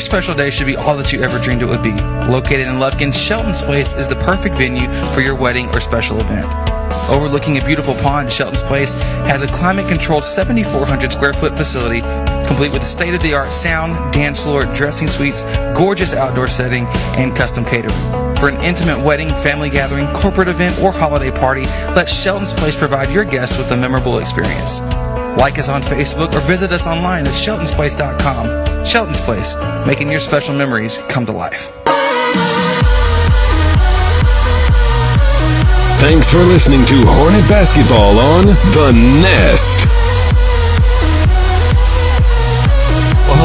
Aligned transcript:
Your 0.00 0.06
special 0.06 0.34
day 0.34 0.48
should 0.48 0.66
be 0.66 0.76
all 0.76 0.96
that 0.96 1.12
you 1.12 1.20
ever 1.20 1.38
dreamed 1.38 1.60
it 1.60 1.66
would 1.66 1.82
be. 1.82 1.92
Located 1.92 2.66
in 2.66 2.80
Lufkin, 2.80 3.12
Shelton's 3.12 3.60
Place 3.60 3.94
is 3.94 4.08
the 4.08 4.14
perfect 4.14 4.56
venue 4.56 4.88
for 5.12 5.20
your 5.20 5.34
wedding 5.34 5.68
or 5.74 5.80
special 5.80 6.20
event. 6.20 6.46
Overlooking 7.10 7.58
a 7.58 7.64
beautiful 7.66 7.92
pond, 7.96 8.32
Shelton's 8.32 8.62
Place 8.62 8.94
has 9.28 9.42
a 9.42 9.46
climate 9.48 9.88
controlled 9.88 10.24
7,400 10.24 11.12
square 11.12 11.34
foot 11.34 11.54
facility 11.54 12.00
complete 12.46 12.72
with 12.72 12.80
a 12.80 12.86
state 12.86 13.12
of 13.12 13.22
the 13.22 13.34
art 13.34 13.52
sound, 13.52 14.12
dance 14.12 14.42
floor, 14.42 14.64
dressing 14.74 15.06
suites, 15.06 15.42
gorgeous 15.76 16.14
outdoor 16.14 16.48
setting, 16.48 16.86
and 17.16 17.36
custom 17.36 17.62
catering. 17.62 17.94
For 18.36 18.48
an 18.48 18.60
intimate 18.62 19.04
wedding, 19.04 19.28
family 19.28 19.68
gathering, 19.68 20.06
corporate 20.14 20.48
event, 20.48 20.80
or 20.80 20.92
holiday 20.92 21.30
party, 21.30 21.66
let 21.94 22.08
Shelton's 22.08 22.54
Place 22.54 22.76
provide 22.76 23.12
your 23.12 23.24
guests 23.24 23.58
with 23.58 23.70
a 23.70 23.76
memorable 23.76 24.18
experience. 24.18 24.80
Like 25.36 25.58
us 25.58 25.68
on 25.68 25.82
Facebook 25.82 26.32
or 26.34 26.40
visit 26.40 26.72
us 26.72 26.86
online 26.86 27.26
at 27.26 27.32
sheltonsplace.com. 27.32 28.84
Shelton's 28.84 29.20
Place, 29.20 29.54
making 29.86 30.10
your 30.10 30.20
special 30.20 30.54
memories 30.54 30.98
come 31.08 31.26
to 31.26 31.32
life. 31.32 31.70
Thanks 36.00 36.32
for 36.32 36.38
listening 36.38 36.84
to 36.86 36.94
Hornet 37.06 37.46
Basketball 37.48 38.18
on 38.18 38.46
The 38.46 38.92
Nest. 39.20 40.09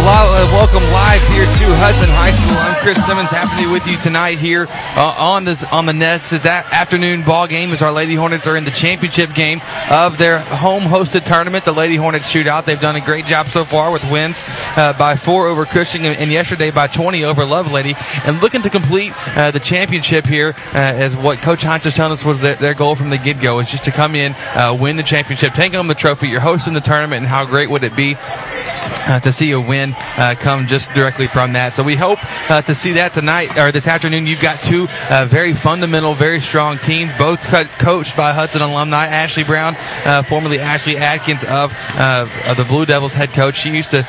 And 0.07 0.51
welcome 0.51 0.83
live 0.91 1.21
here 1.29 1.45
to 1.45 1.65
Hudson 1.81 2.09
High 2.09 2.29
School. 2.29 2.57
I'm 2.57 2.75
Chris 2.83 3.03
Simmons, 3.03 3.31
happy 3.31 3.63
to 3.63 3.67
be 3.67 3.73
with 3.73 3.87
you 3.87 3.97
tonight 3.97 4.37
here 4.37 4.67
uh, 4.69 5.15
on 5.17 5.45
this 5.45 5.63
on 5.63 5.87
the 5.87 5.93
Nest. 5.93 6.29
That 6.43 6.71
afternoon 6.71 7.23
ball 7.23 7.47
game 7.47 7.71
as 7.71 7.81
our 7.81 7.91
Lady 7.91 8.13
Hornets 8.13 8.45
are 8.45 8.55
in 8.55 8.65
the 8.65 8.71
championship 8.71 9.33
game 9.33 9.61
of 9.89 10.19
their 10.19 10.39
home 10.39 10.83
hosted 10.83 11.25
tournament, 11.25 11.65
the 11.65 11.71
Lady 11.71 11.95
Hornets 11.95 12.31
Shootout. 12.31 12.65
They've 12.65 12.79
done 12.79 12.95
a 12.95 13.01
great 13.01 13.25
job 13.25 13.47
so 13.47 13.65
far 13.65 13.91
with 13.91 14.03
wins 14.11 14.43
uh, 14.77 14.93
by 14.97 15.15
four 15.15 15.47
over 15.47 15.65
Cushing 15.65 16.05
and, 16.05 16.31
yesterday 16.31 16.69
by 16.69 16.85
20 16.85 17.23
over 17.23 17.41
Lovelady, 17.41 17.95
and 18.27 18.41
looking 18.41 18.61
to 18.61 18.69
complete 18.69 19.11
uh, 19.35 19.49
the 19.49 19.59
championship 19.59 20.25
here 20.25 20.53
uh, 20.73 20.77
as 20.77 21.15
what 21.15 21.41
Coach 21.41 21.63
Hines 21.63 21.85
was 21.85 21.95
telling 21.95 22.13
us 22.13 22.23
was 22.23 22.41
their, 22.41 22.55
their 22.55 22.73
goal 22.75 22.95
from 22.95 23.09
the 23.09 23.17
get 23.17 23.41
go 23.41 23.57
is 23.59 23.71
just 23.71 23.85
to 23.85 23.91
come 23.91 24.13
in, 24.13 24.35
uh, 24.53 24.77
win 24.79 24.97
the 24.97 25.03
championship, 25.03 25.53
take 25.53 25.73
home 25.73 25.87
the 25.87 25.95
trophy. 25.95 26.27
You're 26.27 26.41
hosting 26.41 26.73
the 26.73 26.81
tournament, 26.81 27.21
and 27.21 27.27
how 27.27 27.45
great 27.45 27.71
would 27.71 27.83
it 27.83 27.95
be? 27.95 28.15
Uh, 29.07 29.19
to 29.19 29.31
see 29.31 29.51
a 29.51 29.61
win 29.61 29.93
uh, 30.17 30.33
come 30.39 30.65
just 30.65 30.91
directly 30.93 31.27
from 31.27 31.53
that. 31.53 31.75
So 31.75 31.83
we 31.83 31.95
hope 31.95 32.17
uh, 32.49 32.63
to 32.63 32.73
see 32.73 32.93
that 32.93 33.13
tonight 33.13 33.55
or 33.55 33.71
this 33.71 33.87
afternoon. 33.87 34.25
You've 34.25 34.41
got 34.41 34.59
two 34.61 34.87
uh, 35.11 35.25
very 35.29 35.53
fundamental, 35.53 36.15
very 36.15 36.41
strong 36.41 36.79
teams, 36.79 37.15
both 37.15 37.45
coached 37.77 38.17
by 38.17 38.33
Hudson 38.33 38.63
alumni. 38.63 39.05
Ashley 39.05 39.43
Brown, 39.43 39.75
uh, 40.05 40.23
formerly 40.23 40.59
Ashley 40.59 40.97
Atkins 40.97 41.43
of, 41.43 41.71
uh, 41.95 42.27
of, 42.47 42.57
the 42.57 42.63
Blue 42.63 42.87
Devils 42.87 43.13
head 43.13 43.29
coach. 43.29 43.57
She 43.57 43.69
used 43.69 43.91
to 43.91 44.03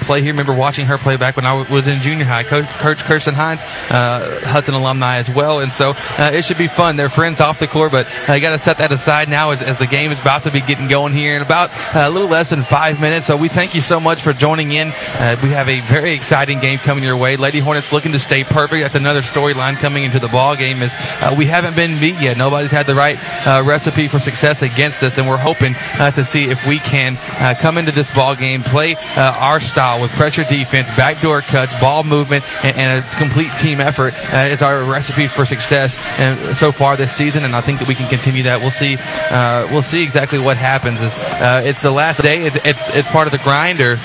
play 0.00 0.20
here. 0.20 0.32
Remember 0.32 0.54
watching 0.54 0.86
her 0.86 0.98
play 0.98 1.16
back 1.16 1.36
when 1.36 1.46
I 1.46 1.70
was 1.70 1.86
in 1.86 2.00
junior 2.00 2.24
high. 2.24 2.42
Coach, 2.42 2.66
coach 2.78 2.98
Kirsten 2.98 3.34
Hines, 3.34 3.60
Hudson 3.62 4.74
alumni 4.74 5.18
as 5.18 5.30
well. 5.30 5.60
And 5.60 5.72
so 5.72 5.94
it 6.18 6.44
should 6.44 6.58
be 6.58 6.66
fun. 6.66 6.96
They're 6.96 7.08
friends 7.08 7.40
off 7.40 7.60
the 7.60 7.68
court, 7.68 7.92
but 7.92 8.08
I 8.28 8.40
got 8.40 8.50
to 8.50 8.58
set 8.58 8.78
that 8.78 8.90
aside 8.90 9.28
now 9.28 9.50
as, 9.50 9.62
as, 9.62 9.78
the 9.78 9.86
game 9.86 10.10
is 10.10 10.20
about 10.20 10.42
to 10.42 10.50
be 10.50 10.60
getting 10.60 10.88
going 10.88 11.12
here 11.12 11.36
in 11.36 11.42
about 11.42 11.70
a 11.94 12.10
little 12.10 12.28
less 12.28 12.50
than 12.50 12.62
five 12.62 13.00
minutes. 13.00 13.26
So 13.26 13.36
we 13.36 13.48
thank 13.48 13.74
you 13.74 13.80
so 13.80 14.00
much 14.00 14.19
for 14.20 14.32
joining 14.32 14.72
in. 14.72 14.88
Uh, 14.88 15.36
we 15.42 15.50
have 15.50 15.68
a 15.68 15.80
very 15.80 16.12
exciting 16.12 16.60
game 16.60 16.78
coming 16.78 17.02
your 17.04 17.16
way. 17.16 17.36
Lady 17.36 17.58
Hornets 17.58 17.92
looking 17.92 18.12
to 18.12 18.18
stay 18.18 18.44
perfect. 18.44 18.82
That's 18.82 18.94
another 18.94 19.22
storyline 19.22 19.76
coming 19.76 20.04
into 20.04 20.18
the 20.18 20.28
ball 20.28 20.56
game. 20.56 20.82
Is 20.82 20.94
uh, 20.96 21.34
we 21.36 21.46
haven't 21.46 21.76
been 21.76 21.98
beat 22.00 22.20
yet. 22.20 22.36
Nobody's 22.36 22.70
had 22.70 22.86
the 22.86 22.94
right 22.94 23.18
uh, 23.46 23.62
recipe 23.64 24.08
for 24.08 24.18
success 24.18 24.62
against 24.62 25.02
us, 25.02 25.18
and 25.18 25.28
we're 25.28 25.36
hoping 25.36 25.74
uh, 25.98 26.10
to 26.12 26.24
see 26.24 26.44
if 26.44 26.66
we 26.66 26.78
can 26.78 27.16
uh, 27.40 27.54
come 27.58 27.78
into 27.78 27.92
this 27.92 28.12
ball 28.12 28.34
game, 28.34 28.62
play 28.62 28.96
uh, 29.16 29.36
our 29.38 29.60
style 29.60 30.00
with 30.00 30.10
pressure 30.12 30.44
defense, 30.44 30.88
backdoor 30.96 31.40
cuts, 31.42 31.78
ball 31.80 32.04
movement, 32.04 32.44
and, 32.64 32.76
and 32.76 33.04
a 33.04 33.16
complete 33.16 33.50
team 33.58 33.80
effort. 33.80 34.14
is 34.32 34.62
our 34.62 34.84
recipe 34.84 35.26
for 35.26 35.46
success 35.46 35.98
and 36.18 36.56
so 36.56 36.72
far 36.72 36.96
this 36.96 37.12
season, 37.12 37.44
and 37.44 37.54
I 37.56 37.60
think 37.60 37.78
that 37.78 37.88
we 37.88 37.94
can 37.94 38.08
continue 38.08 38.44
that. 38.44 38.60
We'll 38.60 38.70
see. 38.70 38.96
we'll 39.72 39.82
see 39.82 40.02
exactly 40.02 40.38
what 40.38 40.56
happens. 40.56 41.00
Is 41.00 41.14
it's 41.66 41.82
the 41.82 41.90
last 41.90 42.22
day. 42.22 42.46
It's, 42.46 42.56
it's, 42.64 42.96
it's 42.96 43.10
part 43.10 43.26
of 43.26 43.32
the 43.32 43.38
grinder 43.38 43.96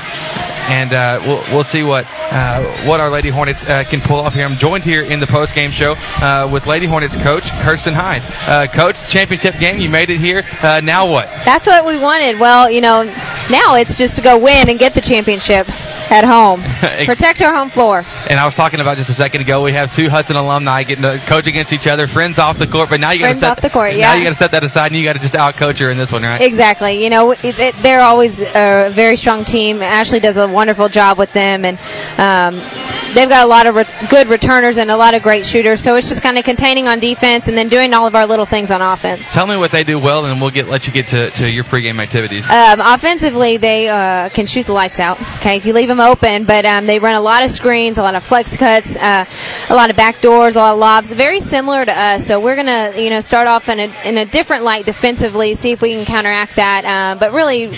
and 0.67 0.93
uh, 0.93 1.19
we'll, 1.25 1.43
we'll 1.51 1.63
see 1.63 1.83
what 1.83 2.05
uh, 2.31 2.63
what 2.87 2.99
our 2.99 3.09
Lady 3.09 3.29
Hornets 3.29 3.67
uh, 3.69 3.83
can 3.83 4.01
pull 4.01 4.17
off 4.17 4.33
here. 4.33 4.45
I'm 4.45 4.57
joined 4.57 4.83
here 4.83 5.03
in 5.03 5.19
the 5.19 5.27
post 5.27 5.53
game 5.53 5.71
show 5.71 5.95
uh, 6.21 6.49
with 6.51 6.67
Lady 6.67 6.85
Hornets 6.85 7.15
coach 7.15 7.49
Kirsten 7.61 7.93
Hines. 7.93 8.25
Uh, 8.47 8.67
coach, 8.67 9.07
championship 9.09 9.57
game, 9.59 9.79
you 9.79 9.89
made 9.89 10.09
it 10.09 10.19
here. 10.19 10.43
Uh, 10.61 10.81
now 10.83 11.09
what? 11.09 11.27
That's 11.45 11.67
what 11.67 11.85
we 11.85 11.99
wanted. 11.99 12.39
Well, 12.39 12.69
you 12.69 12.81
know, 12.81 13.03
now 13.49 13.75
it's 13.75 13.97
just 13.97 14.15
to 14.15 14.21
go 14.21 14.37
win 14.37 14.69
and 14.69 14.79
get 14.79 14.93
the 14.93 15.01
championship 15.01 15.69
at 16.11 16.23
home. 16.23 16.61
Protect 17.05 17.41
our 17.41 17.53
home 17.53 17.69
floor. 17.69 18.03
And 18.29 18.39
I 18.39 18.45
was 18.45 18.55
talking 18.55 18.79
about 18.79 18.97
just 18.97 19.09
a 19.09 19.13
second 19.13 19.41
ago. 19.41 19.63
We 19.63 19.73
have 19.73 19.93
two 19.93 20.09
Hudson 20.09 20.35
alumni 20.35 20.83
getting 20.83 21.03
to 21.03 21.17
coach 21.25 21.47
against 21.47 21.73
each 21.73 21.87
other, 21.87 22.07
friends 22.07 22.39
off 22.39 22.57
the 22.57 22.67
court. 22.67 22.89
But 22.89 22.99
now 22.99 23.11
you 23.11 23.19
got 23.19 23.33
to 23.33 23.39
set 23.39 23.51
off 23.51 23.61
the 23.61 23.69
court. 23.69 23.93
Yeah. 23.93 24.13
Now 24.13 24.15
you 24.15 24.23
got 24.23 24.31
to 24.31 24.35
set 24.37 24.51
that 24.51 24.63
aside, 24.63 24.87
and 24.87 24.95
you 24.95 25.03
got 25.03 25.13
to 25.13 25.19
just 25.19 25.35
out 25.35 25.55
coach 25.55 25.79
her 25.79 25.91
in 25.91 25.97
this 25.97 26.11
one, 26.11 26.23
right? 26.23 26.41
Exactly. 26.41 27.03
You 27.03 27.09
know, 27.09 27.33
they're 27.33 28.01
always 28.01 28.41
a 28.41 28.89
very 28.91 29.15
strong 29.15 29.45
team. 29.45 29.81
Ashley 29.81 30.19
does 30.19 30.37
a 30.37 30.47
wonderful 30.47 30.89
job 30.89 31.17
with 31.17 31.33
them, 31.33 31.65
and. 31.65 31.79
Um, 32.17 32.84
they've 33.15 33.29
got 33.29 33.43
a 33.43 33.47
lot 33.47 33.65
of 33.65 33.75
re- 33.75 34.07
good 34.09 34.27
returners 34.27 34.77
and 34.77 34.91
a 34.91 34.97
lot 34.97 35.13
of 35.13 35.23
great 35.23 35.45
shooters. 35.45 35.81
So 35.81 35.95
it's 35.95 36.09
just 36.09 36.21
kind 36.21 36.37
of 36.37 36.43
containing 36.43 36.87
on 36.87 36.99
defense 36.99 37.47
and 37.47 37.57
then 37.57 37.69
doing 37.69 37.93
all 37.93 38.05
of 38.05 38.13
our 38.13 38.27
little 38.27 38.45
things 38.45 38.69
on 38.69 38.81
offense. 38.81 39.33
Tell 39.33 39.47
me 39.47 39.57
what 39.57 39.71
they 39.71 39.83
do 39.83 39.97
well, 39.97 40.25
and 40.25 40.39
we'll 40.39 40.51
get 40.51 40.67
let 40.67 40.85
you 40.85 40.93
get 40.93 41.07
to, 41.07 41.31
to 41.31 41.49
your 41.49 41.63
pregame 41.63 41.99
activities. 41.99 42.49
Um, 42.49 42.79
offensively, 42.81 43.57
they 43.57 43.89
uh, 43.89 44.29
can 44.29 44.45
shoot 44.45 44.67
the 44.67 44.73
lights 44.73 44.99
out. 44.99 45.19
Okay, 45.37 45.57
if 45.57 45.65
you 45.65 45.73
leave 45.73 45.87
them 45.87 45.99
open, 45.99 46.43
but 46.43 46.65
um, 46.65 46.85
they 46.85 46.99
run 46.99 47.15
a 47.15 47.21
lot 47.21 47.43
of 47.43 47.49
screens, 47.51 47.97
a 47.97 48.03
lot 48.03 48.15
of 48.15 48.23
flex 48.23 48.57
cuts, 48.57 48.97
uh, 48.97 49.25
a 49.69 49.75
lot 49.75 49.89
of 49.89 49.95
back 49.95 50.21
doors, 50.21 50.55
a 50.55 50.59
lot 50.59 50.73
of 50.73 50.79
lobs. 50.79 51.11
Very 51.11 51.39
similar 51.39 51.85
to 51.85 51.91
us. 51.91 52.27
So 52.27 52.39
we're 52.39 52.55
gonna 52.55 52.93
you 52.97 53.09
know 53.09 53.21
start 53.21 53.47
off 53.47 53.69
in 53.69 53.79
a 53.79 53.91
in 54.05 54.17
a 54.17 54.25
different 54.25 54.63
light 54.63 54.85
defensively, 54.85 55.55
see 55.55 55.71
if 55.71 55.81
we 55.81 55.93
can 55.93 56.05
counteract 56.05 56.57
that. 56.57 56.83
Uh, 56.85 57.19
but 57.19 57.31
really 57.31 57.71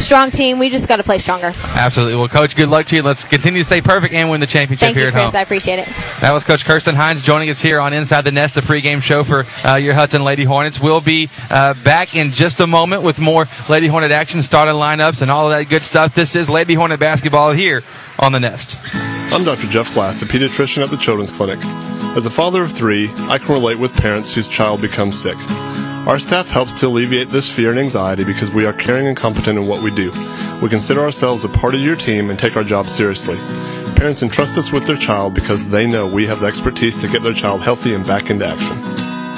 strong 0.00 0.30
team. 0.30 0.58
We 0.58 0.70
just 0.70 0.88
got 0.88 0.96
to 0.96 1.02
play 1.02 1.18
stronger. 1.18 1.52
Absolutely. 1.74 2.16
Well, 2.16 2.28
Coach, 2.28 2.56
good 2.56 2.68
luck 2.68 2.86
to 2.86 2.96
you. 2.96 3.02
Let's 3.02 3.24
continue 3.24 3.60
to 3.60 3.64
stay 3.64 3.80
perfect 3.80 4.14
and 4.14 4.30
win 4.30 4.40
the 4.40 4.46
championship 4.46 4.80
Thank 4.80 4.96
here 4.96 5.04
you, 5.06 5.08
at 5.08 5.14
Chris. 5.14 5.24
home. 5.32 5.36
I 5.36 5.42
appreciate 5.42 5.78
it. 5.78 5.88
That 6.20 6.32
was 6.32 6.44
Coach 6.44 6.64
Kirsten 6.64 6.94
Hines 6.94 7.22
joining 7.22 7.50
us 7.50 7.60
here 7.60 7.80
on 7.80 7.92
Inside 7.92 8.22
the 8.22 8.32
Nest, 8.32 8.54
the 8.54 8.60
pregame 8.60 9.02
show 9.02 9.24
for 9.24 9.46
uh, 9.66 9.76
your 9.76 9.94
Hudson 9.94 10.24
Lady 10.24 10.44
Hornets. 10.44 10.80
We'll 10.80 11.00
be 11.00 11.28
uh, 11.50 11.74
back 11.84 12.14
in 12.14 12.32
just 12.32 12.60
a 12.60 12.66
moment 12.66 13.02
with 13.02 13.18
more 13.18 13.46
Lady 13.68 13.86
Hornet 13.86 14.10
action, 14.12 14.42
starting 14.42 14.74
lineups, 14.74 15.22
and 15.22 15.30
all 15.30 15.50
of 15.50 15.56
that 15.58 15.68
good 15.68 15.82
stuff. 15.82 16.14
This 16.14 16.34
is 16.34 16.48
Lady 16.48 16.74
Hornet 16.74 17.00
basketball 17.00 17.52
here 17.52 17.82
on 18.18 18.32
the 18.32 18.40
Nest. 18.40 18.76
I'm 19.30 19.44
Dr. 19.44 19.66
Jeff 19.66 19.92
Glass, 19.92 20.22
a 20.22 20.26
pediatrician 20.26 20.82
at 20.82 20.90
the 20.90 20.96
Children's 20.96 21.32
Clinic. 21.32 21.58
As 22.16 22.24
a 22.24 22.30
father 22.30 22.62
of 22.62 22.72
three, 22.72 23.10
I 23.28 23.38
can 23.38 23.52
relate 23.52 23.78
with 23.78 23.92
parents 23.94 24.34
whose 24.34 24.48
child 24.48 24.80
becomes 24.80 25.20
sick. 25.20 25.36
Our 26.08 26.18
staff 26.18 26.48
helps 26.48 26.72
to 26.80 26.86
alleviate 26.86 27.28
this 27.28 27.54
fear 27.54 27.68
and 27.68 27.78
anxiety 27.78 28.24
because 28.24 28.50
we 28.50 28.64
are 28.64 28.72
caring 28.72 29.08
and 29.08 29.14
competent 29.14 29.58
in 29.58 29.66
what 29.66 29.82
we 29.82 29.94
do. 29.94 30.10
We 30.62 30.70
consider 30.70 31.00
ourselves 31.00 31.44
a 31.44 31.50
part 31.50 31.74
of 31.74 31.80
your 31.80 31.96
team 31.96 32.30
and 32.30 32.38
take 32.38 32.56
our 32.56 32.64
job 32.64 32.86
seriously. 32.86 33.36
Parents 33.94 34.22
entrust 34.22 34.56
us 34.56 34.72
with 34.72 34.86
their 34.86 34.96
child 34.96 35.34
because 35.34 35.68
they 35.68 35.86
know 35.86 36.06
we 36.06 36.26
have 36.26 36.40
the 36.40 36.46
expertise 36.46 36.96
to 36.96 37.08
get 37.08 37.22
their 37.22 37.34
child 37.34 37.60
healthy 37.60 37.92
and 37.92 38.06
back 38.06 38.30
into 38.30 38.46
action. 38.46 38.80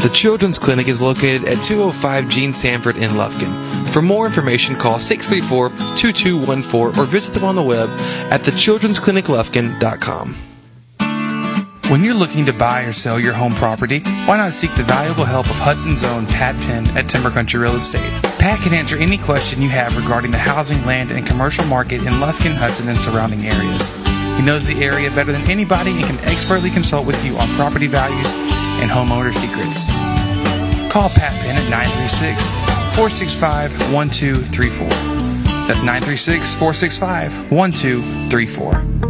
The 0.00 0.12
Children's 0.14 0.60
Clinic 0.60 0.86
is 0.86 1.02
located 1.02 1.44
at 1.44 1.60
205 1.64 2.28
Gene 2.28 2.54
Sanford 2.54 2.98
in 2.98 3.10
Lufkin. 3.10 3.52
For 3.88 4.00
more 4.00 4.26
information, 4.26 4.76
call 4.76 4.98
634-2214 4.98 6.96
or 6.96 7.04
visit 7.04 7.34
them 7.34 7.42
on 7.42 7.56
the 7.56 7.64
web 7.64 7.88
at 8.30 8.42
thechildren'scliniclufkin.com. 8.42 10.49
When 11.90 12.04
you're 12.04 12.14
looking 12.14 12.46
to 12.46 12.52
buy 12.52 12.84
or 12.84 12.92
sell 12.92 13.18
your 13.18 13.32
home 13.32 13.52
property, 13.54 13.98
why 14.24 14.36
not 14.36 14.54
seek 14.54 14.72
the 14.76 14.84
valuable 14.84 15.24
help 15.24 15.46
of 15.46 15.56
Hudson's 15.56 16.04
own 16.04 16.24
Pat 16.26 16.54
Penn 16.60 16.86
at 16.96 17.08
Timber 17.08 17.30
Country 17.30 17.58
Real 17.58 17.74
Estate? 17.74 18.08
Pat 18.38 18.60
can 18.60 18.72
answer 18.72 18.96
any 18.96 19.18
question 19.18 19.60
you 19.60 19.70
have 19.70 19.96
regarding 19.96 20.30
the 20.30 20.38
housing, 20.38 20.80
land, 20.86 21.10
and 21.10 21.26
commercial 21.26 21.64
market 21.64 22.02
in 22.02 22.12
Lufkin, 22.22 22.54
Hudson, 22.54 22.88
and 22.88 22.96
surrounding 22.96 23.44
areas. 23.44 23.88
He 24.38 24.46
knows 24.46 24.68
the 24.68 24.80
area 24.80 25.10
better 25.10 25.32
than 25.32 25.42
anybody 25.50 25.90
and 25.90 26.04
can 26.04 26.18
expertly 26.30 26.70
consult 26.70 27.08
with 27.08 27.24
you 27.24 27.36
on 27.38 27.48
property 27.58 27.88
values 27.88 28.32
and 28.78 28.88
homeowner 28.88 29.34
secrets. 29.34 29.86
Call 30.92 31.08
Pat 31.08 31.34
Penn 31.42 31.56
at 31.56 31.68
936 31.70 32.52
465 32.94 33.92
1234. 33.92 34.86
That's 35.66 35.82
936 35.82 36.54
465 36.54 37.50
1234. 37.50 39.09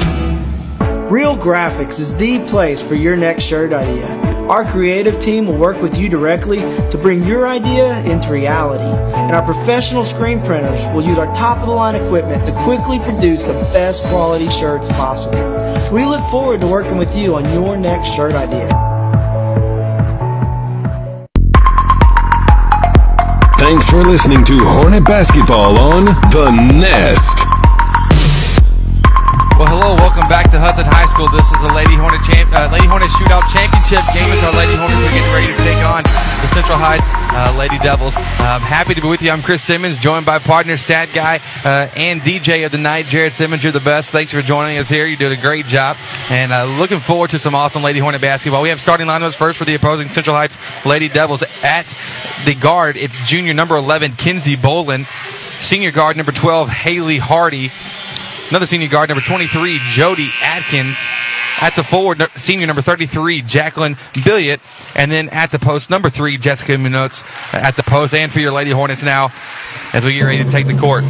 Real 1.11 1.35
Graphics 1.35 1.99
is 1.99 2.15
the 2.15 2.39
place 2.47 2.81
for 2.81 2.95
your 2.95 3.17
next 3.17 3.43
shirt 3.43 3.73
idea. 3.73 4.07
Our 4.47 4.63
creative 4.63 5.19
team 5.19 5.45
will 5.45 5.57
work 5.57 5.81
with 5.81 5.97
you 5.97 6.07
directly 6.07 6.59
to 6.89 6.97
bring 6.97 7.25
your 7.25 7.49
idea 7.49 7.99
into 8.05 8.31
reality. 8.31 8.85
And 9.15 9.33
our 9.33 9.41
professional 9.43 10.05
screen 10.05 10.39
printers 10.39 10.85
will 10.95 11.01
use 11.01 11.19
our 11.19 11.25
top 11.35 11.57
of 11.57 11.65
the 11.65 11.73
line 11.73 11.95
equipment 11.95 12.45
to 12.45 12.53
quickly 12.63 12.97
produce 12.99 13.43
the 13.43 13.51
best 13.73 14.05
quality 14.05 14.49
shirts 14.49 14.87
possible. 14.87 15.37
We 15.91 16.05
look 16.05 16.25
forward 16.27 16.61
to 16.61 16.67
working 16.67 16.95
with 16.95 17.13
you 17.13 17.35
on 17.35 17.43
your 17.51 17.75
next 17.75 18.07
shirt 18.15 18.33
idea. 18.33 18.69
Thanks 23.59 23.89
for 23.89 24.01
listening 24.01 24.45
to 24.45 24.57
Hornet 24.59 25.03
Basketball 25.03 25.77
on 25.77 26.05
The 26.05 26.51
Nest. 26.79 27.50
Welcome 29.91 30.29
back 30.31 30.49
to 30.51 30.59
Hudson 30.59 30.85
High 30.87 31.03
School. 31.11 31.27
This 31.35 31.51
is 31.51 31.59
a 31.63 31.71
Lady 31.75 31.99
Hornet 31.99 32.23
champ, 32.23 32.47
uh, 32.55 32.71
Lady 32.71 32.87
Hornet 32.87 33.11
Shootout 33.11 33.43
Championship 33.51 33.99
game. 34.15 34.31
As 34.31 34.39
our 34.47 34.55
Lady 34.55 34.71
Hornets 34.79 35.03
are 35.03 35.11
getting 35.11 35.33
ready 35.35 35.51
to 35.51 35.59
take 35.67 35.83
on 35.83 36.03
the 36.07 36.47
Central 36.55 36.79
Heights 36.79 37.11
uh, 37.35 37.51
Lady 37.59 37.77
Devils. 37.79 38.15
I'm 38.15 38.63
happy 38.63 38.95
to 38.95 39.01
be 39.01 39.07
with 39.09 39.21
you. 39.21 39.31
I'm 39.31 39.41
Chris 39.41 39.61
Simmons, 39.61 39.99
joined 39.99 40.25
by 40.25 40.39
partner, 40.39 40.77
stat 40.77 41.09
guy, 41.13 41.39
uh, 41.65 41.91
and 41.97 42.21
DJ 42.21 42.65
of 42.65 42.71
the 42.71 42.77
night, 42.77 43.05
Jared 43.07 43.33
Simmons. 43.33 43.63
You're 43.63 43.71
the 43.75 43.79
best. 43.79 44.11
Thanks 44.11 44.31
for 44.31 44.41
joining 44.41 44.77
us 44.77 44.87
here. 44.87 45.05
You 45.05 45.17
did 45.17 45.31
a 45.31 45.41
great 45.41 45.65
job, 45.65 45.97
and 46.29 46.53
uh, 46.53 46.65
looking 46.79 46.99
forward 46.99 47.31
to 47.31 47.39
some 47.39 47.53
awesome 47.53 47.83
Lady 47.83 47.99
Hornet 47.99 48.21
basketball. 48.21 48.61
We 48.61 48.69
have 48.69 48.79
starting 48.79 49.07
lineups 49.07 49.35
first 49.35 49.59
for 49.59 49.65
the 49.65 49.75
opposing 49.75 50.07
Central 50.07 50.35
Heights 50.35 50.57
Lady 50.85 51.09
Devils 51.09 51.43
at 51.63 51.85
the 52.45 52.55
guard. 52.55 52.95
It's 52.95 53.19
junior 53.27 53.53
number 53.53 53.75
11 53.75 54.13
Kinsey 54.13 54.55
Bolin, 54.55 55.05
senior 55.61 55.91
guard 55.91 56.15
number 56.15 56.31
12 56.31 56.69
Haley 56.69 57.17
Hardy. 57.17 57.71
Another 58.51 58.65
senior 58.65 58.89
guard, 58.89 59.07
number 59.07 59.23
23, 59.23 59.79
Jody 59.91 60.29
Atkins. 60.43 60.97
At 61.61 61.73
the 61.77 61.85
forward, 61.85 62.21
senior 62.35 62.67
number 62.67 62.81
33, 62.81 63.43
Jacqueline 63.43 63.95
Billiot. 64.11 64.59
And 64.93 65.09
then 65.09 65.29
at 65.29 65.51
the 65.51 65.59
post, 65.59 65.89
number 65.89 66.09
three, 66.09 66.35
Jessica 66.35 66.77
Munoz 66.77 67.23
uh, 67.53 67.61
at 67.63 67.77
the 67.77 67.83
post. 67.83 68.13
And 68.13 68.29
for 68.29 68.41
your 68.41 68.51
Lady 68.51 68.71
Hornets 68.71 69.03
now, 69.03 69.31
as 69.93 70.03
we 70.03 70.15
get 70.15 70.23
ready 70.23 70.43
to 70.43 70.51
take 70.51 70.67
the 70.67 70.75
court. 70.75 71.05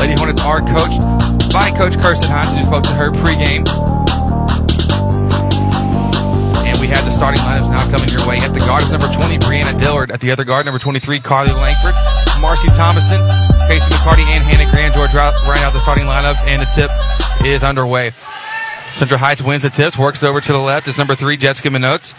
Lady 0.00 0.14
Hornets 0.18 0.40
are 0.42 0.62
coached 0.62 1.00
by 1.52 1.70
Coach 1.70 1.96
Kirsten 2.00 2.28
Hines, 2.28 2.58
who 2.58 2.66
spoke 2.66 2.82
to 2.82 2.94
her 2.94 3.12
pregame. 3.12 3.68
And 6.66 6.80
we 6.80 6.88
have 6.88 7.04
the 7.04 7.12
starting 7.12 7.40
lineups 7.42 7.70
now 7.70 7.88
coming 7.96 8.08
your 8.08 8.26
way. 8.26 8.38
At 8.38 8.52
the 8.52 8.58
guard 8.58 8.82
is 8.82 8.90
number 8.90 9.06
20, 9.12 9.38
Brianna 9.38 9.78
Dillard. 9.78 10.10
At 10.10 10.20
the 10.20 10.32
other 10.32 10.42
guard, 10.42 10.66
number 10.66 10.80
23, 10.80 11.20
Carly 11.20 11.52
Langford. 11.52 12.27
Marcy 12.40 12.68
Thomason, 12.68 13.20
Casey 13.68 13.90
McCarty 13.90 14.24
and 14.24 14.42
Hannah 14.44 14.70
Grand 14.70 14.94
George 14.94 15.12
right 15.12 15.62
out 15.62 15.72
the 15.72 15.80
starting 15.80 16.04
lineups, 16.04 16.46
and 16.46 16.62
the 16.62 16.66
tip 16.74 16.90
is 17.44 17.62
underway. 17.62 18.12
Central 18.94 19.18
Heights 19.18 19.42
wins 19.42 19.62
the 19.62 19.70
tips, 19.70 19.98
works 19.98 20.22
over 20.22 20.40
to 20.40 20.52
the 20.52 20.58
left. 20.58 20.88
It's 20.88 20.98
number 20.98 21.14
three, 21.14 21.36
Jessica 21.36 21.68
Minotes. 21.68 22.14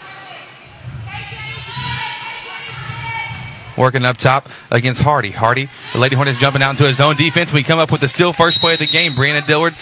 Working 3.76 4.04
up 4.04 4.18
top 4.18 4.48
against 4.70 5.00
Hardy. 5.00 5.30
Hardy, 5.30 5.70
the 5.92 5.98
Lady 5.98 6.16
Hornets 6.16 6.38
jumping 6.38 6.62
out 6.62 6.70
into 6.70 6.86
his 6.86 7.00
own 7.00 7.16
defense. 7.16 7.52
We 7.52 7.62
come 7.62 7.78
up 7.78 7.90
with 7.90 8.02
the 8.02 8.08
still 8.08 8.32
first 8.32 8.60
play 8.60 8.74
of 8.74 8.78
the 8.78 8.86
game. 8.86 9.12
Brianna 9.12 9.46
Dillard 9.46 9.74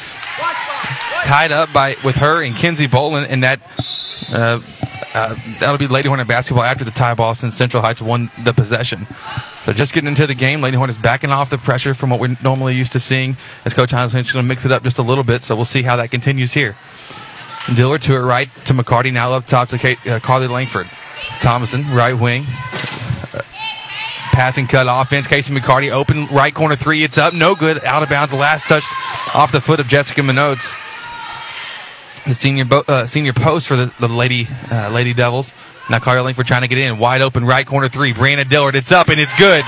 tied 1.25 1.53
up 1.53 1.73
by 1.73 1.97
with 2.05 2.17
her 2.17 2.43
and 2.43 2.57
Kenzie 2.57 2.87
Bolin, 2.87 3.27
and 3.29 3.43
that 3.43 3.61
uh, 4.31 4.61
uh, 5.15 5.35
that'll 5.59 5.79
be 5.79 5.89
Lady 5.89 6.09
Hornet 6.09 6.29
basketball 6.29 6.65
after 6.65 6.85
the 6.85 6.91
tie 6.91 7.15
ball 7.15 7.35
since 7.35 7.57
Central 7.57 7.83
Heights 7.83 8.01
won 8.01 8.31
the 8.45 8.53
possession. 8.53 9.07
So 9.69 9.75
just 9.75 9.93
getting 9.93 10.09
into 10.09 10.27
the 10.27 10.35
game, 10.35 10.63
Lady 10.63 10.79
Hornets 10.79 10.99
backing 10.99 11.31
off 11.31 11.51
the 11.51 11.59
pressure 11.59 11.93
from 11.93 12.09
what 12.09 12.21
we're 12.21 12.39
normally 12.43 12.75
used 12.75 12.93
to 12.93 13.01
seeing 13.01 13.37
as 13.67 13.75
Coach 13.75 13.91
Hines 13.91 14.15
is 14.15 14.33
going 14.33 14.43
to 14.43 14.49
mix 14.49 14.65
it 14.65 14.73
up 14.73 14.83
just 14.83 14.97
a 14.97 15.03
little 15.03 15.25
bit. 15.25 15.45
So 15.45 15.55
we'll 15.55 15.67
see 15.67 15.83
how 15.83 15.97
that 15.97 16.11
continues 16.11 16.55
here. 16.55 16.75
Dillard 17.75 18.01
to 18.01 18.15
her 18.15 18.25
right 18.25 18.49
to 18.65 18.73
McCarty, 18.73 19.13
now 19.13 19.31
up 19.33 19.47
top 19.47 19.69
to 19.69 19.77
Kate, 19.77 19.99
uh, 20.07 20.21
Carly 20.21 20.47
Langford. 20.47 20.89
Thomason, 21.43 21.91
right 21.91 22.15
wing. 22.15 22.47
Uh, 22.47 23.43
passing 24.33 24.67
cut 24.67 24.87
offense. 24.89 25.27
Casey 25.27 25.55
McCarty 25.55 25.93
open 25.93 26.29
right 26.29 26.55
corner 26.55 26.75
three. 26.75 27.03
It's 27.03 27.19
up. 27.19 27.35
No 27.35 27.55
good. 27.55 27.85
Out 27.85 28.03
of 28.03 28.09
bounds. 28.09 28.31
The 28.31 28.39
last 28.39 28.67
touch 28.69 28.85
off 29.35 29.53
the 29.53 29.61
foot 29.61 29.81
of 29.81 29.87
Jessica 29.87 30.23
Minotes 30.23 30.75
the 32.29 32.35
senior 32.35 32.65
bo- 32.65 32.85
uh, 32.87 33.07
senior 33.07 33.33
post 33.33 33.67
for 33.67 33.77
the, 33.77 33.93
the 33.99 34.09
Lady 34.09 34.49
uh, 34.71 34.91
Lady 34.91 35.15
Devils. 35.15 35.53
Now 35.91 35.99
Carly 35.99 36.23
Langford 36.23 36.47
trying 36.47 36.63
to 36.63 36.69
get 36.69 36.79
in. 36.79 36.99
Wide 36.99 37.23
open 37.23 37.45
right 37.45 37.67
corner 37.67 37.89
three. 37.89 38.13
Brianna 38.13 38.49
Dillard. 38.49 38.75
It's 38.77 38.93
up 38.93 39.09
and 39.09 39.19
it's 39.21 39.37
good. 39.39 39.65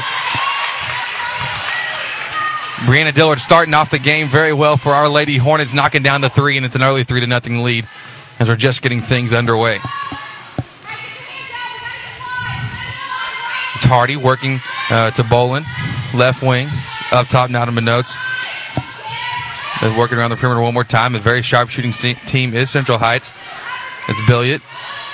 Brianna 2.87 3.14
Dillard 3.14 3.40
starting 3.40 3.75
off 3.75 3.90
the 3.90 3.99
game 3.99 4.28
very 4.28 4.52
well 4.52 4.76
for 4.78 4.94
our 4.94 5.08
Lady 5.08 5.37
Hornets, 5.37 5.75
knocking 5.75 6.02
down 6.02 6.22
the 6.22 6.31
three, 6.31 6.56
and 6.56 6.64
it's 6.64 6.75
an 6.75 6.82
early 6.82 7.05
three 7.05 7.20
to 7.20 7.26
nothing 7.26 7.62
lead 7.62 7.87
as 8.38 8.49
we're 8.49 8.56
just 8.56 8.81
getting 8.81 9.02
things 9.02 9.34
underway. 9.34 9.78
It's 13.75 13.84
Hardy 13.84 14.17
working 14.17 14.61
uh, 14.90 15.11
to 15.11 15.22
Bolin, 15.22 15.64
left 16.14 16.43
wing, 16.43 16.69
up 17.12 17.28
top 17.28 17.50
now 17.50 17.67
to 17.67 17.72
Minotes. 17.72 18.17
They're 19.81 19.96
working 19.99 20.19
around 20.19 20.31
the 20.31 20.37
perimeter 20.37 20.61
one 20.62 20.75
more 20.75 20.84
time. 20.84 21.14
A 21.14 21.19
very 21.19 21.43
sharp 21.43 21.69
shooting 21.70 21.93
team 21.93 22.55
is 22.55 22.70
Central 22.70 22.99
Heights. 22.99 23.32
It's 24.08 24.20
Billiot. 24.22 24.61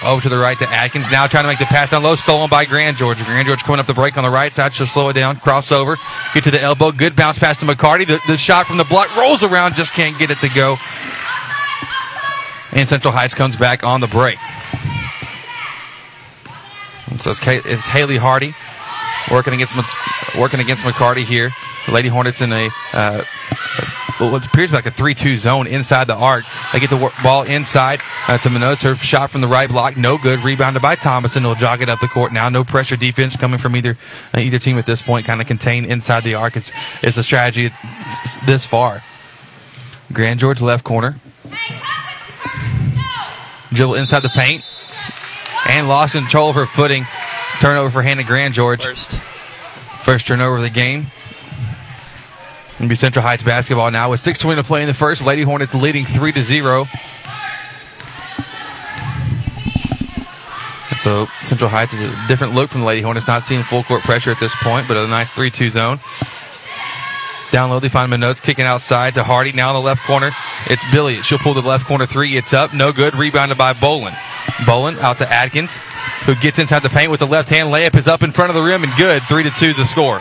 Over 0.05 0.21
to 0.23 0.29
the 0.29 0.39
right 0.39 0.59
to 0.59 0.69
Atkins. 0.69 1.11
Now 1.11 1.27
trying 1.27 1.45
to 1.45 1.49
make 1.49 1.59
the 1.59 1.65
pass 1.65 1.91
down 1.91 2.03
low. 2.03 2.15
Stolen 2.15 2.51
by 2.51 2.65
Grand 2.65 2.97
George. 2.97 3.23
Grand 3.25 3.47
George 3.47 3.63
coming 3.65 3.81
up 3.81 3.87
the 3.87 3.95
break 3.95 4.17
on 4.17 4.25
the 4.25 4.31
right 4.31 4.53
side. 4.53 4.75
She'll 4.75 4.87
slow 4.87 5.09
it 5.09 5.15
down. 5.15 5.37
Crossover. 5.37 5.97
Get 6.35 6.45
to 6.45 6.51
the 6.51 6.61
elbow. 6.61 6.93
Good 6.93 7.17
bounce 7.17 7.39
pass 7.39 7.61
to 7.61 7.67
McCarty. 7.67 8.07
The, 8.07 8.21
the 8.27 8.37
shot 8.37 8.67
from 8.67 8.77
the 8.77 8.85
block 8.85 9.15
rolls 9.17 9.43
around. 9.43 9.75
Just 9.75 9.95
can't 9.95 10.19
get 10.19 10.31
it 10.31 10.39
to 10.41 10.49
go. 10.49 10.77
And 12.73 12.87
Central 12.87 13.13
Heights 13.13 13.35
comes 13.35 13.57
back 13.57 13.85
on 13.85 14.01
the 14.01 14.07
break. 14.07 14.39
So 17.19 17.31
it's, 17.31 17.41
it's 17.43 17.89
Haley 17.89 18.19
Hardy 18.19 18.55
working 19.31 19.55
against 19.55 19.75
working 20.37 20.61
against 20.61 20.85
McCarty 20.85 21.25
here. 21.25 21.51
The 21.87 21.93
Lady 21.93 22.09
Hornets 22.09 22.41
in 22.43 22.53
a 22.53 22.69
uh, 22.93 23.25
what 24.19 24.47
appears 24.47 24.73
like 24.73 24.87
a 24.87 24.91
3-2 24.91 25.37
zone 25.37 25.67
inside 25.67 26.07
the 26.07 26.15
arc. 26.15 26.45
They 26.73 26.81
get 26.81 26.91
the 26.91 27.13
ball 27.23 27.43
inside 27.43 28.01
uh, 28.29 28.39
to 28.39 28.49
Minotes. 28.49 28.83
Her 28.83 28.97
shot 28.97 29.31
from 29.31 29.43
the 29.43 29.49
right 29.49 29.69
block, 29.69 29.97
no 29.97 30.17
good. 30.19 30.41
Rebounded 30.41 30.83
by 30.83 30.95
Thomason. 30.95 31.43
They'll 31.43 31.55
jog 31.55 31.83
it 31.83 31.89
up 31.89 32.01
the 32.01 32.09
court 32.09 32.33
now. 32.33 32.49
No 32.49 32.65
pressure 32.65 32.97
defense 32.97 33.37
coming 33.37 33.59
from 33.59 33.77
either 33.77 33.97
uh, 34.35 34.41
either 34.41 34.59
team 34.59 34.79
at 34.79 34.87
this 34.87 35.03
point. 35.03 35.27
Kind 35.27 35.41
of 35.41 35.47
contained 35.47 35.87
inside 35.87 36.25
the 36.25 36.35
arc. 36.35 36.57
It's, 36.57 36.73
it's 37.03 37.19
a 37.19 37.23
strategy 37.23 37.71
this 38.47 38.65
far. 38.65 39.03
Grand 40.13 40.41
George 40.41 40.61
left 40.61 40.85
corner. 40.85 41.19
Dribble 43.73 43.95
inside 43.97 44.21
the 44.21 44.31
paint. 44.31 44.65
And 45.69 45.89
lost 45.89 46.13
control 46.13 46.51
of 46.51 46.57
her 46.57 46.67
footing. 46.67 47.07
Turnover 47.61 47.91
for 47.91 48.03
Hannah 48.03 48.25
Grand 48.25 48.55
George. 48.55 48.85
First. 48.85 49.19
First 50.03 50.27
turnover 50.29 50.57
of 50.57 50.63
the 50.63 50.71
game. 50.71 51.09
It'll 52.77 52.89
be 52.89 52.97
Central 52.97 53.23
Heights 53.23 53.43
basketball 53.43 53.91
now 53.91 54.11
with 54.11 54.21
6:20 54.21 54.57
to 54.57 54.65
play 54.65 54.83
in 54.83 54.87
the 54.87 54.95
first. 54.95 55.23
Lady 55.23 55.43
Hornets 55.43 55.75
leading 55.75 56.05
three 56.05 56.33
to 56.33 56.43
zero. 56.43 56.87
So 60.99 61.29
Central 61.43 61.71
Heights 61.71 61.93
is 61.95 62.03
a 62.03 62.25
different 62.27 62.55
look 62.55 62.71
from 62.71 62.81
the 62.81 62.87
Lady 62.87 63.01
Hornets. 63.01 63.27
Not 63.27 63.45
seeing 63.45 63.63
full 63.63 63.85
court 63.85 64.03
pressure 64.03 64.31
at 64.31 64.41
this 64.41 64.55
point, 64.57 64.89
but 64.89 64.97
a 64.97 65.07
nice 65.07 65.31
3-2 65.31 65.71
zone. 65.71 66.01
Down 67.53 67.71
low, 67.71 67.79
they 67.79 67.89
find 67.89 68.13
Minotes 68.13 68.43
kicking 68.43 68.65
outside 68.65 69.15
to 69.15 69.23
Hardy. 69.23 69.53
Now 69.53 69.71
in 69.71 69.75
the 69.75 69.81
left 69.81 70.03
corner, 70.03 70.33
it's 70.67 70.85
Billy. 70.91 71.23
She'll 71.23 71.39
pull 71.39 71.55
the 71.55 71.63
left 71.63 71.87
corner 71.87 72.07
three. 72.07 72.37
It's 72.37 72.53
up, 72.53 72.75
no 72.75 72.93
good. 72.93 73.15
Rebounded 73.15 73.57
by 73.57 73.73
Bolin. 73.73 74.15
Bolin 74.67 74.99
out 74.99 75.19
to 75.19 75.33
Atkins, 75.33 75.77
who 76.25 76.35
gets 76.35 76.59
inside 76.59 76.83
the 76.83 76.89
paint 76.89 77.11
with 77.11 77.21
the 77.21 77.27
left 77.27 77.51
hand. 77.51 77.69
Layup 77.69 77.97
is 77.97 78.09
up 78.09 78.23
in 78.23 78.33
front 78.33 78.51
of 78.51 78.57
the 78.57 78.63
rim 78.63 78.83
and 78.83 78.93
good. 78.97 79.23
Three 79.25 79.45
to 79.45 79.51
two, 79.51 79.75
the 79.75 79.85
score. 79.85 80.21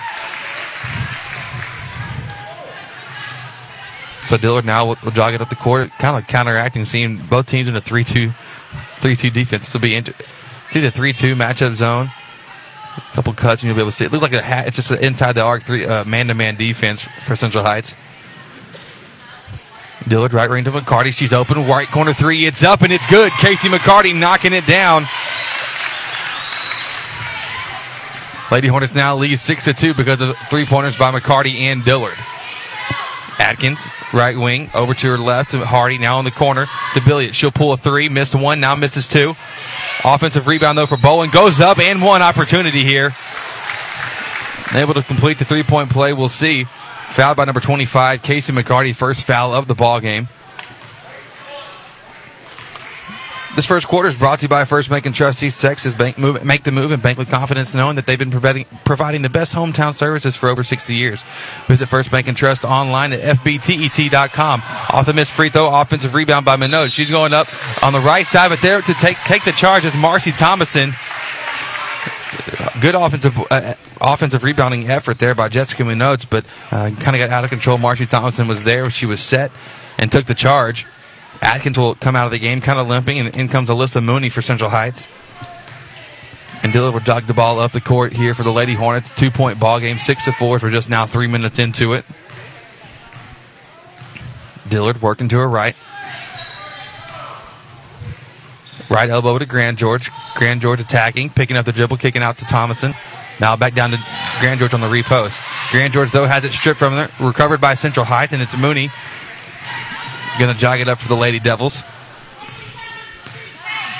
Dillard 4.37 4.65
now 4.65 4.85
will, 4.85 4.97
will 5.03 5.11
jog 5.11 5.33
it 5.33 5.41
up 5.41 5.49
the 5.49 5.55
court, 5.55 5.91
kind 5.99 6.17
of 6.17 6.27
counteracting, 6.27 6.85
seeing 6.85 7.17
both 7.17 7.47
teams 7.47 7.67
in 7.67 7.75
a 7.75 7.81
3 7.81 8.03
2 8.03 8.31
3 8.97 9.15
2 9.15 9.29
defense. 9.29 9.65
This 9.65 9.73
will 9.73 9.81
be 9.81 10.01
see 10.71 10.79
the 10.79 10.91
3 10.91 11.13
2 11.13 11.35
matchup 11.35 11.75
zone. 11.75 12.09
A 12.97 13.15
couple 13.15 13.33
cuts, 13.33 13.61
and 13.61 13.67
you'll 13.67 13.75
be 13.75 13.81
able 13.81 13.91
to 13.91 13.95
see 13.97 14.05
it. 14.05 14.11
looks 14.11 14.21
like 14.21 14.33
a 14.33 14.41
hat. 14.41 14.67
It's 14.67 14.77
just 14.77 14.91
inside 14.91 15.33
the 15.33 15.41
arc, 15.41 15.63
three 15.63 15.85
man 16.05 16.27
to 16.27 16.33
man 16.33 16.55
defense 16.55 17.01
for 17.25 17.35
Central 17.35 17.63
Heights. 17.63 17.93
Dillard 20.07 20.33
right 20.33 20.49
ring 20.49 20.63
to 20.65 20.71
McCarty. 20.71 21.11
She's 21.11 21.33
open. 21.33 21.65
Right 21.67 21.89
corner 21.89 22.13
three. 22.13 22.45
It's 22.45 22.63
up 22.63 22.83
and 22.83 22.93
it's 22.93 23.07
good. 23.07 23.31
Casey 23.33 23.69
McCarty 23.69 24.17
knocking 24.17 24.53
it 24.53 24.65
down. 24.65 25.07
Lady 28.51 28.67
Hornets 28.67 28.93
now 28.93 29.15
lead 29.15 29.37
six 29.39 29.65
to 29.65 29.73
two 29.73 29.93
because 29.93 30.21
of 30.21 30.37
three 30.49 30.65
pointers 30.65 30.95
by 30.95 31.11
McCarty 31.11 31.59
and 31.61 31.83
Dillard. 31.83 32.17
Atkins, 33.39 33.85
right 34.13 34.37
wing, 34.37 34.69
over 34.73 34.93
to 34.93 35.07
her 35.07 35.17
left 35.17 35.53
Hardy, 35.53 35.97
now 35.97 36.19
in 36.19 36.25
the 36.25 36.31
corner 36.31 36.65
to 36.93 36.99
Billiot. 37.01 37.33
She'll 37.33 37.51
pull 37.51 37.73
a 37.73 37.77
three, 37.77 38.09
missed 38.09 38.35
one, 38.35 38.59
now 38.59 38.75
misses 38.75 39.07
two. 39.07 39.35
Offensive 40.03 40.47
rebound 40.47 40.77
though 40.77 40.85
for 40.85 40.97
Bowen 40.97 41.29
goes 41.29 41.59
up 41.59 41.79
and 41.79 42.01
one 42.01 42.21
opportunity 42.21 42.83
here. 42.83 43.13
Able 44.73 44.93
to 44.93 45.03
complete 45.03 45.37
the 45.37 45.45
three 45.45 45.63
point 45.63 45.89
play. 45.89 46.13
We'll 46.13 46.29
see. 46.29 46.65
Fouled 47.11 47.37
by 47.37 47.45
number 47.45 47.61
25, 47.61 48.21
Casey 48.21 48.51
McCarty, 48.51 48.93
first 48.93 49.25
foul 49.25 49.53
of 49.53 49.67
the 49.67 49.75
ball 49.75 49.99
game. 50.01 50.27
This 53.55 53.65
first 53.65 53.87
quarter 53.87 54.09
is 54.09 54.17
brought 54.17 54.39
to 54.39 54.43
you 54.43 54.49
by 54.49 54.65
First 54.65 54.89
Bank 54.89 55.05
and 55.05 55.15
Trust 55.15 55.41
East 55.41 55.61
Texas. 55.61 55.93
Bank 55.93 56.17
move, 56.17 56.43
make 56.43 56.65
the 56.65 56.73
move 56.73 56.91
and 56.91 57.01
bank 57.01 57.17
with 57.17 57.29
confidence, 57.29 57.73
knowing 57.73 57.95
that 57.95 58.05
they've 58.05 58.19
been 58.19 58.29
providing, 58.29 58.65
providing 58.83 59.21
the 59.21 59.29
best 59.29 59.55
hometown 59.55 59.95
services 59.95 60.35
for 60.35 60.49
over 60.49 60.61
60 60.61 60.93
years. 60.93 61.23
Visit 61.67 61.87
First 61.87 62.11
Bank 62.11 62.27
and 62.27 62.35
Trust 62.35 62.65
online 62.65 63.13
at 63.13 63.21
fbtet.com. 63.37 64.61
Off 64.91 65.05
the 65.05 65.13
missed 65.13 65.31
free 65.31 65.49
throw, 65.49 65.73
offensive 65.73 66.13
rebound 66.13 66.45
by 66.45 66.57
Minot. 66.57 66.91
She's 66.91 67.09
going 67.09 67.31
up 67.31 67.47
on 67.81 67.93
the 67.93 68.01
right 68.01 68.27
side, 68.27 68.49
but 68.49 68.61
there 68.61 68.81
to 68.81 68.93
take 68.95 69.15
take 69.19 69.45
the 69.45 69.53
charge 69.53 69.85
is 69.85 69.95
Marcy 69.95 70.33
Thomason. 70.33 70.93
Good 72.81 72.95
offensive 72.95 73.41
uh, 73.49 73.75
offensive 74.01 74.43
rebounding 74.43 74.89
effort 74.89 75.19
there 75.19 75.33
by 75.33 75.47
Jessica 75.47 75.83
Minotes, 75.83 76.29
but 76.29 76.43
uh, 76.71 76.91
kind 76.99 77.15
of 77.15 77.19
got 77.19 77.29
out 77.29 77.45
of 77.45 77.51
control. 77.51 77.77
Marcy 77.77 78.05
Thomason 78.05 78.49
was 78.49 78.65
there. 78.65 78.89
She 78.89 79.05
was 79.05 79.21
set 79.21 79.49
and 79.97 80.11
took 80.11 80.25
the 80.25 80.35
charge. 80.35 80.85
Atkins 81.41 81.77
will 81.77 81.95
come 81.95 82.15
out 82.15 82.25
of 82.25 82.31
the 82.31 82.39
game 82.39 82.61
kind 82.61 82.79
of 82.79 82.87
limping, 82.87 83.19
and 83.19 83.35
in 83.35 83.47
comes 83.47 83.69
Alyssa 83.69 84.03
Mooney 84.03 84.29
for 84.29 84.41
Central 84.41 84.69
Heights. 84.69 85.07
And 86.63 86.73
Dillard 86.73 86.93
will 86.93 87.01
jog 87.01 87.25
the 87.25 87.33
ball 87.33 87.59
up 87.59 87.73
the 87.73 87.81
court 87.81 88.13
here 88.13 88.33
for 88.33 88.43
the 88.43 88.51
Lady 88.51 88.73
Hornets. 88.73 89.11
Two 89.11 89.29
point 89.29 89.59
ball 89.59 89.79
game, 89.79 89.99
six 89.99 90.25
to 90.25 90.31
four. 90.31 90.59
We're 90.61 90.71
just 90.71 90.89
now 90.89 91.05
three 91.05 91.27
minutes 91.27 91.59
into 91.59 91.93
it. 91.93 92.05
Dillard 94.67 95.01
working 95.01 95.29
to 95.29 95.37
her 95.37 95.47
right. 95.47 95.75
Right 98.89 99.09
elbow 99.09 99.37
to 99.37 99.45
Grand 99.45 99.77
George. 99.77 100.09
Grand 100.35 100.61
George 100.61 100.79
attacking, 100.79 101.29
picking 101.31 101.57
up 101.57 101.65
the 101.65 101.71
dribble, 101.71 101.97
kicking 101.97 102.23
out 102.23 102.37
to 102.39 102.45
Thomason. 102.45 102.95
Now 103.39 103.55
back 103.55 103.75
down 103.75 103.91
to 103.91 103.99
Grand 104.39 104.59
George 104.59 104.73
on 104.73 104.81
the 104.81 104.87
repost. 104.87 105.39
Grand 105.71 105.93
George, 105.93 106.11
though, 106.11 106.25
has 106.25 106.45
it 106.45 106.51
stripped 106.51 106.79
from 106.79 106.95
there, 106.95 107.09
recovered 107.19 107.59
by 107.59 107.73
Central 107.73 108.05
Heights, 108.05 108.33
and 108.33 108.41
it's 108.41 108.57
Mooney. 108.57 108.89
Going 110.37 110.53
to 110.53 110.59
jog 110.59 110.79
it 110.79 110.89
up 110.89 110.99
for 110.99 111.07
the 111.07 111.15
Lady 111.15 111.39
Devils. 111.39 111.81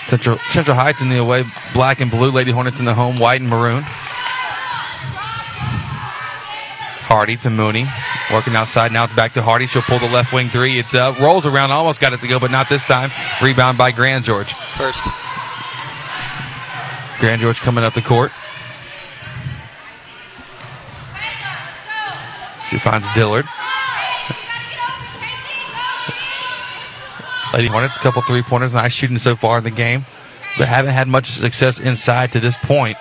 Central, 0.06 0.38
Central 0.51 0.75
Heights 0.75 1.01
in 1.01 1.10
the 1.10 1.18
away, 1.18 1.46
black 1.74 2.01
and 2.01 2.12
blue. 2.12 2.30
Lady 2.30 2.51
Hornets 2.51 2.80
in 2.80 2.86
the 2.86 2.94
home, 2.94 3.15
white 3.15 3.42
and 3.42 3.50
maroon. 3.50 3.84
Hardy 7.06 7.38
to 7.38 7.50
Mooney. 7.50 7.86
Working 8.34 8.56
outside. 8.56 8.92
Now 8.92 9.06
it's 9.06 9.13
back 9.13 9.34
to 9.34 9.42
Hardy. 9.42 9.68
She'll 9.68 9.84
pull 9.84 10.00
the 10.00 10.10
left 10.10 10.34
wing 10.34 10.50
three. 10.50 10.80
It's 10.80 10.94
uh, 10.94 11.15
rolls 11.20 11.46
around. 11.46 11.72
Almost 11.72 12.01
got 12.01 12.13
it 12.13 12.20
to 12.22 12.27
go, 12.27 12.39
but 12.39 12.51
not 12.51 12.68
this 12.68 12.84
time. 12.84 13.12
Rebound 13.42 13.77
by 13.77 13.92
Grand 13.92 14.25
George. 14.25 14.54
First. 14.54 15.04
Grand 17.20 17.42
George 17.42 17.60
coming 17.62 17.84
up 17.84 17.94
the 17.94 18.01
court. 18.01 18.32
She 22.70 22.80
finds 22.80 23.08
Dillard. 23.13 23.46
Lady 27.56 27.70
Hornets, 27.70 27.96
a 27.96 28.00
couple 28.00 28.22
three 28.24 28.42
pointers, 28.42 28.74
nice 28.74 28.92
shooting 28.92 29.18
so 29.18 29.38
far 29.38 29.60
in 29.60 29.64
the 29.64 29.72
game, 29.72 30.06
but 30.58 30.68
haven't 30.68 30.92
had 30.92 31.08
much 31.08 31.30
success 31.30 31.80
inside 31.80 32.34
to 32.34 32.42
this 32.42 32.58
point. 32.58 32.98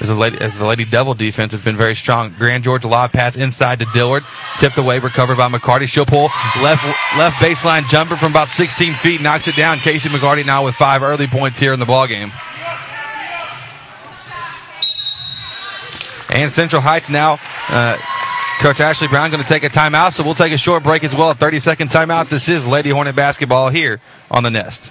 As 0.00 0.06
the 0.06 0.14
lady, 0.14 0.38
as 0.40 0.56
the 0.56 0.64
Lady 0.64 0.84
Devil 0.84 1.14
defense 1.14 1.50
has 1.52 1.64
been 1.64 1.76
very 1.76 1.96
strong. 1.96 2.32
Grand 2.38 2.62
George 2.62 2.84
lob 2.84 3.12
pass 3.12 3.36
inside 3.36 3.80
to 3.80 3.86
Dillard, 3.92 4.22
tipped 4.60 4.78
away, 4.78 5.00
recovered 5.00 5.38
by 5.38 5.48
McCarty. 5.48 5.88
She'll 5.88 6.06
pull 6.06 6.30
left 6.62 6.84
left 7.16 7.36
baseline 7.36 7.88
jumper 7.88 8.16
from 8.16 8.30
about 8.30 8.48
16 8.48 8.94
feet, 8.94 9.20
knocks 9.20 9.48
it 9.48 9.56
down. 9.56 9.78
Casey 9.78 10.08
McCarty 10.08 10.46
now 10.46 10.64
with 10.64 10.76
five 10.76 11.02
early 11.02 11.26
points 11.26 11.58
here 11.58 11.72
in 11.72 11.80
the 11.80 11.86
ball 11.86 12.06
game. 12.06 12.30
And 16.32 16.52
Central 16.52 16.80
Heights 16.80 17.08
now. 17.08 17.40
Uh, 17.68 17.96
Coach 18.58 18.80
Ashley 18.80 19.06
Brown 19.06 19.30
going 19.30 19.40
to 19.40 19.48
take 19.48 19.62
a 19.62 19.68
timeout, 19.68 20.14
so 20.14 20.24
we'll 20.24 20.34
take 20.34 20.52
a 20.52 20.58
short 20.58 20.82
break 20.82 21.04
as 21.04 21.14
well. 21.14 21.30
A 21.30 21.34
30 21.34 21.60
second 21.60 21.90
timeout. 21.90 22.28
This 22.28 22.48
is 22.48 22.66
Lady 22.66 22.90
Hornet 22.90 23.14
basketball 23.14 23.68
here 23.68 24.00
on 24.32 24.42
the 24.42 24.50
Nest. 24.50 24.90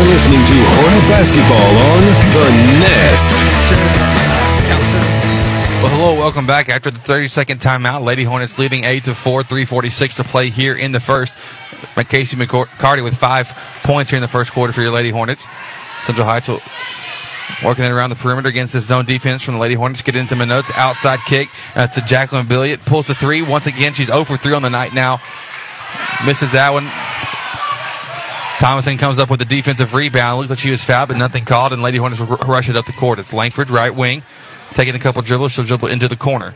For 0.00 0.06
listening 0.06 0.42
to 0.46 0.54
Hornet 0.54 1.10
Basketball 1.10 1.76
on 1.92 2.00
The 2.32 2.48
Nest. 2.80 3.36
Well, 5.82 5.94
hello, 5.94 6.14
welcome 6.14 6.46
back. 6.46 6.70
After 6.70 6.90
the 6.90 6.98
30 6.98 7.28
second 7.28 7.60
timeout, 7.60 8.02
Lady 8.02 8.24
Hornets 8.24 8.58
leading 8.58 8.84
8 8.84 9.04
to 9.04 9.14
4, 9.14 9.42
346 9.42 10.16
to 10.16 10.24
play 10.24 10.48
here 10.48 10.74
in 10.74 10.92
the 10.92 11.00
first. 11.00 11.36
Casey 12.08 12.38
McCarty 12.38 13.04
with 13.04 13.14
five 13.14 13.48
points 13.82 14.10
here 14.10 14.16
in 14.16 14.22
the 14.22 14.28
first 14.28 14.52
quarter 14.52 14.72
for 14.72 14.80
your 14.80 14.90
Lady 14.90 15.10
Hornets. 15.10 15.46
Central 16.00 16.26
High 16.26 16.40
will 16.48 16.62
working 17.62 17.84
it 17.84 17.90
around 17.90 18.08
the 18.08 18.16
perimeter 18.16 18.48
against 18.48 18.72
this 18.72 18.86
zone 18.86 19.04
defense 19.04 19.42
from 19.42 19.54
the 19.54 19.60
Lady 19.60 19.74
Hornets. 19.74 20.00
Get 20.00 20.16
into 20.16 20.34
Minot's 20.34 20.70
outside 20.76 21.18
kick. 21.26 21.50
That's 21.74 21.96
to 21.96 22.00
Jacqueline 22.00 22.46
Billiot. 22.46 22.86
Pulls 22.86 23.06
the 23.06 23.14
three. 23.14 23.42
Once 23.42 23.66
again, 23.66 23.92
she's 23.92 24.06
0 24.06 24.24
for 24.24 24.38
3 24.38 24.54
on 24.54 24.62
the 24.62 24.70
night 24.70 24.94
now. 24.94 25.20
Misses 26.24 26.52
that 26.52 26.72
one. 26.72 26.90
Thomason 28.60 28.98
comes 28.98 29.18
up 29.18 29.30
with 29.30 29.40
a 29.40 29.46
defensive 29.46 29.94
rebound. 29.94 30.40
Looks 30.40 30.50
like 30.50 30.58
she 30.58 30.70
was 30.70 30.84
fouled, 30.84 31.08
but 31.08 31.16
nothing 31.16 31.46
called, 31.46 31.72
and 31.72 31.80
Lady 31.80 31.96
Hornets 31.96 32.20
rush 32.20 32.68
it 32.68 32.76
up 32.76 32.84
the 32.84 32.92
court. 32.92 33.18
It's 33.18 33.32
Langford, 33.32 33.70
right 33.70 33.92
wing, 33.92 34.22
taking 34.74 34.94
a 34.94 34.98
couple 34.98 35.22
dribbles. 35.22 35.52
She'll 35.52 35.64
dribble 35.64 35.88
into 35.88 36.08
the 36.08 36.16
corner. 36.16 36.54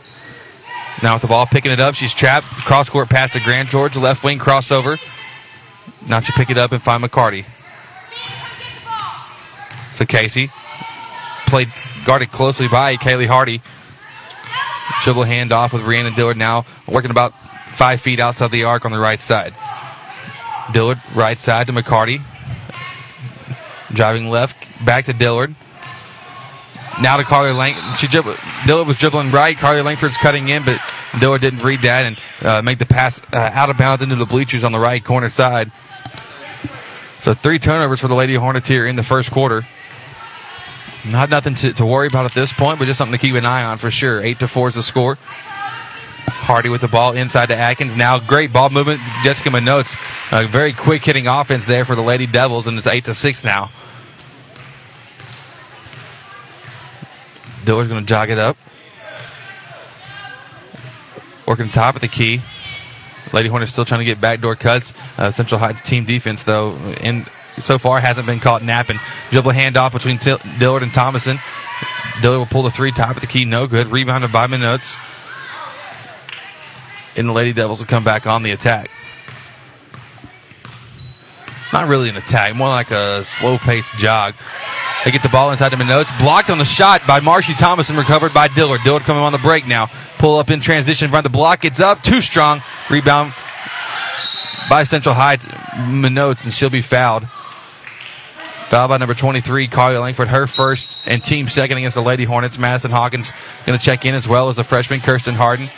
Now 1.01 1.15
with 1.15 1.23
the 1.23 1.27
ball, 1.27 1.47
picking 1.47 1.71
it 1.71 1.79
up. 1.79 1.95
She's 1.95 2.13
trapped. 2.13 2.45
Cross 2.45 2.89
court 2.89 3.09
pass 3.09 3.31
to 3.31 3.39
Grand 3.39 3.69
George, 3.69 3.95
left 3.95 4.23
wing 4.23 4.37
crossover. 4.37 4.99
Now 6.07 6.19
she 6.19 6.31
pick 6.33 6.51
it 6.51 6.59
up 6.59 6.71
and 6.71 6.81
find 6.81 7.03
McCarty. 7.03 7.43
So 9.91 10.05
Casey 10.05 10.51
played 11.47 11.73
guarded 12.05 12.31
closely 12.31 12.67
by 12.67 12.97
Haley 13.01 13.25
Hardy. 13.25 13.63
Dribble 15.01 15.23
handoff 15.23 15.73
with 15.73 15.81
Brianna 15.81 16.15
Dillard 16.15 16.37
now 16.37 16.65
working 16.87 17.09
about 17.09 17.33
five 17.71 17.99
feet 17.99 18.19
outside 18.19 18.51
the 18.51 18.65
arc 18.65 18.85
on 18.85 18.91
the 18.91 18.99
right 18.99 19.19
side. 19.19 19.55
Dillard 20.73 21.01
right 21.13 21.37
side 21.37 21.67
to 21.67 21.73
McCarty. 21.73 22.21
Driving 23.93 24.29
left, 24.29 24.55
back 24.85 25.05
to 25.05 25.13
Dillard. 25.13 25.55
Now 27.01 27.17
to 27.17 27.23
Carly 27.23 27.51
Lang. 27.51 27.75
She 27.95 28.07
dribble, 28.07 28.35
Dillard 28.65 28.87
was 28.87 28.97
dribbling 28.97 29.31
right. 29.31 29.57
Carly 29.57 29.81
Langford's 29.81 30.17
cutting 30.17 30.49
in, 30.49 30.63
but 30.63 30.79
Dillard 31.19 31.41
didn't 31.41 31.63
read 31.63 31.81
that 31.81 32.05
and 32.05 32.17
uh, 32.41 32.61
make 32.61 32.79
the 32.79 32.85
pass 32.85 33.21
uh, 33.33 33.37
out 33.53 33.69
of 33.69 33.77
bounds 33.77 34.01
into 34.01 34.15
the 34.15 34.25
bleachers 34.25 34.63
on 34.63 34.71
the 34.71 34.79
right 34.79 35.03
corner 35.03 35.29
side. 35.29 35.71
So 37.19 37.33
three 37.33 37.59
turnovers 37.59 37.99
for 37.99 38.07
the 38.07 38.15
Lady 38.15 38.35
Hornets 38.35 38.67
here 38.67 38.85
in 38.85 38.95
the 38.95 39.03
first 39.03 39.31
quarter. 39.31 39.63
Not 41.05 41.29
nothing 41.29 41.55
to, 41.55 41.73
to 41.73 41.85
worry 41.85 42.07
about 42.07 42.25
at 42.25 42.33
this 42.33 42.51
point, 42.51 42.79
but 42.79 42.85
just 42.85 42.97
something 42.97 43.17
to 43.17 43.23
keep 43.23 43.35
an 43.35 43.45
eye 43.45 43.63
on 43.63 43.77
for 43.77 43.91
sure. 43.91 44.21
Eight 44.21 44.39
to 44.39 44.47
four 44.47 44.69
is 44.69 44.75
the 44.75 44.83
score. 44.83 45.17
Hardy 46.45 46.69
with 46.69 46.81
the 46.81 46.87
ball 46.87 47.13
inside 47.13 47.47
to 47.47 47.55
Atkins. 47.55 47.95
Now 47.95 48.19
great 48.19 48.53
ball 48.53 48.69
movement. 48.69 49.01
Jessica 49.23 49.49
Minotes, 49.49 49.93
a 50.31 50.47
very 50.47 50.73
quick 50.73 51.03
hitting 51.03 51.27
offense 51.27 51.65
there 51.65 51.85
for 51.85 51.95
the 51.95 52.03
Lady 52.03 52.27
Devils, 52.27 52.67
and 52.67 52.77
it's 52.77 52.87
eight 52.87 53.05
to 53.05 53.15
six 53.15 53.43
now. 53.43 53.71
Dillard's 57.65 57.89
going 57.89 58.05
to 58.05 58.07
jog 58.07 58.29
it 58.29 58.37
up. 58.37 58.57
Working 61.47 61.69
top 61.69 61.95
of 61.95 62.01
the 62.01 62.07
key. 62.07 62.41
Lady 63.33 63.49
Hornets 63.49 63.71
still 63.71 63.85
trying 63.85 64.01
to 64.01 64.05
get 64.05 64.21
backdoor 64.21 64.55
cuts. 64.55 64.93
Uh, 65.17 65.31
Central 65.31 65.59
Heights 65.59 65.81
team 65.81 66.05
defense, 66.05 66.43
though, 66.43 66.75
in 67.01 67.25
so 67.57 67.79
far 67.79 67.99
hasn't 67.99 68.27
been 68.27 68.39
caught 68.39 68.63
napping. 68.63 68.99
Dribble 69.31 69.51
handoff 69.51 69.93
between 69.93 70.19
T- 70.19 70.37
Dillard 70.59 70.83
and 70.83 70.93
Thomason. 70.93 71.39
Dillard 72.21 72.39
will 72.39 72.45
pull 72.45 72.63
the 72.63 72.71
three, 72.71 72.91
top 72.91 73.15
of 73.15 73.21
the 73.21 73.27
key, 73.27 73.45
no 73.45 73.65
good. 73.65 73.87
Rebounded 73.87 74.31
by 74.31 74.45
Minotes. 74.45 74.99
And 77.17 77.29
the 77.29 77.33
Lady 77.33 77.53
Devils 77.53 77.79
will 77.79 77.87
come 77.87 78.03
back 78.03 78.27
on 78.27 78.43
the 78.43 78.51
attack. 78.51 78.89
Not 81.71 81.87
really 81.87 82.09
an 82.09 82.17
attack, 82.17 82.55
more 82.55 82.69
like 82.69 82.91
a 82.91 83.23
slow 83.23 83.57
paced 83.57 83.95
jog. 83.97 84.35
They 85.03 85.11
get 85.11 85.23
the 85.23 85.29
ball 85.29 85.51
inside 85.51 85.69
the 85.69 85.75
Minotes. 85.75 86.17
Blocked 86.19 86.49
on 86.49 86.57
the 86.57 86.65
shot 86.65 87.05
by 87.05 87.19
Marcy 87.19 87.53
Thomason 87.53 87.95
recovered 87.95 88.33
by 88.33 88.47
Dillard. 88.47 88.81
Dillard 88.83 89.03
coming 89.03 89.21
on 89.21 89.33
the 89.33 89.39
break 89.39 89.67
now. 89.67 89.87
Pull 90.17 90.39
up 90.39 90.49
in 90.49 90.61
transition 90.61 91.09
front 91.11 91.23
the 91.23 91.29
block. 91.29 91.63
It's 91.63 91.79
up. 91.79 92.01
Too 92.01 92.21
strong. 92.21 92.61
Rebound 92.89 93.33
by 94.69 94.83
Central 94.83 95.13
Heights. 95.13 95.45
Minotes, 95.45 96.45
and 96.45 96.53
she'll 96.53 96.69
be 96.69 96.81
fouled. 96.81 97.27
Foul 98.67 98.87
by 98.87 98.97
number 98.97 99.13
23, 99.13 99.67
Carly 99.67 99.97
Langford, 99.99 100.27
her 100.29 100.47
first 100.47 100.97
and 101.05 101.23
team 101.23 101.47
second 101.47 101.77
against 101.77 101.93
the 101.93 102.01
Lady 102.01 102.23
Hornets. 102.23 102.57
Madison 102.57 102.89
Hawkins 102.89 103.31
going 103.67 103.77
to 103.77 103.83
check 103.83 104.05
in 104.05 104.15
as 104.15 104.27
well 104.27 104.49
as 104.49 104.55
the 104.55 104.63
freshman 104.63 105.01
Kirsten 105.01 105.35
Harden. 105.35 105.69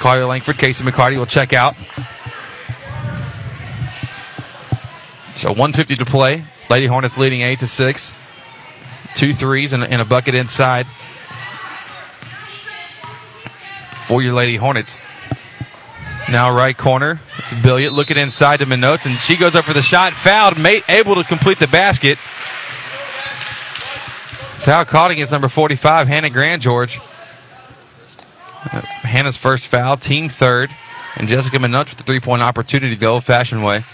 Carly 0.00 0.24
Langford, 0.24 0.58
Casey 0.58 0.84
McCarty 0.84 1.16
will 1.16 1.26
check 1.26 1.52
out. 1.52 1.74
So 5.36 5.48
150 5.48 5.96
to 5.96 6.04
play. 6.04 6.44
Lady 6.70 6.86
Hornets 6.86 7.18
leading 7.18 7.42
8 7.42 7.58
to 7.60 7.66
6. 7.66 8.14
Two 9.14 9.32
threes 9.32 9.72
and, 9.72 9.84
and 9.84 10.00
a 10.00 10.04
bucket 10.04 10.34
inside 10.34 10.86
for 14.06 14.22
your 14.22 14.32
Lady 14.32 14.56
Hornets. 14.56 14.98
Now 16.30 16.54
right 16.54 16.76
corner. 16.76 17.20
It's 17.38 17.54
Billiot 17.54 17.92
looking 17.92 18.16
inside 18.16 18.58
to 18.58 18.66
Minotes, 18.66 19.06
and 19.06 19.18
she 19.18 19.36
goes 19.36 19.54
up 19.54 19.64
for 19.64 19.72
the 19.72 19.82
shot. 19.82 20.14
Fouled. 20.14 20.58
Mate 20.58 20.84
able 20.88 21.14
to 21.16 21.24
complete 21.24 21.58
the 21.58 21.68
basket. 21.68 22.18
Foul 24.58 24.84
caught 24.86 25.10
against 25.10 25.30
number 25.30 25.48
45, 25.48 26.08
Hannah 26.08 26.30
Grand 26.30 26.62
George. 26.62 26.98
Uh, 28.70 28.80
Hannah's 28.80 29.36
first 29.36 29.68
foul, 29.68 29.96
team 29.96 30.28
third. 30.28 30.70
And 31.16 31.28
Jessica 31.28 31.58
Minotes 31.58 31.90
with 31.90 31.98
the 31.98 32.02
three 32.02 32.20
point 32.20 32.42
opportunity 32.42 32.94
the 32.96 33.06
old 33.06 33.24
fashioned 33.24 33.64
way. 33.64 33.84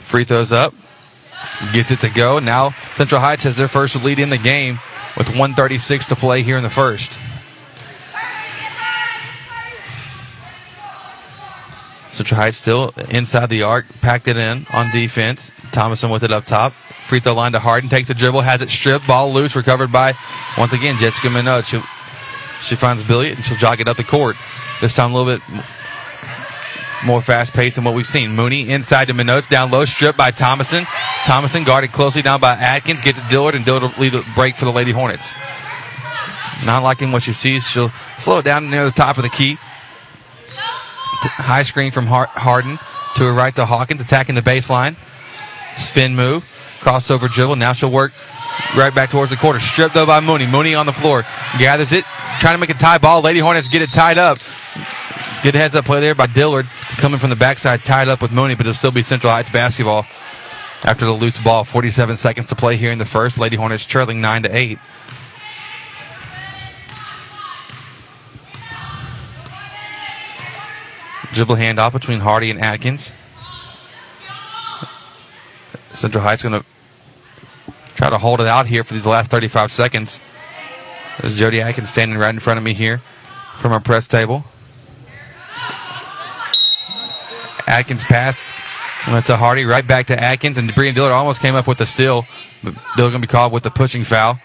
Free 0.00 0.24
throws 0.24 0.52
up. 0.52 0.74
Gets 1.72 1.90
it 1.90 2.00
to 2.00 2.10
go. 2.10 2.38
Now 2.38 2.74
Central 2.92 3.20
Heights 3.20 3.44
has 3.44 3.56
their 3.56 3.68
first 3.68 3.96
lead 4.02 4.18
in 4.18 4.30
the 4.30 4.38
game 4.38 4.80
with 5.16 5.28
136 5.28 6.06
to 6.08 6.16
play 6.16 6.42
here 6.42 6.56
in 6.56 6.62
the 6.62 6.70
first. 6.70 7.16
Central 12.10 12.38
Heights 12.38 12.58
still 12.58 12.92
inside 13.08 13.48
the 13.48 13.62
arc, 13.62 13.86
packed 14.02 14.28
it 14.28 14.36
in 14.36 14.66
on 14.70 14.90
defense. 14.90 15.52
Thomason 15.72 16.10
with 16.10 16.22
it 16.22 16.30
up 16.30 16.44
top. 16.44 16.74
Free 17.12 17.20
throw 17.20 17.34
line 17.34 17.52
to 17.52 17.60
Harden, 17.60 17.90
takes 17.90 18.08
the 18.08 18.14
dribble, 18.14 18.40
has 18.40 18.62
it 18.62 18.70
stripped, 18.70 19.06
ball 19.06 19.34
loose, 19.34 19.54
recovered 19.54 19.92
by, 19.92 20.14
once 20.56 20.72
again, 20.72 20.96
Jessica 20.96 21.28
Minot. 21.28 21.66
She, 21.66 21.78
she 22.62 22.74
finds 22.74 23.04
Billiot 23.04 23.34
and 23.34 23.44
she'll 23.44 23.58
jog 23.58 23.82
it 23.82 23.86
up 23.86 23.98
the 23.98 24.02
court. 24.02 24.34
This 24.80 24.94
time 24.94 25.12
a 25.12 25.18
little 25.18 25.30
bit 25.30 25.42
more 27.04 27.20
fast 27.20 27.52
paced 27.52 27.76
than 27.76 27.84
what 27.84 27.92
we've 27.92 28.06
seen. 28.06 28.34
Mooney 28.34 28.70
inside 28.70 29.08
to 29.08 29.12
Minotes, 29.12 29.46
down 29.46 29.70
low, 29.70 29.84
stripped 29.84 30.16
by 30.16 30.30
Thomason. 30.30 30.86
Thomason 31.26 31.64
guarded 31.64 31.92
closely 31.92 32.22
down 32.22 32.40
by 32.40 32.54
Atkins, 32.54 33.02
gets 33.02 33.20
it 33.20 33.28
Dillard, 33.28 33.56
and 33.56 33.66
Dillard 33.66 33.82
will 33.82 33.92
lead 33.98 34.14
the 34.14 34.24
break 34.34 34.56
for 34.56 34.64
the 34.64 34.72
Lady 34.72 34.92
Hornets. 34.92 35.34
Not 36.64 36.82
liking 36.82 37.12
what 37.12 37.24
she 37.24 37.34
sees, 37.34 37.66
she'll 37.68 37.92
slow 38.16 38.38
it 38.38 38.46
down 38.46 38.70
near 38.70 38.86
the 38.86 38.90
top 38.90 39.18
of 39.18 39.22
the 39.22 39.28
key. 39.28 39.58
High 41.20 41.64
screen 41.64 41.92
from 41.92 42.06
Harden 42.06 42.78
to 43.16 43.24
her 43.24 43.34
right 43.34 43.54
to 43.56 43.66
Hawkins, 43.66 44.00
attacking 44.00 44.34
the 44.34 44.40
baseline. 44.40 44.96
Spin 45.76 46.16
move, 46.16 46.44
crossover 46.82 47.30
dribble. 47.30 47.56
Now 47.56 47.72
she'll 47.72 47.90
work 47.90 48.12
right 48.76 48.94
back 48.94 49.10
towards 49.10 49.30
the 49.30 49.36
quarter. 49.36 49.60
Stripped 49.60 49.94
though 49.94 50.06
by 50.06 50.20
Mooney. 50.20 50.46
Mooney 50.46 50.74
on 50.74 50.86
the 50.86 50.92
floor, 50.92 51.22
gathers 51.58 51.92
it, 51.92 52.04
trying 52.40 52.54
to 52.54 52.58
make 52.58 52.70
a 52.70 52.74
tie 52.74 52.98
ball. 52.98 53.22
Lady 53.22 53.38
Hornets 53.38 53.68
get 53.68 53.82
it 53.82 53.92
tied 53.92 54.18
up. 54.18 54.38
Good 55.42 55.54
heads 55.54 55.74
up 55.74 55.84
play 55.84 56.00
there 56.00 56.14
by 56.14 56.26
Dillard, 56.26 56.66
coming 56.98 57.18
from 57.18 57.30
the 57.30 57.36
backside, 57.36 57.82
tied 57.82 58.08
up 58.08 58.22
with 58.22 58.30
Mooney, 58.30 58.54
but 58.54 58.66
it'll 58.66 58.74
still 58.74 58.92
be 58.92 59.02
Central 59.02 59.32
Heights 59.32 59.50
basketball 59.50 60.06
after 60.84 61.04
the 61.04 61.12
loose 61.12 61.38
ball. 61.38 61.64
47 61.64 62.16
seconds 62.16 62.46
to 62.48 62.56
play 62.56 62.76
here 62.76 62.90
in 62.92 62.98
the 62.98 63.04
first. 63.04 63.38
Lady 63.38 63.56
Hornets 63.56 63.84
trailing 63.84 64.20
9 64.20 64.44
to 64.44 64.56
8. 64.56 64.78
Dribble 71.32 71.56
handoff 71.56 71.92
between 71.92 72.20
Hardy 72.20 72.50
and 72.50 72.60
Atkins. 72.60 73.10
Central 75.92 76.22
Heights 76.22 76.42
going 76.42 76.60
to 76.60 76.64
try 77.96 78.10
to 78.10 78.18
hold 78.18 78.40
it 78.40 78.46
out 78.46 78.66
here 78.66 78.84
for 78.84 78.94
these 78.94 79.06
last 79.06 79.30
35 79.30 79.72
seconds. 79.72 80.20
There's 81.20 81.34
Jody 81.34 81.60
Atkins 81.60 81.90
standing 81.90 82.18
right 82.18 82.30
in 82.30 82.40
front 82.40 82.58
of 82.58 82.64
me 82.64 82.74
here 82.74 83.02
from 83.58 83.72
our 83.72 83.80
press 83.80 84.08
table. 84.08 84.44
Atkins 87.66 88.04
pass. 88.04 88.42
Went 89.08 89.26
to 89.26 89.36
Hardy, 89.36 89.64
right 89.64 89.84
back 89.84 90.06
to 90.08 90.22
Atkins, 90.22 90.58
and 90.58 90.72
Brian 90.74 90.94
Dillard 90.94 91.10
almost 91.10 91.40
came 91.40 91.56
up 91.56 91.66
with 91.66 91.80
a 91.80 91.86
steal, 91.86 92.24
but 92.62 92.74
Dillard 92.96 93.10
going 93.10 93.22
to 93.22 93.26
be 93.26 93.26
called 93.26 93.52
with 93.52 93.64
the 93.64 93.70
pushing 93.70 94.04
foul. 94.04 94.38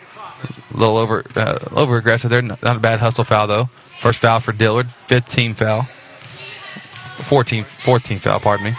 A 0.74 0.78
little 0.78 0.98
over 0.98 1.24
uh, 1.36 1.60
over 1.72 1.98
aggressive 1.98 2.32
there. 2.32 2.42
Not, 2.42 2.62
not, 2.64 2.78
a 2.78 2.80
bad 2.80 3.00
hustle 3.00 3.24
foul 3.24 3.48
though. 3.48 3.70
First 4.02 4.20
foul 4.20 4.40
for 4.40 4.54
Dillard, 4.54 4.90
15 5.08 5.54
foul. 5.54 5.88
14, 7.18 7.64
14 7.64 8.20
foul, 8.20 8.40
pardon 8.40 8.66
me. 8.66 8.76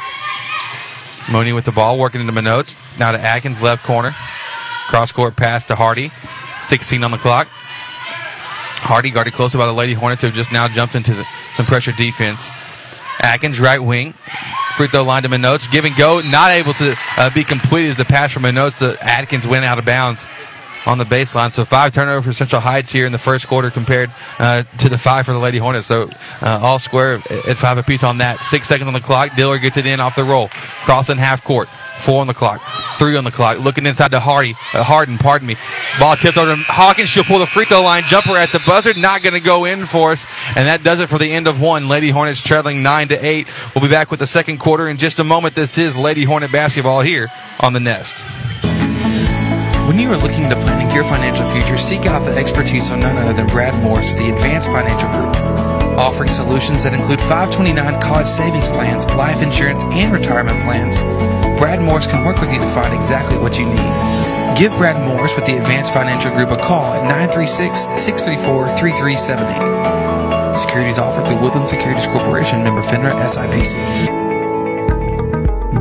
Mooney 1.30 1.52
with 1.52 1.64
the 1.64 1.72
ball, 1.72 1.98
working 1.98 2.20
into 2.20 2.32
Minotes. 2.32 2.76
Now 2.98 3.12
to 3.12 3.20
Atkins, 3.20 3.60
left 3.60 3.84
corner. 3.84 4.14
Cross 4.88 5.12
court 5.12 5.36
pass 5.36 5.66
to 5.68 5.76
Hardy. 5.76 6.10
16 6.62 7.04
on 7.04 7.10
the 7.10 7.18
clock. 7.18 7.46
Hardy 7.48 9.10
guarded 9.10 9.34
closely 9.34 9.58
by 9.58 9.66
the 9.66 9.72
Lady 9.72 9.92
Hornets, 9.92 10.22
who 10.22 10.28
have 10.28 10.36
just 10.36 10.52
now 10.52 10.68
jumped 10.68 10.94
into 10.94 11.14
the, 11.14 11.26
some 11.54 11.66
pressure 11.66 11.92
defense. 11.92 12.50
Atkins, 13.20 13.60
right 13.60 13.82
wing. 13.82 14.12
Free 14.76 14.88
throw 14.88 15.02
line 15.02 15.24
to 15.24 15.28
Minotes. 15.28 15.70
Give 15.70 15.84
and 15.84 15.96
go. 15.96 16.20
Not 16.20 16.52
able 16.52 16.72
to 16.74 16.96
uh, 17.16 17.30
be 17.30 17.44
completed 17.44 17.90
as 17.92 17.96
the 17.96 18.04
pass 18.04 18.32
from 18.32 18.44
Minotes 18.44 18.78
to 18.78 18.96
Atkins 19.04 19.46
went 19.46 19.64
out 19.64 19.78
of 19.78 19.84
bounds 19.84 20.24
on 20.86 20.98
the 20.98 21.04
baseline. 21.04 21.52
So 21.52 21.64
five 21.64 21.92
turnovers 21.92 22.24
for 22.24 22.32
Central 22.32 22.62
Heights 22.62 22.90
here 22.90 23.04
in 23.04 23.12
the 23.12 23.18
first 23.18 23.48
quarter 23.48 23.70
compared 23.70 24.10
uh, 24.38 24.62
to 24.78 24.88
the 24.88 24.96
five 24.96 25.26
for 25.26 25.32
the 25.32 25.38
Lady 25.38 25.58
Hornets. 25.58 25.86
So 25.86 26.08
uh, 26.40 26.60
all 26.62 26.78
square 26.78 27.14
at 27.28 27.56
five 27.56 27.76
apiece 27.76 28.04
on 28.04 28.18
that. 28.18 28.44
Six 28.44 28.68
seconds 28.68 28.86
on 28.86 28.94
the 28.94 29.00
clock. 29.00 29.34
Dillard 29.36 29.60
gets 29.62 29.76
it 29.76 29.86
in 29.86 30.00
off 30.00 30.16
the 30.16 30.24
roll. 30.24 30.48
Crossing 30.84 31.18
half 31.18 31.42
court. 31.42 31.68
Four 31.98 32.20
on 32.20 32.26
the 32.26 32.34
clock. 32.34 32.60
Three 32.98 33.16
on 33.16 33.24
the 33.24 33.30
clock. 33.30 33.58
Looking 33.58 33.86
inside 33.86 34.12
to 34.12 34.20
Hardy. 34.20 34.54
Uh, 34.72 34.82
Harden, 34.82 35.18
pardon 35.18 35.48
me. 35.48 35.56
Ball 35.98 36.16
tipped 36.16 36.36
over 36.36 36.54
to 36.54 36.62
Hawkins. 36.62 37.08
She'll 37.08 37.24
pull 37.24 37.38
the 37.38 37.46
free 37.46 37.64
throw 37.64 37.82
line. 37.82 38.04
Jumper 38.04 38.36
at 38.36 38.50
the 38.52 38.60
buzzer. 38.64 38.94
Not 38.94 39.22
going 39.22 39.34
to 39.34 39.40
go 39.40 39.64
in 39.64 39.86
for 39.86 40.12
us. 40.12 40.26
And 40.56 40.68
that 40.68 40.82
does 40.82 41.00
it 41.00 41.08
for 41.08 41.18
the 41.18 41.30
end 41.32 41.46
of 41.46 41.60
one. 41.60 41.88
Lady 41.88 42.10
Hornets 42.10 42.40
trailing 42.40 42.82
9 42.82 43.08
to 43.08 43.24
8. 43.24 43.74
We'll 43.74 43.82
be 43.82 43.90
back 43.90 44.10
with 44.10 44.20
the 44.20 44.26
second 44.26 44.58
quarter 44.58 44.88
in 44.88 44.96
just 44.96 45.18
a 45.18 45.24
moment. 45.24 45.54
This 45.54 45.76
is 45.78 45.96
Lady 45.96 46.24
Hornet 46.24 46.52
basketball 46.52 47.00
here 47.00 47.28
on 47.60 47.72
the 47.72 47.80
Nest. 47.80 48.22
When 49.88 49.98
you 49.98 50.10
are 50.12 50.16
looking 50.18 50.50
to 50.50 50.56
planning 50.56 50.94
your 50.94 51.04
financial 51.04 51.48
future, 51.50 51.78
seek 51.78 52.04
out 52.04 52.24
the 52.24 52.36
expertise 52.36 52.90
of 52.90 52.98
none 52.98 53.16
other 53.16 53.32
than 53.32 53.46
Brad 53.46 53.74
Morris 53.82 54.06
with 54.12 54.18
the 54.18 54.28
Advanced 54.28 54.68
Financial 54.68 55.08
Group. 55.10 55.34
Offering 55.98 56.30
solutions 56.30 56.84
that 56.84 56.92
include 56.92 57.20
529 57.20 58.00
college 58.00 58.26
savings 58.26 58.68
plans, 58.68 59.06
life 59.06 59.42
insurance, 59.42 59.82
and 59.84 60.12
retirement 60.12 60.62
plans, 60.62 61.00
Brad 61.58 61.82
Morris 61.82 62.06
can 62.06 62.24
work 62.24 62.40
with 62.40 62.52
you 62.52 62.58
to 62.58 62.66
find 62.68 62.94
exactly 62.94 63.36
what 63.36 63.58
you 63.58 63.66
need. 63.66 63.92
Give 64.56 64.70
Brad 64.72 64.96
Morris 65.06 65.34
with 65.34 65.44
the 65.46 65.56
Advanced 65.56 65.92
Financial 65.92 66.30
Group 66.30 66.50
a 66.50 66.56
call 66.56 66.94
at 66.94 67.02
936 67.02 67.82
634 68.00 68.68
3378. 68.76 70.56
Securities 70.56 70.98
offered 70.98 71.26
through 71.26 71.40
Woodland 71.40 71.68
Securities 71.68 72.06
Corporation, 72.06 72.62
member 72.62 72.82
FINRA 72.82 73.12
SIPC. 73.26 74.17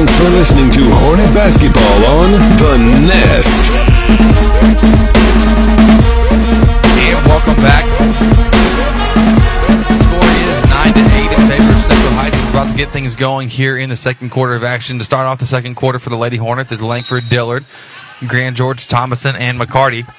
Thanks 0.00 0.16
for 0.16 0.30
listening 0.30 0.70
to 0.70 0.80
Hornet 0.94 1.28
Basketball 1.34 2.04
on 2.06 2.32
The 2.56 2.78
Nest. 3.06 3.70
And 6.96 7.26
welcome 7.26 7.56
back. 7.56 7.84
The 9.68 9.98
score 9.98 10.30
is 10.40 10.56
9 10.70 10.94
to 10.94 11.00
8 11.00 11.32
in 11.32 11.48
favor 11.50 11.70
of 11.70 11.84
Central 11.84 12.12
Heights. 12.14 12.38
about 12.48 12.70
to 12.70 12.76
get 12.78 12.88
things 12.88 13.14
going 13.14 13.50
here 13.50 13.76
in 13.76 13.90
the 13.90 13.96
second 13.96 14.30
quarter 14.30 14.54
of 14.54 14.64
action. 14.64 14.98
To 15.00 15.04
start 15.04 15.26
off 15.26 15.38
the 15.38 15.44
second 15.44 15.74
quarter 15.74 15.98
for 15.98 16.08
the 16.08 16.16
Lady 16.16 16.38
Hornets 16.38 16.72
is 16.72 16.80
Langford, 16.80 17.28
Dillard, 17.28 17.66
Grand 18.26 18.56
George, 18.56 18.88
Thomason, 18.88 19.36
and 19.36 19.60
McCarty 19.60 20.10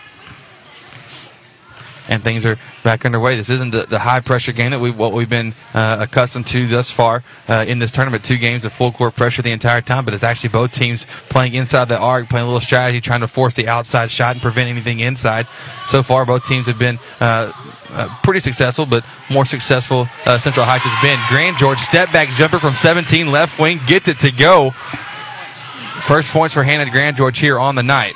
and 2.09 2.23
things 2.23 2.45
are 2.45 2.57
back 2.83 3.05
underway. 3.05 3.35
This 3.35 3.49
isn't 3.49 3.71
the, 3.71 3.85
the 3.85 3.99
high 3.99 4.19
pressure 4.19 4.51
game 4.51 4.71
that 4.71 4.79
we 4.79 4.91
what 4.91 5.13
we've 5.13 5.29
been 5.29 5.53
uh, 5.73 5.97
accustomed 5.99 6.47
to 6.47 6.67
thus 6.67 6.91
far 6.91 7.23
uh, 7.47 7.65
in 7.67 7.79
this 7.79 7.91
tournament. 7.91 8.23
Two 8.23 8.37
games 8.37 8.65
of 8.65 8.73
full 8.73 8.91
court 8.91 9.15
pressure 9.15 9.41
the 9.41 9.51
entire 9.51 9.81
time, 9.81 10.05
but 10.05 10.13
it's 10.13 10.23
actually 10.23 10.49
both 10.49 10.71
teams 10.71 11.05
playing 11.29 11.53
inside 11.53 11.85
the 11.85 11.97
arc, 11.99 12.29
playing 12.29 12.43
a 12.43 12.47
little 12.47 12.61
strategy, 12.61 13.01
trying 13.01 13.21
to 13.21 13.27
force 13.27 13.55
the 13.55 13.67
outside 13.67 14.11
shot 14.11 14.35
and 14.35 14.41
prevent 14.41 14.69
anything 14.69 14.99
inside. 14.99 15.47
So 15.87 16.03
far, 16.03 16.25
both 16.25 16.45
teams 16.45 16.67
have 16.67 16.79
been. 16.79 16.99
Uh, 17.19 17.51
uh, 17.93 18.07
pretty 18.23 18.39
successful, 18.39 18.85
but 18.85 19.03
more 19.29 19.45
successful 19.45 20.07
uh, 20.25 20.39
Central 20.39 20.65
Heights 20.65 20.85
has 20.85 21.01
been. 21.03 21.19
Grand 21.27 21.57
George 21.57 21.77
step 21.77 22.09
back 22.13 22.29
jumper 22.35 22.57
from 22.57 22.73
17 22.73 23.29
left 23.29 23.59
wing 23.59 23.81
gets 23.85 24.07
it 24.07 24.19
to 24.19 24.31
go. 24.31 24.71
First 26.01 26.29
points 26.29 26.53
for 26.53 26.63
Hannah 26.63 26.89
Grand 26.89 27.17
George 27.17 27.37
here 27.37 27.59
on 27.59 27.75
the 27.75 27.83
night. 27.83 28.15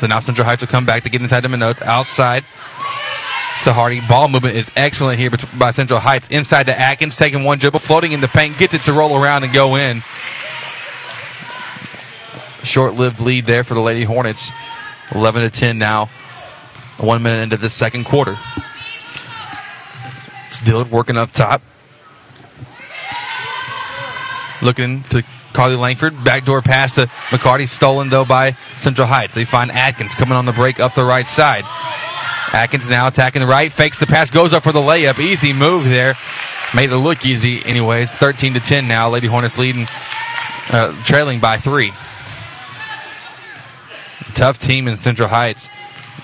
So 0.00 0.06
now 0.06 0.20
Central 0.20 0.46
Heights 0.46 0.62
will 0.62 0.68
come 0.68 0.86
back 0.86 1.02
to 1.02 1.10
get 1.10 1.20
inside 1.20 1.40
the 1.40 1.48
Minotes. 1.48 1.82
Outside 1.82 2.42
to 3.64 3.74
Hardy. 3.74 4.00
Ball 4.00 4.28
movement 4.28 4.56
is 4.56 4.70
excellent 4.74 5.18
here 5.18 5.30
by 5.58 5.72
Central 5.72 6.00
Heights. 6.00 6.28
Inside 6.28 6.64
to 6.64 6.78
Atkins, 6.78 7.16
taking 7.16 7.44
one 7.44 7.58
dribble, 7.58 7.80
floating 7.80 8.12
in 8.12 8.22
the 8.22 8.28
paint, 8.28 8.56
gets 8.56 8.72
it 8.72 8.84
to 8.84 8.94
roll 8.94 9.22
around 9.22 9.44
and 9.44 9.52
go 9.52 9.76
in. 9.76 10.02
Short 12.62 12.94
lived 12.94 13.20
lead 13.20 13.44
there 13.44 13.62
for 13.62 13.74
the 13.74 13.80
Lady 13.80 14.04
Hornets. 14.04 14.52
11 15.14 15.42
to 15.42 15.50
10 15.50 15.76
now. 15.76 16.08
One 16.98 17.22
minute 17.22 17.42
into 17.42 17.56
the 17.58 17.68
second 17.68 18.04
quarter. 18.04 18.38
Still 20.48 20.84
working 20.84 21.18
up 21.18 21.32
top. 21.32 21.60
Looking 24.62 25.02
to 25.04 25.22
Carly 25.60 25.76
Langford, 25.76 26.24
backdoor 26.24 26.62
pass 26.62 26.94
to 26.94 27.04
McCarty, 27.28 27.68
stolen 27.68 28.08
though 28.08 28.24
by 28.24 28.52
Central 28.78 29.06
Heights. 29.06 29.34
They 29.34 29.44
find 29.44 29.70
Atkins 29.70 30.14
coming 30.14 30.32
on 30.32 30.46
the 30.46 30.54
break 30.54 30.80
up 30.80 30.94
the 30.94 31.04
right 31.04 31.26
side. 31.26 31.64
Atkins 32.54 32.88
now 32.88 33.08
attacking 33.08 33.42
the 33.42 33.46
right, 33.46 33.70
fakes 33.70 34.00
the 34.00 34.06
pass, 34.06 34.30
goes 34.30 34.54
up 34.54 34.62
for 34.62 34.72
the 34.72 34.80
layup. 34.80 35.18
Easy 35.18 35.52
move 35.52 35.84
there. 35.84 36.14
Made 36.74 36.90
it 36.90 36.96
look 36.96 37.26
easy, 37.26 37.62
anyways. 37.66 38.10
13 38.14 38.54
to 38.54 38.60
10 38.60 38.88
now. 38.88 39.10
Lady 39.10 39.26
Hornets 39.26 39.58
leading, 39.58 39.86
uh, 40.70 40.94
trailing 41.04 41.40
by 41.40 41.58
three. 41.58 41.92
Tough 44.32 44.58
team 44.58 44.88
in 44.88 44.96
Central 44.96 45.28
Heights 45.28 45.68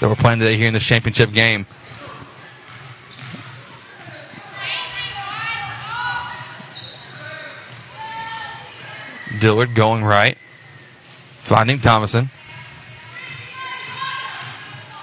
that 0.00 0.08
we're 0.08 0.16
playing 0.16 0.38
today 0.38 0.56
here 0.56 0.68
in 0.68 0.72
the 0.72 0.80
championship 0.80 1.34
game. 1.34 1.66
Dillard 9.40 9.74
going 9.74 10.04
right. 10.04 10.36
Finding 11.38 11.80
Thomason. 11.80 12.30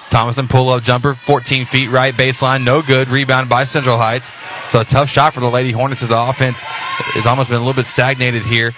Thomason 0.09 0.47
pull 0.47 0.69
up 0.69 0.83
jumper, 0.83 1.15
14 1.15 1.65
feet 1.65 1.87
right 1.87 2.13
baseline, 2.13 2.63
no 2.63 2.83
good. 2.83 3.07
Rebound 3.07 3.49
by 3.49 3.63
Central 3.63 3.97
Heights. 3.97 4.31
So 4.69 4.81
a 4.81 4.85
tough 4.85 5.09
shot 5.09 5.33
for 5.33 5.39
the 5.39 5.49
Lady 5.49 5.71
Hornets 5.71 6.03
as 6.03 6.09
the 6.09 6.19
offense 6.19 6.61
has 6.61 7.25
almost 7.25 7.49
been 7.49 7.57
a 7.57 7.61
little 7.61 7.73
bit 7.73 7.87
stagnated 7.87 8.43
here 8.43 8.75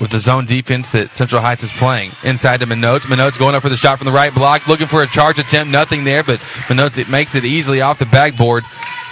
with 0.00 0.10
the 0.10 0.18
zone 0.18 0.46
defense 0.46 0.90
that 0.92 1.16
Central 1.16 1.42
Heights 1.42 1.64
is 1.64 1.72
playing. 1.72 2.12
Inside 2.24 2.60
to 2.60 2.66
Minotes. 2.66 3.00
Minotes 3.00 3.38
going 3.38 3.54
up 3.54 3.62
for 3.62 3.68
the 3.68 3.76
shot 3.76 3.98
from 3.98 4.06
the 4.06 4.12
right 4.12 4.32
block, 4.32 4.66
looking 4.66 4.86
for 4.86 5.02
a 5.02 5.06
charge 5.06 5.38
attempt. 5.38 5.70
Nothing 5.70 6.04
there, 6.04 6.22
but 6.22 6.38
Minotes 6.68 6.96
it 6.96 7.10
makes 7.10 7.34
it 7.34 7.44
easily 7.44 7.82
off 7.82 7.98
the 7.98 8.06
backboard. 8.06 8.64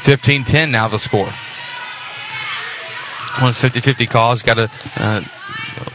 15 0.04 0.44
10 0.44 0.70
now 0.70 0.88
the 0.88 0.98
score 0.98 1.30
one 3.40 3.52
50 3.52 3.80
50 3.80 4.06
calls. 4.06 4.42
Got 4.42 4.54
to, 4.54 4.70
uh, 4.96 5.22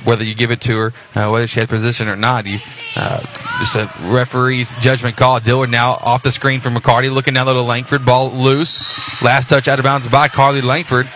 whether 0.03 0.23
you 0.23 0.36
give 0.36 0.51
it 0.51 0.62
to 0.62 0.77
her, 0.77 0.93
uh, 1.15 1.29
whether 1.29 1.47
she 1.47 1.60
had 1.60 1.69
position 1.69 2.08
or 2.08 2.15
not, 2.15 2.45
you 2.45 2.60
uh, 2.95 3.21
just 3.60 3.75
a 3.75 3.89
referee's 4.08 4.75
judgment 4.75 5.17
call. 5.17 5.39
Dillard 5.39 5.69
now 5.69 5.91
off 5.93 6.23
the 6.23 6.32
screen 6.32 6.60
from 6.60 6.75
McCarty, 6.75 7.12
looking 7.12 7.34
down 7.34 7.47
little 7.47 7.65
Langford, 7.65 8.06
ball 8.06 8.32
loose. 8.32 8.84
Last 9.21 9.49
touch 9.49 9.67
out 9.67 9.79
of 9.79 9.84
bounds 9.84 10.08
by 10.08 10.27
Carly 10.27 10.62
Langford. 10.62 11.10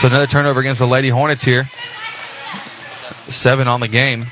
So 0.00 0.08
another 0.08 0.26
turnover 0.26 0.60
against 0.60 0.78
the 0.78 0.86
Lady 0.86 1.08
Hornets 1.08 1.42
here. 1.42 1.70
Seven 3.28 3.66
on 3.66 3.80
the 3.80 3.88
game. 3.88 4.26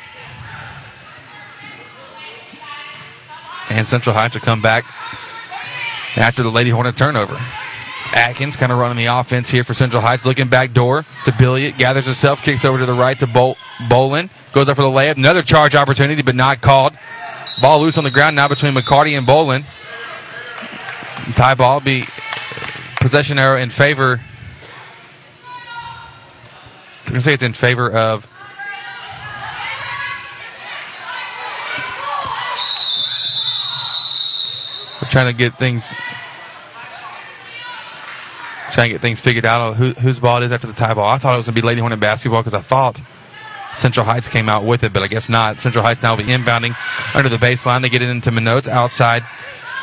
And 3.70 3.86
Central 3.86 4.14
Heights 4.14 4.34
will 4.34 4.42
come 4.42 4.60
back 4.60 4.84
after 6.16 6.42
the 6.42 6.50
Lady 6.50 6.70
Hornet 6.70 6.96
turnover. 6.96 7.40
Atkins 8.12 8.56
kind 8.56 8.70
of 8.70 8.78
running 8.78 8.96
the 8.96 9.06
offense 9.06 9.48
here 9.50 9.64
for 9.64 9.74
Central 9.74 10.02
Heights, 10.02 10.24
looking 10.24 10.48
back 10.48 10.72
door 10.72 11.04
to 11.24 11.32
Billiot, 11.32 11.78
gathers 11.78 12.06
herself, 12.06 12.42
kicks 12.42 12.64
over 12.64 12.78
to 12.78 12.86
the 12.86 12.94
right 12.94 13.18
to 13.18 13.26
Bol- 13.26 13.56
Bolin, 13.88 14.30
goes 14.52 14.68
up 14.68 14.76
for 14.76 14.82
the 14.82 14.88
layup, 14.88 15.16
another 15.16 15.42
charge 15.42 15.74
opportunity, 15.74 16.22
but 16.22 16.34
not 16.34 16.60
called. 16.60 16.94
Ball 17.60 17.80
loose 17.80 17.98
on 17.98 18.04
the 18.04 18.10
ground 18.10 18.36
now 18.36 18.48
between 18.48 18.74
McCarty 18.74 19.16
and 19.16 19.26
Bolin. 19.26 19.64
Tie 21.34 21.54
ball 21.54 21.80
be 21.80 22.04
possession 23.00 23.38
arrow 23.38 23.58
in 23.58 23.70
favor. 23.70 24.20
I'm 27.06 27.10
going 27.10 27.14
to 27.16 27.22
say 27.22 27.34
it's 27.34 27.42
in 27.42 27.52
favor 27.52 27.90
of. 27.90 28.28
We're 35.00 35.08
trying 35.10 35.26
to 35.26 35.32
get 35.32 35.58
things 35.58 35.92
trying 38.72 38.88
to 38.88 38.94
get 38.94 39.00
things 39.00 39.20
figured 39.20 39.44
out 39.44 39.76
who, 39.76 39.90
whose 39.92 40.18
ball 40.18 40.42
it 40.42 40.46
is 40.46 40.52
after 40.52 40.66
the 40.66 40.72
tie 40.72 40.94
ball. 40.94 41.08
I 41.08 41.18
thought 41.18 41.34
it 41.34 41.36
was 41.38 41.46
going 41.46 41.54
to 41.54 41.60
be 41.62 41.66
Lady 41.66 41.80
Hornet 41.80 42.00
basketball 42.00 42.42
because 42.42 42.54
I 42.54 42.60
thought 42.60 43.00
Central 43.74 44.06
Heights 44.06 44.28
came 44.28 44.48
out 44.48 44.64
with 44.64 44.84
it, 44.84 44.92
but 44.92 45.02
I 45.02 45.08
guess 45.08 45.28
not. 45.28 45.60
Central 45.60 45.84
Heights 45.84 46.02
now 46.02 46.16
will 46.16 46.24
be 46.24 46.30
inbounding 46.30 46.76
under 47.14 47.28
the 47.28 47.36
baseline. 47.36 47.82
They 47.82 47.88
get 47.88 48.02
it 48.02 48.08
into 48.08 48.30
Minotes 48.30 48.68
outside 48.68 49.24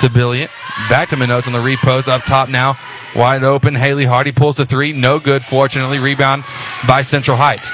to 0.01 0.07
Billiot. 0.07 0.49
Back 0.89 1.09
to 1.09 1.15
Minotes 1.15 1.47
on 1.47 1.53
the 1.53 1.59
repost 1.59 2.07
up 2.07 2.23
top 2.23 2.49
now. 2.49 2.77
Wide 3.15 3.43
open. 3.43 3.75
Haley 3.75 4.05
Hardy 4.05 4.31
pulls 4.31 4.57
the 4.57 4.65
three. 4.65 4.93
No 4.93 5.19
good, 5.19 5.43
fortunately. 5.43 5.99
Rebound 5.99 6.43
by 6.87 7.01
Central 7.01 7.37
Heights. 7.37 7.71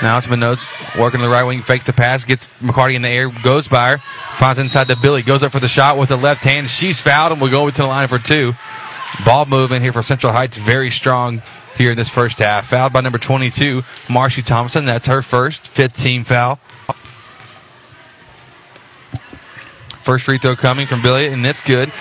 Now 0.00 0.16
it's 0.16 0.28
Minotes 0.28 0.66
working 0.96 1.20
the 1.20 1.28
right 1.28 1.42
wing, 1.42 1.60
fakes 1.60 1.86
the 1.86 1.92
pass, 1.92 2.24
gets 2.24 2.50
McCarty 2.60 2.94
in 2.94 3.02
the 3.02 3.08
air, 3.08 3.30
goes 3.42 3.66
by 3.66 3.90
her, 3.90 3.98
finds 4.36 4.60
inside 4.60 4.86
to 4.88 4.96
Billy, 4.96 5.22
goes 5.22 5.42
up 5.42 5.50
for 5.50 5.58
the 5.58 5.68
shot 5.68 5.98
with 5.98 6.10
the 6.10 6.16
left 6.16 6.44
hand. 6.44 6.70
She's 6.70 7.00
fouled 7.00 7.32
and 7.32 7.40
will 7.40 7.50
go 7.50 7.68
to 7.68 7.76
the 7.76 7.86
line 7.86 8.06
for 8.06 8.20
two. 8.20 8.54
Ball 9.24 9.46
movement 9.46 9.82
here 9.82 9.92
for 9.92 10.02
Central 10.02 10.32
Heights, 10.32 10.56
very 10.56 10.90
strong 10.90 11.42
here 11.76 11.92
in 11.92 11.96
this 11.96 12.08
first 12.08 12.38
half. 12.38 12.68
Fouled 12.68 12.92
by 12.92 13.00
number 13.00 13.18
22, 13.18 13.82
Marcy 14.08 14.42
Thompson. 14.42 14.84
That's 14.84 15.06
her 15.06 15.22
first, 15.22 15.66
fifth 15.66 15.96
team 15.98 16.24
foul. 16.24 16.58
First 20.00 20.24
free 20.24 20.38
throw 20.38 20.56
coming 20.56 20.86
from 20.86 21.02
Billy, 21.02 21.26
and 21.26 21.44
it's 21.44 21.60
good. 21.60 21.92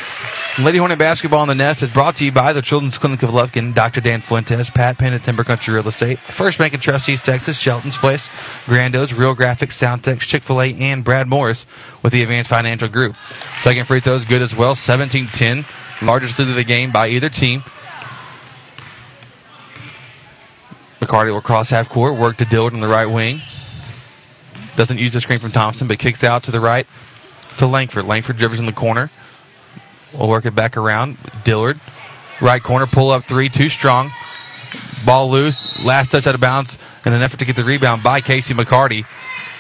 Lady 0.60 0.78
Hornet 0.80 0.98
basketball 0.98 1.42
on 1.42 1.48
the 1.48 1.56
nest 1.56 1.84
is 1.84 1.92
brought 1.92 2.16
to 2.16 2.26
you 2.26 2.32
by 2.32 2.52
the 2.52 2.62
Children's 2.62 2.98
Clinic 2.98 3.22
of 3.22 3.30
Lufkin, 3.30 3.76
Dr. 3.76 4.02
Dan 4.02 4.22
Fuentes, 4.22 4.72
Pat 4.72 4.98
Penn 4.98 5.14
at 5.14 5.24
Timber 5.24 5.44
Country 5.44 5.76
Real 5.76 5.88
Estate, 5.88 6.18
First 6.18 6.58
Bank 6.58 6.74
and 6.74 6.82
Trust 6.82 7.10
East 7.10 7.26
Texas, 7.26 7.60
Shelton's 7.60 7.98
Place, 7.98 8.32
Grando's, 8.66 9.14
Real 9.14 9.36
Graphics, 9.36 9.78
Soundtex, 9.78 10.22
Chick-fil-A, 10.22 10.74
and 10.76 11.04
Brad 11.04 11.28
Morris 11.28 11.68
with 12.02 12.14
the 12.14 12.24
Advanced 12.24 12.50
Financial 12.50 12.88
Group. 12.88 13.16
Second 13.60 13.86
free 13.86 14.00
throw 14.00 14.14
is 14.14 14.26
good 14.26 14.42
as 14.42 14.56
well, 14.56 14.74
17-10. 14.74 15.66
Largest 16.02 16.38
lead 16.38 16.50
of 16.50 16.56
the 16.56 16.64
game 16.64 16.92
by 16.92 17.08
either 17.08 17.30
team. 17.30 17.64
McCarty 21.00 21.32
will 21.32 21.42
cross 21.42 21.70
half 21.70 21.90
court, 21.90 22.16
work 22.16 22.38
to 22.38 22.46
Dillard 22.46 22.74
on 22.74 22.82
the 22.82 22.88
right 22.88 23.06
wing. 23.06 23.42
Doesn't 24.76 25.00
use 25.00 25.14
the 25.14 25.22
screen 25.22 25.40
from 25.40 25.52
Thompson, 25.52 25.88
but 25.88 25.98
kicks 25.98 26.24
out 26.24 26.44
to 26.44 26.52
the 26.52 26.60
right 26.60 26.86
to 27.58 27.66
Langford. 27.66 28.06
Langford 28.06 28.38
dribbles 28.38 28.60
in 28.60 28.66
the 28.66 28.74
corner. 28.74 29.10
We'll 30.14 30.30
work 30.30 30.46
it 30.46 30.54
back 30.54 30.78
around. 30.78 31.18
Dillard, 31.44 31.80
right 32.42 32.62
corner, 32.62 32.88
pull 32.88 33.10
up 33.10 33.24
three, 33.24 33.50
too 33.50 33.70
strong. 33.70 34.12
Ball 35.06 35.30
loose. 35.30 35.68
Last 35.84 36.12
touch 36.12 36.28
out 36.28 36.36
of 36.36 36.42
bounds 36.42 36.78
in 37.06 37.14
an 37.14 37.22
effort 37.22 37.40
to 37.40 37.46
get 37.46 37.56
the 37.56 37.64
rebound 37.64 38.04
by 38.04 38.22
Casey 38.22 38.54
McCarty. 38.54 39.06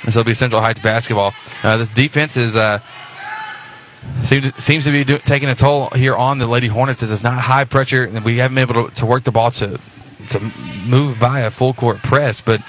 This 0.06 0.16
will 0.16 0.24
be 0.24 0.34
Central 0.34 0.62
Heights 0.62 0.80
basketball. 0.80 1.34
Uh, 1.64 1.78
this 1.78 1.90
defense 1.90 2.38
is 2.38 2.56
uh, 2.56 2.80
seems 4.24 4.56
seems 4.64 4.86
to 4.86 4.92
be 4.92 5.04
do, 5.04 5.18
taking 5.20 5.50
a 5.50 5.56
toll 5.56 5.90
here 5.96 6.16
on 6.16 6.38
the 6.38 6.48
Lady 6.48 6.68
Hornets. 6.68 7.04
As 7.04 7.12
it's 7.12 7.24
not 7.24 7.40
high 7.40 7.66
pressure, 7.66 8.04
and 8.04 8.24
we 8.24 8.38
haven't 8.38 8.56
been 8.56 8.70
able 8.70 8.90
to, 8.90 8.96
to 8.96 9.06
work 9.06 9.24
the 9.24 9.32
ball 9.32 9.52
to 9.52 9.80
to 10.30 10.40
move 10.86 11.20
by 11.20 11.42
a 11.42 11.52
full 11.52 11.74
court 11.74 12.00
press, 12.00 12.42
but. 12.42 12.62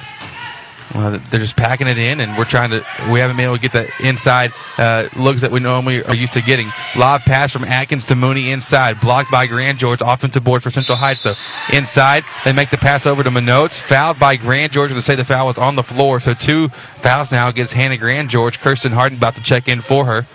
Uh, 0.94 1.18
they're 1.30 1.40
just 1.40 1.54
packing 1.54 1.86
it 1.86 1.98
in, 1.98 2.18
and 2.18 2.36
we're 2.38 2.46
trying 2.46 2.70
to. 2.70 2.82
We 3.12 3.20
haven't 3.20 3.36
been 3.36 3.44
able 3.44 3.56
to 3.56 3.60
get 3.60 3.72
the 3.72 3.90
inside 4.00 4.52
uh, 4.78 5.08
looks 5.16 5.42
that 5.42 5.50
we 5.50 5.60
normally 5.60 6.02
are 6.02 6.14
used 6.14 6.32
to 6.32 6.40
getting. 6.40 6.72
Lob 6.96 7.20
pass 7.22 7.52
from 7.52 7.64
Atkins 7.64 8.06
to 8.06 8.14
Mooney 8.14 8.50
inside, 8.50 8.98
blocked 8.98 9.30
by 9.30 9.46
Grand 9.46 9.78
George. 9.78 10.00
Offensive 10.00 10.44
board 10.44 10.62
for 10.62 10.70
Central 10.70 10.96
Heights 10.96 11.24
though. 11.24 11.34
Inside, 11.74 12.24
they 12.46 12.54
make 12.54 12.70
the 12.70 12.78
pass 12.78 13.04
over 13.04 13.22
to 13.22 13.28
Minotes. 13.28 13.78
Fouled 13.78 14.18
by 14.18 14.36
Grand 14.36 14.72
George. 14.72 14.90
To 14.90 15.02
say 15.02 15.14
the 15.14 15.26
foul 15.26 15.48
was 15.48 15.58
on 15.58 15.76
the 15.76 15.82
floor, 15.82 16.20
so 16.20 16.32
two 16.32 16.68
fouls 17.02 17.30
now 17.30 17.48
against 17.48 17.74
Hannah 17.74 17.98
Grand 17.98 18.30
George. 18.30 18.58
Kirsten 18.58 18.92
Harden 18.92 19.18
about 19.18 19.34
to 19.34 19.42
check 19.42 19.68
in 19.68 19.82
for 19.82 20.06
her. 20.06 20.26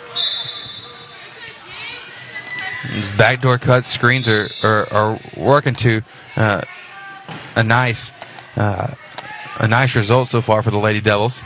Backdoor 3.17 3.59
cuts, 3.59 3.87
screens 3.87 4.27
are, 4.27 4.49
are, 4.61 4.93
are 4.93 5.19
working 5.37 5.75
to 5.75 6.01
uh, 6.35 6.61
a 7.55 7.63
nice 7.63 8.11
uh, 8.55 8.93
a 9.59 9.67
nice 9.67 9.95
result 9.95 10.29
so 10.29 10.41
far 10.41 10.63
for 10.63 10.71
the 10.71 10.77
Lady 10.77 11.01
Devils. 11.01 11.41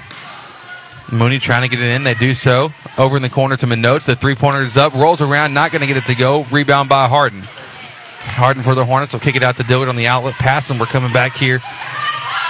Mooney 1.12 1.39
trying 1.39 1.62
to 1.62 1.69
get 1.69 1.80
it 1.80 1.89
in. 1.89 2.04
They 2.04 2.15
do 2.15 2.34
so. 2.34 2.71
Over 2.97 3.15
in 3.15 3.21
the 3.21 3.30
corner 3.30 3.56
to 3.58 3.65
Minotes. 3.65 4.06
The 4.06 4.15
three 4.15 4.36
pointer 4.36 4.63
is 4.63 4.76
up. 4.76 4.93
Rolls 4.93 5.21
around. 5.21 5.54
Not 5.54 5.71
going 5.71 5.82
to 5.82 5.88
get 5.88 5.97
it 5.97 6.06
to 6.06 6.15
go. 6.15 6.43
Rebound 6.45 6.89
by 6.89 7.08
Harden. 7.08 7.43
Harden 7.43 8.62
for 8.62 8.76
the 8.76 8.86
Hornets 8.86 9.13
will 9.13 9.19
kick 9.21 9.36
it 9.36 9.43
out 9.43 9.56
to 9.58 9.63
Dillard 9.63 9.88
on 9.88 9.95
the 9.95 10.08
outlet 10.08 10.34
pass, 10.36 10.69
and 10.69 10.80
we're 10.80 10.86
coming 10.86 11.13
back 11.13 11.36
here 11.36 11.62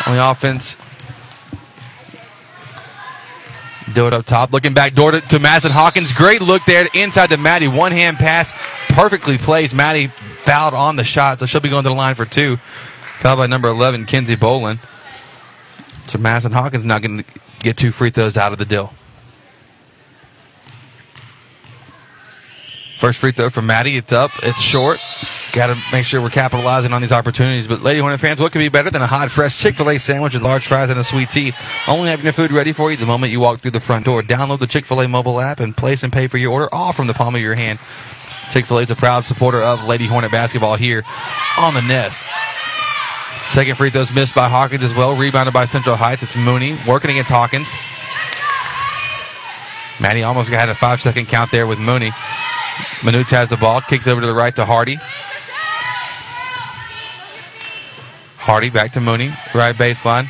on 0.05 0.15
the 0.15 0.29
offense. 0.29 0.77
Dillard 3.93 4.13
up 4.13 4.25
top, 4.25 4.51
looking 4.51 4.73
back 4.73 4.93
door 4.93 5.11
to, 5.11 5.21
to 5.21 5.39
Madison 5.39 5.71
Hawkins. 5.71 6.11
Great 6.11 6.41
look 6.41 6.63
there 6.65 6.87
inside 6.93 7.29
to 7.29 7.37
Maddie. 7.37 7.67
One 7.67 7.91
hand 7.91 8.17
pass, 8.17 8.51
perfectly 8.89 9.37
placed. 9.37 9.73
Maddie 9.73 10.07
fouled 10.43 10.73
on 10.73 10.95
the 10.95 11.03
shot, 11.03 11.39
so 11.39 11.45
she'll 11.45 11.61
be 11.61 11.69
going 11.69 11.83
to 11.83 11.89
the 11.89 11.95
line 11.95 12.15
for 12.15 12.25
two. 12.25 12.57
Fouled 13.19 13.39
by 13.39 13.47
number 13.47 13.67
11, 13.67 14.05
Kenzie 14.05 14.35
Bolin. 14.35 14.79
So 16.07 16.17
Madison 16.17 16.51
Hawkins 16.51 16.85
not 16.85 17.01
going 17.01 17.19
to 17.19 17.25
get 17.59 17.77
two 17.77 17.91
free 17.91 18.09
throws 18.09 18.37
out 18.37 18.51
of 18.51 18.57
the 18.57 18.65
deal. 18.65 18.93
First 22.97 23.19
free 23.19 23.31
throw 23.31 23.51
from 23.51 23.67
Maddie. 23.67 23.95
It's 23.95 24.11
up. 24.11 24.31
It's 24.41 24.59
short. 24.59 24.99
Got 25.53 25.67
to 25.67 25.79
make 25.91 26.05
sure 26.05 26.19
we're 26.19 26.31
capitalizing 26.31 26.93
on 26.93 27.01
these 27.01 27.11
opportunities. 27.11 27.67
But, 27.67 27.81
Lady 27.81 27.99
Hornet 27.99 28.19
fans, 28.19 28.39
what 28.39 28.51
could 28.51 28.59
be 28.59 28.69
better 28.69 28.89
than 28.89 29.03
a 29.03 29.07
hot, 29.07 29.29
fresh 29.29 29.59
Chick 29.59 29.75
fil 29.75 29.91
A 29.91 29.99
sandwich 29.99 30.33
with 30.33 30.41
large 30.41 30.65
fries 30.65 30.89
and 30.89 30.99
a 30.99 31.03
sweet 31.03 31.29
tea? 31.29 31.53
Only 31.87 32.09
having 32.09 32.25
your 32.25 32.33
food 32.33 32.51
ready 32.51 32.73
for 32.73 32.89
you 32.89 32.97
the 32.97 33.05
moment 33.05 33.31
you 33.31 33.39
walk 33.39 33.59
through 33.59 33.71
the 33.71 33.79
front 33.79 34.05
door. 34.05 34.23
Download 34.23 34.59
the 34.59 34.65
Chick 34.65 34.85
fil 34.85 35.01
A 35.01 35.07
mobile 35.07 35.39
app 35.39 35.59
and 35.59 35.77
place 35.77 36.01
and 36.01 36.11
pay 36.11 36.27
for 36.27 36.39
your 36.39 36.51
order 36.51 36.73
all 36.73 36.91
from 36.91 37.05
the 37.05 37.13
palm 37.13 37.35
of 37.35 37.41
your 37.41 37.53
hand. 37.53 37.77
Chick 38.51 38.65
fil 38.65 38.79
A 38.79 38.81
is 38.81 38.91
a 38.91 38.95
proud 38.95 39.25
supporter 39.25 39.61
of 39.61 39.85
Lady 39.85 40.07
Hornet 40.07 40.31
basketball 40.31 40.75
here 40.75 41.03
on 41.59 41.75
the 41.75 41.81
nest. 41.81 42.19
Second 43.49 43.75
free 43.75 43.91
throw's 43.91 44.11
missed 44.11 44.33
by 44.33 44.49
Hawkins 44.49 44.83
as 44.83 44.95
well. 44.95 45.15
Rebounded 45.15 45.53
by 45.53 45.65
Central 45.65 45.95
Heights. 45.95 46.23
It's 46.23 46.35
Mooney 46.35 46.77
working 46.87 47.11
against 47.11 47.29
Hawkins. 47.29 47.71
Maddie 49.99 50.23
almost 50.23 50.49
had 50.49 50.69
a 50.69 50.75
five 50.75 51.01
second 51.01 51.27
count 51.27 51.51
there 51.51 51.67
with 51.67 51.79
Mooney. 51.79 52.11
Manute 53.01 53.29
has 53.31 53.49
the 53.49 53.57
ball, 53.57 53.81
kicks 53.81 54.07
over 54.07 54.21
to 54.21 54.27
the 54.27 54.33
right 54.33 54.55
to 54.55 54.65
Hardy. 54.65 54.97
Hardy 58.37 58.69
back 58.69 58.93
to 58.93 59.01
Mooney, 59.01 59.33
right 59.53 59.75
baseline. 59.75 60.29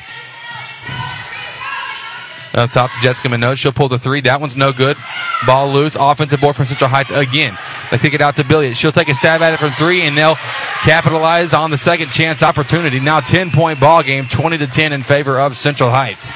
Up 2.58 2.72
top 2.72 2.90
to 2.90 3.00
Jessica 3.02 3.30
Minot. 3.30 3.60
She'll 3.60 3.72
pull 3.72 3.88
the 3.88 4.00
three. 4.00 4.22
That 4.22 4.42
one's 4.42 4.58
no 4.58 4.74
good. 4.74 4.98
Ball 5.46 5.72
loose. 5.72 5.96
Offensive 5.96 6.42
board 6.42 6.56
from 6.56 6.66
Central 6.66 6.90
Heights 6.90 7.12
again. 7.12 7.56
They 7.92 8.00
kick 8.00 8.16
it 8.16 8.22
out 8.22 8.36
to 8.38 8.44
Billiot. 8.44 8.76
She'll 8.76 8.92
take 8.92 9.10
a 9.10 9.14
stab 9.14 9.44
at 9.44 9.54
it 9.54 9.60
from 9.60 9.72
three, 9.74 10.02
and 10.02 10.18
they'll 10.18 10.38
capitalize 10.82 11.54
on 11.54 11.70
the 11.70 11.78
second 11.78 12.10
chance 12.10 12.42
opportunity. 12.42 13.00
Now 13.00 13.20
10 13.20 13.52
point 13.52 13.80
ball 13.80 14.02
game, 14.02 14.28
20 14.28 14.58
to 14.58 14.68
10 14.68 14.92
in 14.92 15.04
favor 15.04 15.40
of 15.40 15.56
Central 15.56 15.92
Heights. 15.92 16.30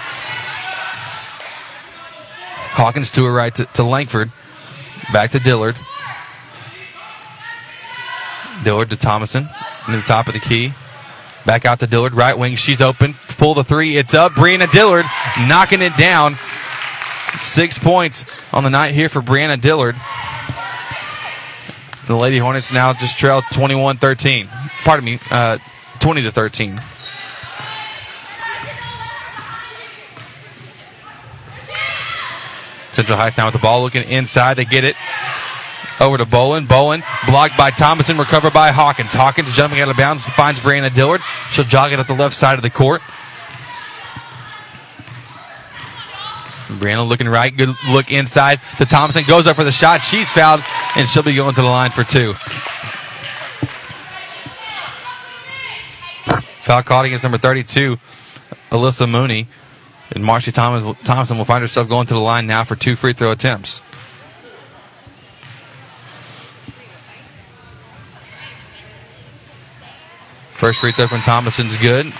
Hawkins 2.74 3.10
to 3.12 3.26
her 3.26 3.32
right 3.32 3.54
to, 3.56 3.66
to 3.66 3.84
Langford. 3.84 4.32
Back 5.12 5.32
to 5.32 5.40
Dillard. 5.40 5.76
Dillard 8.64 8.90
to 8.90 8.96
Thomason. 8.96 9.50
In 9.88 9.94
the 9.94 10.02
top 10.02 10.28
of 10.28 10.34
the 10.34 10.40
key. 10.40 10.74
Back 11.46 11.66
out 11.66 11.80
to 11.80 11.88
Dillard, 11.88 12.14
right 12.14 12.38
wing. 12.38 12.56
She's 12.56 12.82
open. 12.82 13.16
Pull 13.38 13.56
the 13.56 13.64
three. 13.64 13.98
It's 13.98 14.14
up. 14.14 14.34
Brianna 14.34 14.72
Dillard 14.72 15.06
knocking 15.48 15.82
it 15.82 15.96
down. 15.98 16.38
Six 17.38 17.80
points 17.80 18.26
on 18.54 18.64
the 18.64 18.70
night 18.70 18.94
here 18.94 19.10
for 19.10 19.22
Brianna 19.22 19.60
Dillard. 19.60 19.96
The 22.08 22.16
Lady 22.16 22.38
Hornets 22.40 22.72
now 22.72 22.94
just 22.94 23.18
trail 23.18 23.42
21 23.54 23.98
13. 23.98 24.50
Pardon 24.84 25.06
me, 25.06 25.20
uh, 25.32 25.58
20 26.00 26.24
to 26.24 26.32
13. 26.32 26.78
Central 32.92 33.18
Heights 33.18 33.38
now 33.38 33.46
with 33.46 33.54
the 33.54 33.60
ball 33.60 33.82
looking 33.82 34.04
inside. 34.04 34.56
They 34.56 34.66
get 34.66 34.84
it 34.84 34.96
over 36.02 36.18
to 36.18 36.26
Bolin. 36.26 36.68
Bolin 36.68 37.04
blocked 37.28 37.58
by 37.58 37.70
Thomason, 37.70 38.18
recovered 38.18 38.54
by 38.54 38.72
Hawkins. 38.72 39.14
Hawkins 39.14 39.54
jumping 39.54 39.80
out 39.80 39.90
of 39.90 39.96
bounds, 39.96 40.24
finds 40.24 40.60
Brianna 40.60 40.94
Dillard. 40.94 41.22
She'll 41.52 41.64
jog 41.64 41.94
it 41.94 42.00
up 42.00 42.08
the 42.08 42.14
left 42.14 42.36
side 42.36 42.58
of 42.58 42.64
the 42.64 42.70
court. 42.70 43.02
Brianna 46.68 47.08
looking 47.08 47.28
right, 47.28 47.56
good 47.56 47.76
look 47.90 48.12
inside 48.12 48.60
to 48.78 48.86
Thomason, 48.86 49.26
goes 49.26 49.46
up 49.46 49.56
for 49.56 49.64
the 49.64 49.72
shot. 49.72 50.02
She's 50.02 50.32
fouled, 50.32 50.64
and 50.96 51.08
she'll 51.08 51.24
be 51.24 51.36
going 51.36 51.54
to 51.56 51.62
the 51.62 51.68
line 51.68 51.92
for 51.92 52.04
two. 52.04 52.34
Foul 56.64 56.84
caught 56.84 57.06
against 57.06 57.24
number 57.24 57.38
32, 57.38 57.98
Alyssa 58.72 59.10
Mooney. 59.10 59.48
And 60.14 60.24
Marcy 60.26 60.52
Thomas, 60.52 60.98
Thompson 61.04 61.38
will 61.38 61.46
find 61.46 61.62
herself 61.62 61.88
going 61.88 62.08
to 62.08 62.14
the 62.14 62.20
line 62.20 62.46
now 62.46 62.64
for 62.64 62.76
two 62.76 62.96
free 62.96 63.14
throw 63.14 63.32
attempts. 63.32 63.82
First 70.62 70.82
free 70.82 70.92
throw 70.92 71.08
from 71.08 71.22
Thomason's 71.22 71.76
good. 71.78 72.14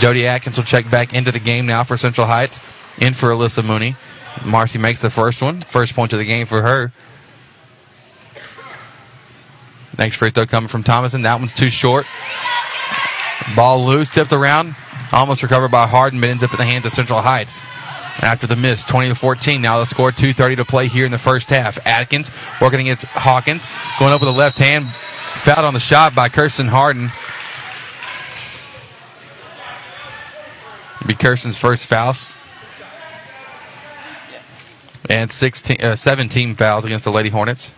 Jody 0.00 0.26
Atkins 0.26 0.58
will 0.58 0.66
check 0.66 0.90
back 0.90 1.14
into 1.14 1.32
the 1.32 1.38
game 1.38 1.64
now 1.64 1.82
for 1.82 1.96
Central 1.96 2.26
Heights. 2.26 2.60
In 2.98 3.14
for 3.14 3.30
Alyssa 3.30 3.64
Mooney. 3.64 3.96
Marcy 4.44 4.78
makes 4.78 5.00
the 5.00 5.08
first 5.08 5.40
one. 5.40 5.62
First 5.62 5.94
point 5.94 6.12
of 6.12 6.18
the 6.18 6.26
game 6.26 6.46
for 6.46 6.60
her. 6.60 6.92
Next 9.98 10.16
free 10.16 10.28
throw 10.30 10.44
coming 10.44 10.68
from 10.68 10.82
Thomason. 10.82 11.22
That 11.22 11.38
one's 11.38 11.54
too 11.54 11.70
short. 11.70 12.04
Ball 13.56 13.82
loose, 13.82 14.10
tipped 14.10 14.34
around. 14.34 14.76
Almost 15.10 15.42
recovered 15.42 15.70
by 15.70 15.86
Harden, 15.86 16.20
but 16.20 16.28
ends 16.28 16.44
up 16.44 16.52
in 16.52 16.58
the 16.58 16.66
hands 16.66 16.84
of 16.84 16.92
Central 16.92 17.22
Heights. 17.22 17.62
After 18.20 18.46
the 18.46 18.56
miss, 18.56 18.84
20 18.84 19.08
to 19.08 19.14
14. 19.14 19.62
Now 19.62 19.78
the 19.78 19.86
score, 19.86 20.12
2.30 20.12 20.56
to 20.56 20.64
play 20.66 20.88
here 20.88 21.06
in 21.06 21.12
the 21.12 21.18
first 21.18 21.48
half. 21.48 21.78
Atkins 21.86 22.30
working 22.60 22.80
against 22.80 23.06
Hawkins. 23.06 23.64
Going 23.98 24.12
up 24.12 24.20
with 24.20 24.28
the 24.28 24.38
left 24.38 24.58
hand. 24.58 24.92
Fouled 24.92 25.64
on 25.64 25.72
the 25.72 25.80
shot 25.80 26.14
by 26.14 26.28
Kirsten 26.28 26.68
Harden. 26.68 27.10
Be 31.06 31.14
Kirsten's 31.14 31.56
first 31.56 31.86
fouls. 31.86 32.36
And 35.08 35.30
16, 35.30 35.80
uh, 35.80 35.96
17 35.96 36.54
fouls 36.54 36.84
against 36.84 37.04
the 37.04 37.10
Lady 37.10 37.30
Hornets. 37.30 37.72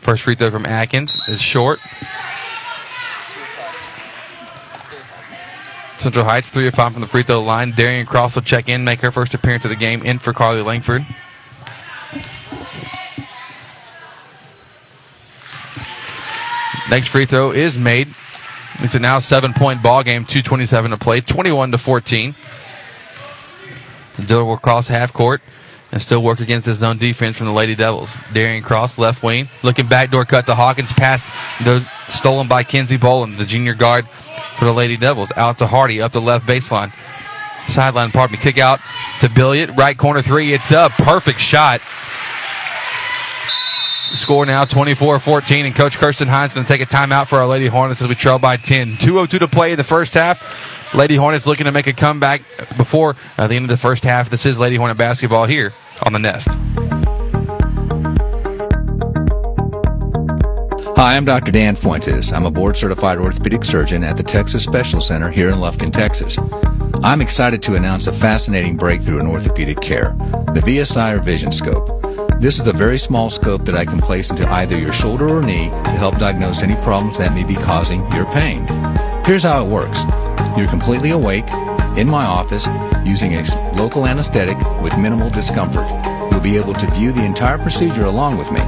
First 0.00 0.24
free 0.24 0.34
throw 0.34 0.50
from 0.50 0.66
Atkins 0.66 1.20
is 1.28 1.40
short. 1.40 1.78
Central 5.98 6.24
Heights, 6.24 6.50
3 6.50 6.66
of 6.66 6.74
5 6.74 6.92
from 6.94 7.00
the 7.00 7.06
free 7.06 7.22
throw 7.22 7.40
line. 7.40 7.70
Darian 7.70 8.06
Cross 8.06 8.34
will 8.34 8.42
check 8.42 8.68
in, 8.68 8.82
make 8.82 9.00
her 9.02 9.12
first 9.12 9.34
appearance 9.34 9.64
of 9.64 9.70
the 9.70 9.76
game, 9.76 10.02
in 10.02 10.18
for 10.18 10.32
Carly 10.32 10.60
Langford. 10.60 11.06
Next 16.90 17.08
free 17.08 17.26
throw 17.26 17.52
is 17.52 17.78
made. 17.78 18.14
It's 18.82 18.94
a 18.96 18.98
now 18.98 19.20
seven 19.20 19.54
point 19.54 19.82
ball 19.82 20.02
game, 20.02 20.24
227 20.24 20.90
to 20.90 20.96
play, 20.96 21.20
21 21.20 21.72
to 21.72 21.78
14. 21.78 22.34
Dillard 24.26 24.46
will 24.46 24.56
cross 24.56 24.88
half 24.88 25.12
court 25.12 25.40
and 25.92 26.00
still 26.00 26.22
work 26.22 26.40
against 26.40 26.66
his 26.66 26.78
zone 26.78 26.98
defense 26.98 27.36
from 27.36 27.46
the 27.46 27.52
Lady 27.52 27.74
Devils. 27.74 28.16
Darian 28.32 28.62
Cross, 28.62 28.98
left 28.98 29.22
wing, 29.22 29.48
looking 29.62 29.86
backdoor 29.86 30.24
cut 30.24 30.46
to 30.46 30.54
Hawkins, 30.54 30.92
pass 30.92 31.30
stolen 32.08 32.48
by 32.48 32.64
Kenzie 32.64 32.98
Bolin, 32.98 33.38
the 33.38 33.44
junior 33.44 33.74
guard 33.74 34.08
for 34.58 34.64
the 34.64 34.72
Lady 34.72 34.96
Devils. 34.96 35.32
Out 35.36 35.58
to 35.58 35.66
Hardy, 35.66 36.00
up 36.00 36.12
the 36.12 36.20
left 36.20 36.46
baseline. 36.46 36.92
Sideline, 37.68 38.10
pardon 38.10 38.32
me, 38.32 38.38
kick 38.42 38.58
out 38.58 38.80
to 39.20 39.28
Billiot, 39.28 39.76
right 39.76 39.96
corner 39.96 40.22
three. 40.22 40.52
It's 40.52 40.72
a 40.72 40.88
perfect 40.90 41.38
shot. 41.38 41.80
Score 44.16 44.46
now 44.46 44.64
24 44.64 45.20
14, 45.20 45.66
and 45.66 45.74
Coach 45.74 45.98
Kirsten 45.98 46.28
Hines 46.28 46.54
going 46.54 46.66
to 46.66 46.72
take 46.72 46.80
a 46.80 46.86
timeout 46.86 47.28
for 47.28 47.38
our 47.38 47.46
Lady 47.46 47.66
Hornets 47.66 48.02
as 48.02 48.08
we 48.08 48.14
trail 48.14 48.38
by 48.38 48.56
10. 48.56 48.96
2.02 48.96 49.38
to 49.38 49.48
play 49.48 49.72
in 49.72 49.78
the 49.78 49.84
first 49.84 50.14
half. 50.14 50.94
Lady 50.94 51.16
Hornets 51.16 51.46
looking 51.46 51.64
to 51.64 51.72
make 51.72 51.86
a 51.86 51.92
comeback 51.92 52.42
before 52.76 53.16
uh, 53.38 53.46
the 53.46 53.54
end 53.54 53.64
of 53.64 53.70
the 53.70 53.76
first 53.76 54.04
half. 54.04 54.28
This 54.28 54.44
is 54.44 54.58
Lady 54.58 54.76
Hornet 54.76 54.98
basketball 54.98 55.46
here 55.46 55.72
on 56.04 56.12
the 56.12 56.18
Nest. 56.18 56.48
Hi, 60.96 61.16
I'm 61.16 61.24
Dr. 61.24 61.50
Dan 61.50 61.74
Fuentes. 61.74 62.32
I'm 62.32 62.46
a 62.46 62.50
board 62.50 62.76
certified 62.76 63.18
orthopedic 63.18 63.64
surgeon 63.64 64.04
at 64.04 64.16
the 64.16 64.22
Texas 64.22 64.62
Special 64.62 65.00
Center 65.00 65.30
here 65.30 65.48
in 65.48 65.56
Lufkin, 65.56 65.92
Texas. 65.92 66.38
I'm 67.02 67.20
excited 67.20 67.62
to 67.64 67.74
announce 67.74 68.06
a 68.06 68.12
fascinating 68.12 68.76
breakthrough 68.76 69.18
in 69.18 69.26
orthopedic 69.26 69.80
care 69.80 70.14
the 70.52 70.60
VSI 70.60 71.14
or 71.14 71.20
Vision 71.20 71.50
Scope. 71.50 72.01
This 72.42 72.58
is 72.58 72.66
a 72.66 72.72
very 72.72 72.98
small 72.98 73.30
scope 73.30 73.62
that 73.66 73.76
I 73.76 73.84
can 73.84 74.00
place 74.00 74.28
into 74.28 74.50
either 74.50 74.76
your 74.76 74.92
shoulder 74.92 75.28
or 75.28 75.42
knee 75.42 75.68
to 75.68 75.90
help 75.90 76.18
diagnose 76.18 76.60
any 76.60 76.74
problems 76.82 77.16
that 77.18 77.32
may 77.34 77.44
be 77.44 77.54
causing 77.54 78.00
your 78.10 78.24
pain. 78.32 78.66
Here's 79.24 79.44
how 79.44 79.64
it 79.64 79.68
works 79.68 80.00
you're 80.58 80.66
completely 80.66 81.10
awake 81.10 81.48
in 81.96 82.08
my 82.08 82.24
office 82.24 82.66
using 83.04 83.34
a 83.34 83.74
local 83.76 84.08
anesthetic 84.08 84.58
with 84.82 84.98
minimal 84.98 85.30
discomfort. 85.30 85.86
You'll 86.32 86.40
be 86.40 86.56
able 86.56 86.74
to 86.74 86.90
view 86.90 87.12
the 87.12 87.24
entire 87.24 87.58
procedure 87.58 88.06
along 88.06 88.38
with 88.38 88.50
me. 88.50 88.62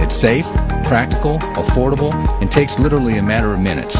It's 0.00 0.14
safe 0.14 0.46
practical, 0.84 1.40
affordable, 1.58 2.14
and 2.40 2.52
takes 2.52 2.78
literally 2.78 3.18
a 3.18 3.24
matter 3.24 3.52
of 3.52 3.58
minutes. 3.58 3.96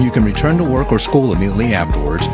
You 0.00 0.12
can 0.12 0.22
return 0.22 0.58
to 0.58 0.64
work 0.64 0.92
or 0.92 1.00
school 1.00 1.32
immediately 1.32 1.74
afterwards. 1.74 2.28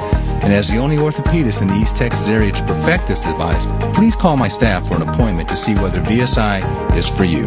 And 0.44 0.52
as 0.52 0.68
the 0.68 0.76
only 0.76 0.98
orthopedist 0.98 1.62
in 1.62 1.68
the 1.68 1.74
East 1.74 1.96
Texas 1.96 2.28
area 2.28 2.52
to 2.52 2.66
perfect 2.66 3.08
this 3.08 3.20
device, 3.20 3.64
please 3.96 4.14
call 4.14 4.36
my 4.36 4.48
staff 4.48 4.86
for 4.86 4.96
an 4.96 5.08
appointment 5.08 5.48
to 5.48 5.56
see 5.56 5.74
whether 5.74 6.02
VSI 6.02 6.96
is 6.98 7.08
for 7.08 7.24
you. 7.24 7.44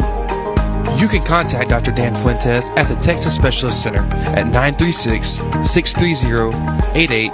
You 0.98 1.06
can 1.06 1.22
contact 1.22 1.70
Dr. 1.70 1.92
Dan 1.92 2.16
Fuentes 2.16 2.70
at 2.70 2.88
the 2.88 2.96
Texas 2.96 3.36
Specialist 3.36 3.84
Center 3.84 4.00
at 4.34 4.46
936 4.46 5.28
630 5.62 6.98
88. 6.98 7.30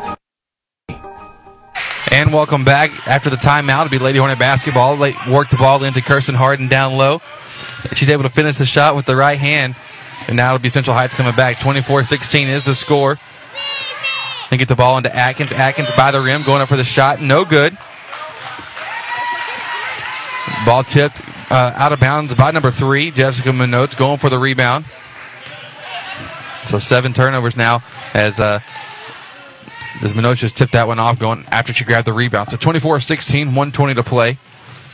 And 2.10 2.30
welcome 2.30 2.62
back 2.62 3.08
after 3.08 3.30
the 3.30 3.36
timeout. 3.36 3.86
It'll 3.86 3.90
be 3.90 3.98
Lady 3.98 4.18
Hornet 4.18 4.38
basketball. 4.38 4.96
Late 4.96 5.16
work 5.26 5.48
the 5.48 5.56
ball 5.56 5.82
into 5.82 6.02
Kirsten 6.02 6.34
Harden 6.34 6.68
down 6.68 6.98
low. 6.98 7.22
She's 7.94 8.10
able 8.10 8.24
to 8.24 8.28
finish 8.28 8.58
the 8.58 8.66
shot 8.66 8.96
with 8.96 9.06
the 9.06 9.16
right 9.16 9.38
hand. 9.38 9.76
And 10.28 10.36
now 10.36 10.54
it'll 10.54 10.62
be 10.62 10.68
Central 10.68 10.94
Heights 10.94 11.14
coming 11.14 11.34
back. 11.34 11.58
24 11.58 12.04
16 12.04 12.48
is 12.48 12.66
the 12.66 12.74
score. 12.74 13.18
And 14.54 14.60
get 14.60 14.68
the 14.68 14.76
ball 14.76 14.96
into 14.96 15.12
Atkins. 15.12 15.50
Atkins 15.50 15.90
by 15.96 16.12
the 16.12 16.20
rim, 16.20 16.44
going 16.44 16.62
up 16.62 16.68
for 16.68 16.76
the 16.76 16.84
shot. 16.84 17.20
No 17.20 17.44
good. 17.44 17.76
Ball 20.64 20.84
tipped 20.84 21.20
uh, 21.50 21.72
out 21.74 21.92
of 21.92 21.98
bounds 21.98 22.32
by 22.36 22.52
number 22.52 22.70
three, 22.70 23.10
Jessica 23.10 23.48
Minotes, 23.48 23.96
going 23.96 24.18
for 24.18 24.30
the 24.30 24.38
rebound. 24.38 24.84
So 26.66 26.78
seven 26.78 27.12
turnovers 27.12 27.56
now 27.56 27.82
as 28.14 28.38
uh, 28.38 28.60
as 30.00 30.12
Minotes 30.12 30.36
just 30.36 30.56
tipped 30.56 30.74
that 30.74 30.86
one 30.86 31.00
off 31.00 31.18
going 31.18 31.44
after 31.50 31.74
she 31.74 31.84
grabbed 31.84 32.06
the 32.06 32.12
rebound. 32.12 32.48
So 32.48 32.56
24 32.56 33.00
16, 33.00 33.48
120 33.48 33.94
to 33.94 34.04
play. 34.04 34.38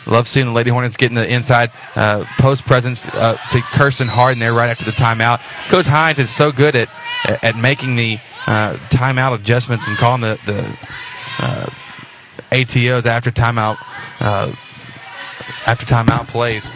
Love 0.07 0.27
seeing 0.27 0.47
the 0.47 0.53
Lady 0.53 0.71
Hornets 0.71 0.97
getting 0.97 1.17
the 1.17 1.31
inside 1.31 1.71
uh, 1.97 2.25
post 2.39 2.65
presence 2.65 3.07
uh, 3.11 3.37
to 3.51 3.61
Kirsten 3.61 4.09
Harden 4.09 4.39
there 4.39 4.55
right 4.55 4.71
after 4.71 4.87
the 4.87 4.93
timeout. 4.93 5.43
Coach 5.69 5.85
Hines 5.85 6.19
is 6.19 6.31
so 6.31 6.51
good 6.51 6.75
at 6.75 6.89
at 7.43 7.57
making 7.57 7.97
the 7.97 8.19
uh, 8.47 8.75
timeout 8.91 9.35
adjustments 9.35 9.87
and 9.87 9.97
calling 9.99 10.23
the, 10.23 10.39
the 10.47 10.79
uh, 11.39 11.71
ATOs 12.51 13.07
after 13.07 13.31
timeout 13.31 13.79
uh, 14.21 14.53
after 15.67 15.87
timeout 15.87 16.29
plays. 16.29 16.71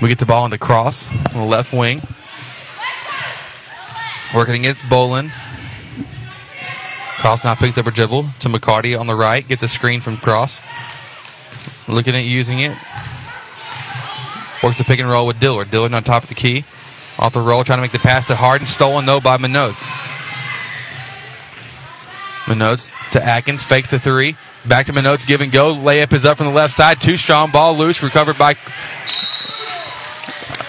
We 0.00 0.08
get 0.08 0.18
the 0.18 0.26
ball 0.26 0.44
on 0.44 0.50
the 0.50 0.58
cross 0.58 1.08
on 1.10 1.34
the 1.34 1.44
left 1.44 1.72
wing. 1.72 2.02
Working 4.34 4.54
against 4.54 4.84
Bolin. 4.84 5.30
Cross 7.18 7.44
now 7.44 7.54
picks 7.54 7.76
up 7.76 7.86
a 7.86 7.90
dribble 7.90 8.30
to 8.40 8.48
McCarty 8.48 8.98
on 8.98 9.06
the 9.06 9.14
right. 9.14 9.46
Get 9.46 9.60
the 9.60 9.68
screen 9.68 10.00
from 10.00 10.16
Cross. 10.16 10.60
Looking 11.86 12.14
at 12.14 12.24
using 12.24 12.60
it. 12.60 12.76
Works 14.62 14.78
the 14.78 14.84
pick 14.84 15.00
and 15.00 15.08
roll 15.08 15.26
with 15.26 15.40
Dillard. 15.40 15.70
Dillard 15.70 15.92
on 15.92 16.04
top 16.04 16.22
of 16.22 16.28
the 16.28 16.34
key. 16.34 16.64
Off 17.18 17.34
the 17.34 17.40
roll, 17.40 17.64
trying 17.64 17.78
to 17.78 17.82
make 17.82 17.92
the 17.92 17.98
pass 17.98 18.28
to 18.28 18.36
Harden. 18.36 18.66
Stolen, 18.66 19.04
though, 19.04 19.20
by 19.20 19.36
Minotes. 19.36 19.90
Minotes 22.50 22.92
to 23.12 23.22
Atkins. 23.22 23.62
Fakes 23.62 23.90
the 23.90 23.98
three. 23.98 24.36
Back 24.66 24.86
to 24.86 24.92
Minotes. 24.92 25.26
Give 25.26 25.40
and 25.40 25.52
go. 25.52 25.74
Layup 25.74 26.12
is 26.12 26.24
up 26.24 26.36
from 26.38 26.46
the 26.48 26.52
left 26.52 26.74
side. 26.74 27.00
Too 27.00 27.16
strong. 27.16 27.50
Ball 27.50 27.76
loose. 27.76 28.02
Recovered 28.02 28.36
by. 28.36 28.56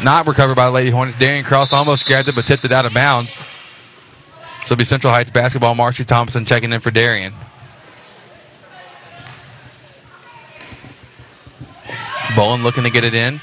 Not 0.01 0.27
recovered 0.27 0.55
by 0.55 0.67
Lady 0.67 0.89
Hornets. 0.89 1.17
Darian 1.17 1.43
Cross 1.43 1.73
almost 1.73 2.05
grabbed 2.05 2.29
it, 2.29 2.35
but 2.35 2.45
tipped 2.45 2.65
it 2.65 2.71
out 2.71 2.85
of 2.85 2.93
bounds. 2.93 3.33
So 3.33 4.73
it'll 4.73 4.77
be 4.77 4.83
Central 4.83 5.11
Heights 5.11 5.31
basketball. 5.31 5.75
Marcy 5.75 6.03
Thomason 6.05 6.45
checking 6.45 6.71
in 6.71 6.79
for 6.79 6.91
Darian. 6.91 7.33
Bolin 12.35 12.63
looking 12.63 12.83
to 12.83 12.89
get 12.89 13.03
it 13.03 13.13
in. 13.13 13.41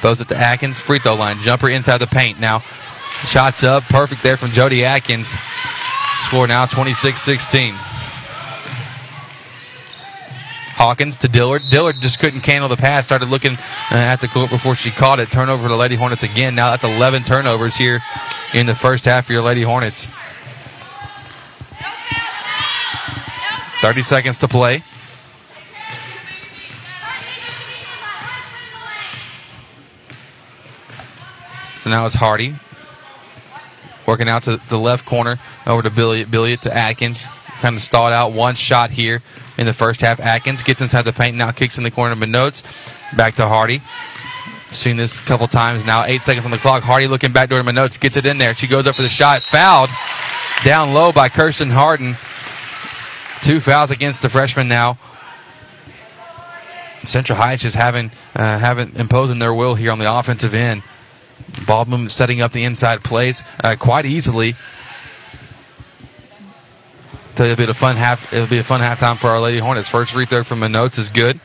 Throws 0.00 0.20
it 0.20 0.28
to 0.28 0.36
Atkins. 0.36 0.80
Free 0.80 0.98
throw 0.98 1.14
line. 1.14 1.40
Jumper 1.40 1.68
inside 1.68 1.98
the 1.98 2.06
paint. 2.06 2.40
Now, 2.40 2.64
shots 3.26 3.62
up. 3.62 3.84
Perfect 3.84 4.22
there 4.22 4.36
from 4.36 4.52
Jody 4.52 4.84
Atkins. 4.84 5.34
Score 6.30 6.46
now 6.46 6.64
26 6.64 7.20
16. 7.20 7.74
Hawkins 10.76 11.16
to 11.16 11.28
Dillard. 11.28 11.62
Dillard 11.72 12.00
just 12.00 12.20
couldn't 12.20 12.46
handle 12.46 12.68
the 12.68 12.76
pass. 12.76 13.04
Started 13.04 13.28
looking 13.28 13.54
uh, 13.54 13.94
at 13.94 14.20
the 14.20 14.28
court 14.28 14.48
before 14.48 14.76
she 14.76 14.92
caught 14.92 15.18
it. 15.18 15.32
Turnover 15.32 15.66
to 15.66 15.74
Lady 15.74 15.96
Hornets 15.96 16.22
again. 16.22 16.54
Now 16.54 16.70
that's 16.70 16.84
11 16.84 17.24
turnovers 17.24 17.74
here 17.74 18.00
in 18.54 18.66
the 18.66 18.76
first 18.76 19.06
half 19.06 19.26
for 19.26 19.32
your 19.32 19.42
Lady 19.42 19.62
Hornets. 19.62 20.06
30 23.82 24.02
seconds 24.04 24.38
to 24.38 24.46
play. 24.46 24.84
So 31.80 31.90
now 31.90 32.06
it's 32.06 32.14
Hardy. 32.14 32.54
Working 34.10 34.28
out 34.28 34.42
to 34.42 34.56
the 34.68 34.76
left 34.76 35.06
corner 35.06 35.38
over 35.68 35.82
to 35.82 35.90
Billy, 35.90 36.24
Billiot 36.24 36.62
to 36.62 36.76
Atkins. 36.76 37.26
Kind 37.60 37.76
of 37.76 37.80
stalled 37.80 38.12
out 38.12 38.32
one 38.32 38.56
shot 38.56 38.90
here 38.90 39.22
in 39.56 39.66
the 39.66 39.72
first 39.72 40.00
half. 40.00 40.18
Atkins 40.18 40.64
gets 40.64 40.80
inside 40.80 41.02
the 41.02 41.12
paint, 41.12 41.36
now 41.36 41.52
kicks 41.52 41.78
in 41.78 41.84
the 41.84 41.92
corner 41.92 42.14
of 42.14 42.18
Minotes. 42.18 42.64
Back 43.16 43.36
to 43.36 43.46
Hardy. 43.46 43.80
Seen 44.72 44.96
this 44.96 45.20
a 45.20 45.22
couple 45.22 45.46
times 45.46 45.84
now. 45.84 46.02
Eight 46.02 46.22
seconds 46.22 46.44
on 46.44 46.50
the 46.50 46.58
clock. 46.58 46.82
Hardy 46.82 47.06
looking 47.06 47.32
back 47.32 47.50
door 47.50 47.62
to 47.62 47.64
Minotes. 47.64 48.00
Gets 48.00 48.16
it 48.16 48.26
in 48.26 48.38
there. 48.38 48.52
She 48.52 48.66
goes 48.66 48.84
up 48.88 48.96
for 48.96 49.02
the 49.02 49.08
shot. 49.08 49.42
Fouled 49.42 49.90
down 50.64 50.92
low 50.92 51.12
by 51.12 51.28
Kirsten 51.28 51.70
Harden. 51.70 52.16
Two 53.42 53.60
fouls 53.60 53.92
against 53.92 54.22
the 54.22 54.28
freshman 54.28 54.66
now. 54.66 54.98
Central 57.04 57.38
Heights 57.38 57.62
just 57.62 57.76
having 57.76 58.10
uh, 58.34 58.58
having 58.58 58.96
imposing 58.96 59.38
their 59.38 59.54
will 59.54 59.76
here 59.76 59.92
on 59.92 60.00
the 60.00 60.12
offensive 60.12 60.52
end. 60.52 60.82
Ball 61.66 61.84
movement 61.84 62.12
setting 62.12 62.40
up 62.40 62.52
the 62.52 62.64
inside 62.64 63.04
plays 63.04 63.44
uh, 63.62 63.76
quite 63.78 64.06
easily. 64.06 64.56
So 67.34 67.44
it'll 67.44 67.56
be 67.56 67.70
a 67.70 67.74
fun 67.74 67.96
half. 67.96 68.32
It'll 68.32 68.46
be 68.46 68.58
a 68.58 68.64
fun 68.64 68.80
halftime 68.80 69.16
for 69.16 69.28
our 69.28 69.40
Lady 69.40 69.58
Hornets. 69.58 69.88
First 69.88 70.12
free 70.12 70.26
throw 70.26 70.44
from 70.44 70.60
Minotes 70.60 70.98
is 70.98 71.08
good. 71.08 71.40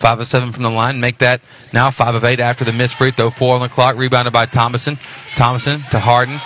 Five 0.00 0.20
of 0.20 0.26
seven 0.26 0.52
from 0.52 0.62
the 0.62 0.70
line. 0.70 1.00
Make 1.00 1.18
that 1.18 1.40
now 1.72 1.90
five 1.90 2.14
of 2.14 2.24
eight 2.24 2.40
after 2.40 2.64
the 2.64 2.72
missed 2.72 2.96
free 2.96 3.10
throw. 3.12 3.30
Four 3.30 3.54
on 3.54 3.60
the 3.60 3.68
clock. 3.68 3.96
Rebounded 3.96 4.32
by 4.32 4.46
Thomason. 4.46 4.98
Thomason 5.36 5.84
to 5.90 6.00
Harden 6.00 6.40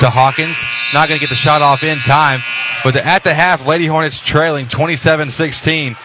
to 0.00 0.10
Hawkins. 0.10 0.62
Not 0.92 1.08
going 1.08 1.18
to 1.18 1.22
get 1.22 1.30
the 1.30 1.36
shot 1.36 1.62
off 1.62 1.82
in 1.82 1.98
time. 1.98 2.40
But 2.84 2.94
the, 2.94 3.06
at 3.06 3.24
the 3.24 3.34
half, 3.34 3.66
Lady 3.66 3.86
Hornets 3.86 4.18
trailing 4.18 4.68
27 4.68 5.30
16. 5.30 5.96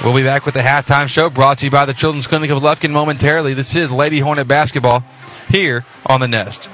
We'll 0.00 0.14
be 0.14 0.24
back 0.24 0.46
with 0.46 0.54
the 0.54 0.62
halftime 0.62 1.06
show 1.06 1.30
brought 1.30 1.58
to 1.58 1.66
you 1.66 1.70
by 1.70 1.84
the 1.84 1.94
Children's 1.94 2.26
Clinic 2.26 2.50
of 2.50 2.60
Lufkin 2.60 2.90
momentarily. 2.90 3.54
This 3.54 3.76
is 3.76 3.92
Lady 3.92 4.18
Hornet 4.18 4.48
basketball 4.48 5.04
here 5.48 5.84
on 6.06 6.20
the 6.20 6.26
Nest. 6.26 6.68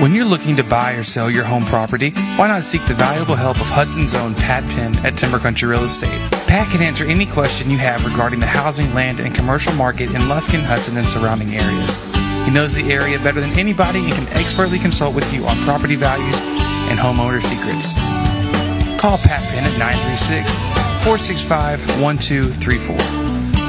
When 0.00 0.14
you're 0.14 0.24
looking 0.24 0.54
to 0.56 0.62
buy 0.62 0.92
or 0.92 1.02
sell 1.02 1.28
your 1.28 1.42
home 1.42 1.64
property, 1.64 2.10
why 2.36 2.46
not 2.46 2.62
seek 2.62 2.84
the 2.86 2.94
valuable 2.94 3.34
help 3.34 3.56
of 3.56 3.66
Hudson's 3.66 4.14
own 4.14 4.34
Pat 4.34 4.62
Penn 4.70 4.94
at 5.04 5.16
Timber 5.16 5.38
Country 5.38 5.68
Real 5.68 5.84
Estate? 5.84 6.20
Pat 6.46 6.70
can 6.70 6.82
answer 6.82 7.04
any 7.04 7.26
question 7.26 7.70
you 7.70 7.78
have 7.78 8.04
regarding 8.04 8.38
the 8.38 8.46
housing, 8.46 8.92
land, 8.94 9.18
and 9.18 9.34
commercial 9.34 9.72
market 9.72 10.10
in 10.10 10.20
Lufkin, 10.28 10.62
Hudson, 10.62 10.96
and 10.98 11.06
surrounding 11.06 11.54
areas. 11.54 11.98
He 12.44 12.52
knows 12.52 12.74
the 12.74 12.92
area 12.92 13.18
better 13.20 13.40
than 13.40 13.58
anybody 13.58 14.04
and 14.04 14.12
can 14.12 14.28
expertly 14.38 14.78
consult 14.78 15.14
with 15.14 15.32
you 15.32 15.46
on 15.46 15.56
property 15.64 15.96
values 15.96 16.38
and 16.90 16.98
homeowner 16.98 17.42
secrets. 17.42 17.94
Call 19.04 19.18
Pat 19.18 19.42
Penn 19.50 19.70
at 19.70 19.78
936 19.78 20.58
465 21.04 22.00
1234. 22.00 22.96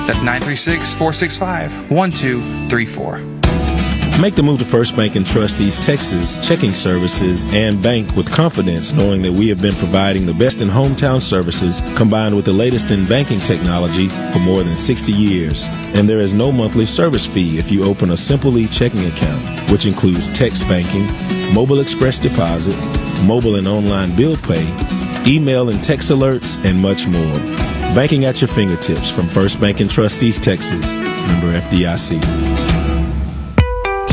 That's 0.07 0.23
936 0.23 0.93
465 0.93 1.91
1234. 1.91 4.21
Make 4.21 4.35
the 4.35 4.43
move 4.43 4.59
to 4.59 4.65
First 4.65 4.95
Bank 4.95 5.17
and 5.17 5.27
Trust 5.27 5.59
East 5.59 5.83
Texas 5.83 6.37
checking 6.47 6.73
services 6.73 7.43
and 7.53 7.83
bank 7.83 8.15
with 8.15 8.31
confidence, 8.31 8.93
knowing 8.93 9.21
that 9.23 9.33
we 9.33 9.49
have 9.49 9.61
been 9.61 9.75
providing 9.75 10.25
the 10.25 10.33
best 10.33 10.61
in 10.61 10.69
hometown 10.69 11.21
services 11.21 11.81
combined 11.97 12.33
with 12.33 12.45
the 12.45 12.53
latest 12.53 12.91
in 12.91 13.05
banking 13.05 13.41
technology 13.41 14.07
for 14.31 14.39
more 14.39 14.63
than 14.63 14.77
60 14.77 15.11
years. 15.11 15.65
And 15.95 16.07
there 16.07 16.21
is 16.21 16.33
no 16.33 16.49
monthly 16.49 16.85
service 16.85 17.25
fee 17.25 17.59
if 17.59 17.69
you 17.69 17.83
open 17.83 18.11
a 18.11 18.15
Simply 18.15 18.67
checking 18.67 19.05
account, 19.07 19.69
which 19.69 19.85
includes 19.85 20.31
text 20.31 20.65
banking, 20.69 21.07
mobile 21.53 21.81
express 21.81 22.19
deposit, 22.19 22.77
mobile 23.25 23.55
and 23.55 23.67
online 23.67 24.15
bill 24.15 24.37
pay, 24.37 24.63
email 25.27 25.69
and 25.69 25.83
text 25.83 26.09
alerts, 26.09 26.63
and 26.65 26.79
much 26.79 27.07
more. 27.07 27.39
Banking 27.95 28.25
at 28.25 28.41
your 28.41 28.47
fingertips 28.47 29.09
from 29.09 29.27
First 29.27 29.59
Bank 29.59 29.79
and 29.79 29.89
Trust 29.89 30.21
East 30.21 30.43
Texas, 30.43 30.93
member 30.95 31.59
FDIC. 31.59 32.64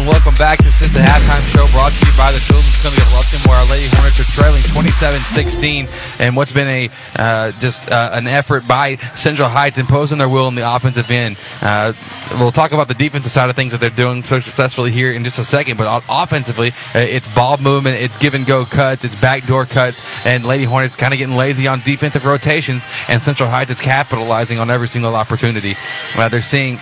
And 0.00 0.08
welcome 0.08 0.34
back. 0.34 0.58
This 0.60 0.80
is 0.80 0.92
the 0.92 1.00
halftime 1.00 1.42
show 1.52 1.70
brought 1.72 1.92
to 1.92 2.06
you 2.06 2.16
by 2.16 2.32
the 2.32 2.40
Children's 2.40 2.78
Clinic 2.80 3.00
of 3.00 3.08
Lufkin, 3.08 3.46
where 3.46 3.58
our 3.58 3.66
Lady 3.66 3.86
Hornets 3.92 4.20
are 4.20 4.32
trailing 4.32 4.62
27-16, 4.62 6.20
and 6.20 6.36
what's 6.36 6.52
been 6.52 6.68
a 6.68 6.90
uh, 7.16 7.52
just 7.60 7.90
uh, 7.90 8.10
an 8.12 8.26
effort 8.26 8.66
by 8.66 8.96
Central 9.14 9.48
Heights 9.48 9.78
imposing 9.78 10.18
their 10.18 10.28
will 10.28 10.48
in 10.48 10.54
the 10.54 10.74
offensive 10.74 11.10
end. 11.10 11.36
Uh, 11.60 11.92
we'll 12.32 12.52
talk 12.52 12.72
about 12.72 12.88
the 12.88 12.94
defensive 12.94 13.30
side 13.30 13.50
of 13.50 13.56
things 13.56 13.72
that 13.72 13.80
they're 13.80 13.90
doing 13.90 14.22
so 14.22 14.40
successfully 14.40 14.90
here 14.90 15.12
in 15.12 15.22
just 15.22 15.38
a 15.38 15.44
second, 15.44 15.76
but 15.76 16.02
offensively, 16.08 16.68
uh, 16.94 16.98
it's 16.98 17.28
ball 17.34 17.58
movement, 17.58 17.96
it's 17.96 18.16
give 18.16 18.34
and 18.34 18.46
go 18.46 18.64
cuts, 18.64 19.04
it's 19.04 19.16
backdoor 19.16 19.66
cuts, 19.66 20.02
and 20.24 20.46
Lady 20.46 20.64
Hornets 20.64 20.96
kind 20.96 21.12
of 21.12 21.18
getting 21.18 21.36
lazy 21.36 21.66
on 21.66 21.80
defensive 21.80 22.24
rotations, 22.24 22.84
and 23.08 23.22
Central 23.22 23.50
Heights 23.50 23.70
is 23.70 23.80
capitalizing 23.80 24.58
on 24.58 24.70
every 24.70 24.88
single 24.88 25.14
opportunity. 25.14 25.76
They're 26.16 26.42
seeing 26.42 26.80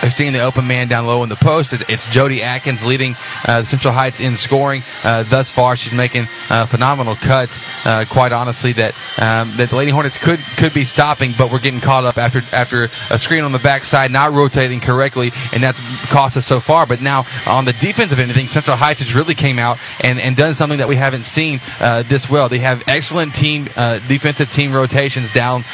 they're 0.00 0.10
seeing 0.10 0.32
the 0.32 0.40
open 0.40 0.66
man 0.66 0.88
down 0.88 1.06
low 1.06 1.22
in 1.22 1.28
the 1.28 1.36
post. 1.36 1.74
It's 1.88 2.06
Jody 2.06 2.42
Atkins 2.42 2.84
leading 2.84 3.16
uh, 3.46 3.64
Central 3.64 3.92
Heights 3.92 4.20
in 4.20 4.36
scoring 4.36 4.82
uh, 5.04 5.24
thus 5.24 5.50
far. 5.50 5.76
She's 5.76 5.92
making 5.92 6.28
uh, 6.50 6.66
phenomenal 6.66 7.16
cuts. 7.16 7.58
Uh, 7.84 8.04
quite 8.08 8.32
honestly, 8.32 8.72
that 8.74 8.94
um, 9.18 9.56
that 9.56 9.70
the 9.70 9.76
Lady 9.76 9.90
Hornets 9.90 10.18
could 10.18 10.40
could 10.56 10.74
be 10.74 10.84
stopping, 10.84 11.34
but 11.36 11.50
we're 11.50 11.58
getting 11.58 11.80
caught 11.80 12.04
up 12.04 12.18
after 12.18 12.42
after 12.52 12.88
a 13.10 13.18
screen 13.18 13.44
on 13.44 13.52
the 13.52 13.58
backside, 13.58 14.10
not 14.10 14.32
rotating 14.32 14.80
correctly, 14.80 15.32
and 15.52 15.62
that's 15.62 15.80
cost 16.10 16.36
us 16.36 16.46
so 16.46 16.60
far. 16.60 16.86
But 16.86 17.00
now 17.00 17.24
on 17.46 17.64
the 17.64 17.72
defensive 17.72 18.18
end 18.18 18.30
of 18.30 18.36
things, 18.36 18.50
Central 18.50 18.76
Heights 18.76 19.00
has 19.00 19.14
really 19.14 19.34
came 19.34 19.58
out 19.58 19.78
and, 20.02 20.18
and 20.18 20.36
done 20.36 20.54
something 20.54 20.78
that 20.78 20.88
we 20.88 20.96
haven't 20.96 21.24
seen 21.24 21.60
uh, 21.80 22.02
this 22.02 22.30
well. 22.30 22.48
They 22.48 22.58
have 22.58 22.84
excellent 22.86 23.34
team 23.34 23.68
uh, 23.76 23.98
defensive 24.06 24.50
team 24.50 24.72
rotations 24.72 25.32
down 25.32 25.64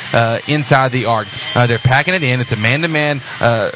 inside 0.49 0.93
the 0.93 1.07
arc. 1.07 1.29
they're 1.55 1.79
packing 1.79 2.15
it 2.15 2.23
in. 2.23 2.41
It's 2.41 2.53
a 2.53 2.57
man 2.57 2.83
to 2.83 2.89
man 2.89 3.21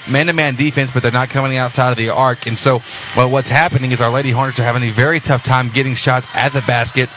man 0.08 0.27
to 0.28 0.34
man 0.34 0.54
defense, 0.54 0.90
but 0.90 1.02
they're 1.02 1.12
not 1.12 1.30
coming 1.30 1.56
outside 1.56 1.90
of 1.90 1.96
the 1.96 2.10
arc. 2.10 2.46
And 2.46 2.58
so, 2.58 2.82
well, 3.16 3.30
what's 3.30 3.50
happening 3.50 3.92
is 3.92 4.00
our 4.00 4.10
Lady 4.10 4.30
Hornets 4.30 4.58
are 4.60 4.64
having 4.64 4.82
a 4.84 4.90
very 4.90 5.20
tough 5.20 5.44
time 5.44 5.70
getting 5.70 5.94
shots 5.94 6.26
at 6.34 6.52
the 6.52 6.62
basket 6.62 7.10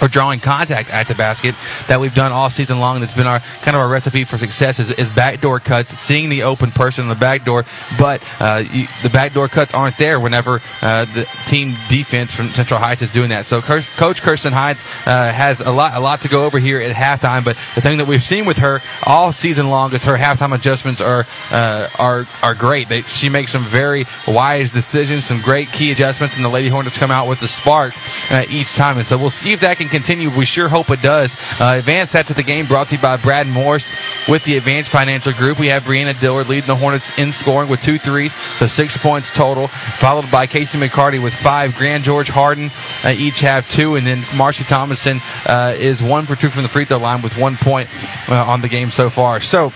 or 0.00 0.08
drawing 0.08 0.40
contact 0.40 0.90
at 0.90 1.08
the 1.08 1.14
basket 1.14 1.54
that 1.88 2.00
we've 2.00 2.14
done 2.14 2.32
all 2.32 2.50
season 2.50 2.80
long. 2.80 3.00
That's 3.00 3.12
been 3.12 3.26
our 3.26 3.40
kind 3.62 3.76
of 3.76 3.82
our 3.82 3.88
recipe 3.88 4.24
for 4.24 4.38
success 4.38 4.78
is, 4.78 4.90
is 4.92 5.10
backdoor 5.10 5.60
cuts, 5.60 5.90
seeing 5.90 6.28
the 6.28 6.42
open 6.42 6.70
person 6.70 7.04
in 7.04 7.08
the 7.08 7.14
backdoor. 7.14 7.64
but 7.98 8.22
uh, 8.40 8.64
you, 8.72 8.86
the 9.02 9.10
backdoor 9.10 9.48
cuts 9.48 9.74
aren't 9.74 9.96
there 9.98 10.18
whenever 10.20 10.60
uh, 10.82 11.04
the 11.06 11.26
team 11.46 11.76
defense 11.88 12.32
from 12.32 12.50
Central 12.50 12.80
Heights 12.80 13.02
is 13.02 13.12
doing 13.12 13.30
that. 13.30 13.46
So 13.46 13.60
Coach 13.60 14.22
Kirsten 14.22 14.52
Heights 14.52 14.82
uh, 15.06 15.32
has 15.32 15.60
a 15.60 15.70
lot 15.70 15.94
a 15.94 16.00
lot 16.00 16.22
to 16.22 16.28
go 16.28 16.44
over 16.44 16.58
here 16.58 16.80
at 16.80 16.94
halftime, 16.94 17.44
but 17.44 17.56
the 17.74 17.80
thing 17.80 17.98
that 17.98 18.06
we've 18.06 18.22
seen 18.22 18.46
with 18.46 18.58
her 18.58 18.80
all 19.06 19.32
season 19.32 19.68
long 19.68 19.92
is 19.94 20.04
her 20.04 20.16
halftime 20.16 20.54
adjustments 20.54 21.00
are 21.00 21.26
uh, 21.50 21.88
are 21.98 22.26
are 22.42 22.54
great. 22.54 22.88
They, 22.88 23.02
she 23.02 23.28
makes 23.28 23.52
some 23.52 23.64
very 23.64 24.06
wise 24.26 24.72
decisions, 24.72 25.26
some 25.26 25.40
great 25.40 25.68
key 25.68 25.92
adjustments, 25.92 26.36
and 26.36 26.44
the 26.44 26.48
Lady 26.48 26.68
Hornets 26.68 26.98
come 26.98 27.10
out 27.10 27.28
with 27.28 27.40
the 27.40 27.48
spark 27.48 27.94
uh, 28.30 28.44
each 28.48 28.74
time. 28.74 28.98
And 28.98 29.06
so 29.06 29.18
we'll 29.18 29.30
see 29.30 29.52
if 29.52 29.60
that 29.60 29.76
can 29.76 29.88
continue. 29.90 30.30
We 30.30 30.46
sure 30.46 30.68
hope 30.68 30.90
it 30.90 31.02
does. 31.02 31.36
Uh, 31.60 31.76
advanced 31.78 32.14
stats 32.14 32.30
of 32.30 32.36
the 32.36 32.42
game 32.42 32.66
brought 32.66 32.88
to 32.88 32.96
you 32.96 33.02
by 33.02 33.16
Brad 33.16 33.46
Morse 33.46 33.90
with 34.28 34.44
the 34.44 34.56
Advanced 34.56 34.90
Financial 34.90 35.32
Group. 35.32 35.58
We 35.58 35.66
have 35.68 35.84
Brianna 35.84 36.18
Dillard 36.18 36.48
leading 36.48 36.66
the 36.66 36.76
Hornets 36.76 37.16
in 37.18 37.32
scoring 37.32 37.68
with 37.68 37.82
two 37.82 37.98
threes, 37.98 38.34
so 38.56 38.66
six 38.66 38.96
points 38.96 39.34
total, 39.34 39.68
followed 39.68 40.30
by 40.30 40.46
Casey 40.46 40.78
McCarty 40.78 41.22
with 41.22 41.34
five. 41.34 41.76
Grand 41.76 42.04
George 42.04 42.28
Harden 42.28 42.70
uh, 43.04 43.08
each 43.08 43.40
have 43.40 43.68
two, 43.70 43.96
and 43.96 44.06
then 44.06 44.24
Marcy 44.36 44.64
Thomason 44.64 45.20
uh, 45.46 45.74
is 45.76 46.02
one 46.02 46.26
for 46.26 46.36
two 46.36 46.50
from 46.50 46.62
the 46.62 46.68
free 46.68 46.84
throw 46.84 46.98
line 46.98 47.22
with 47.22 47.36
one 47.36 47.56
point 47.56 47.88
uh, 48.28 48.44
on 48.44 48.60
the 48.60 48.68
game 48.68 48.90
so 48.90 49.10
far. 49.10 49.40
So, 49.40 49.72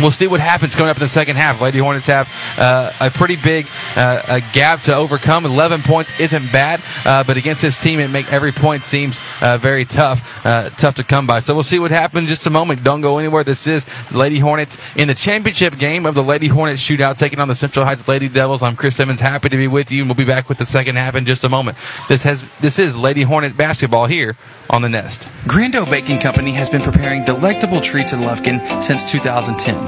we'll 0.00 0.10
see 0.10 0.26
what 0.26 0.40
happens 0.40 0.74
coming 0.74 0.90
up 0.90 0.96
in 0.96 1.02
the 1.02 1.08
second 1.08 1.36
half. 1.36 1.60
Lady 1.60 1.78
Hornets 1.78 2.06
have 2.06 2.28
uh, 2.58 2.92
a 3.00 3.10
pretty 3.10 3.36
big 3.36 3.66
uh, 3.96 4.22
a 4.28 4.40
gap 4.52 4.82
to 4.82 4.94
overcome. 4.94 5.44
11 5.44 5.82
points 5.82 6.18
isn't 6.20 6.52
bad, 6.52 6.80
uh, 7.04 7.24
but 7.24 7.36
against 7.36 7.62
this 7.62 7.80
team, 7.80 8.00
it 8.00 8.08
make 8.08 8.30
every 8.32 8.52
point 8.52 8.84
seems 8.84 9.18
uh, 9.40 9.58
very 9.58 9.84
tough, 9.84 10.44
uh, 10.46 10.70
tough 10.70 10.96
to 10.96 11.04
come 11.04 11.26
by. 11.26 11.40
So 11.40 11.54
we'll 11.54 11.62
see 11.62 11.78
what 11.78 11.90
happens 11.90 12.22
in 12.22 12.28
just 12.28 12.46
a 12.46 12.50
moment. 12.50 12.84
Don't 12.84 13.00
go 13.00 13.18
anywhere. 13.18 13.44
This 13.44 13.66
is 13.66 13.86
Lady 14.12 14.38
Hornets 14.38 14.78
in 14.96 15.08
the 15.08 15.14
championship 15.14 15.78
game 15.78 16.06
of 16.06 16.14
the 16.14 16.22
Lady 16.22 16.48
Hornets 16.48 16.82
shootout, 16.82 17.18
taking 17.18 17.40
on 17.40 17.48
the 17.48 17.54
Central 17.54 17.84
Heights 17.84 18.06
Lady 18.08 18.28
Devils. 18.28 18.62
I'm 18.62 18.76
Chris 18.76 18.96
Simmons, 18.96 19.20
happy 19.20 19.48
to 19.48 19.56
be 19.56 19.68
with 19.68 19.90
you, 19.90 20.02
and 20.02 20.08
we'll 20.08 20.16
be 20.16 20.24
back 20.24 20.48
with 20.48 20.58
the 20.58 20.66
second 20.66 20.96
half 20.96 21.14
in 21.14 21.24
just 21.26 21.44
a 21.44 21.48
moment. 21.48 21.76
This 22.08 22.22
has 22.22 22.44
this 22.60 22.78
is 22.78 22.96
Lady 22.96 23.22
Hornet 23.22 23.56
basketball 23.56 24.06
here 24.06 24.36
on 24.70 24.82
the 24.82 24.88
Nest. 24.88 25.28
Grando 25.44 25.88
Baking 25.90 26.20
Company 26.20 26.52
has 26.52 26.68
been 26.68 26.82
preparing 26.82 27.24
delectable 27.24 27.80
treats 27.80 28.12
in 28.12 28.20
Lufkin 28.20 28.82
since 28.82 29.10
2010. 29.10 29.87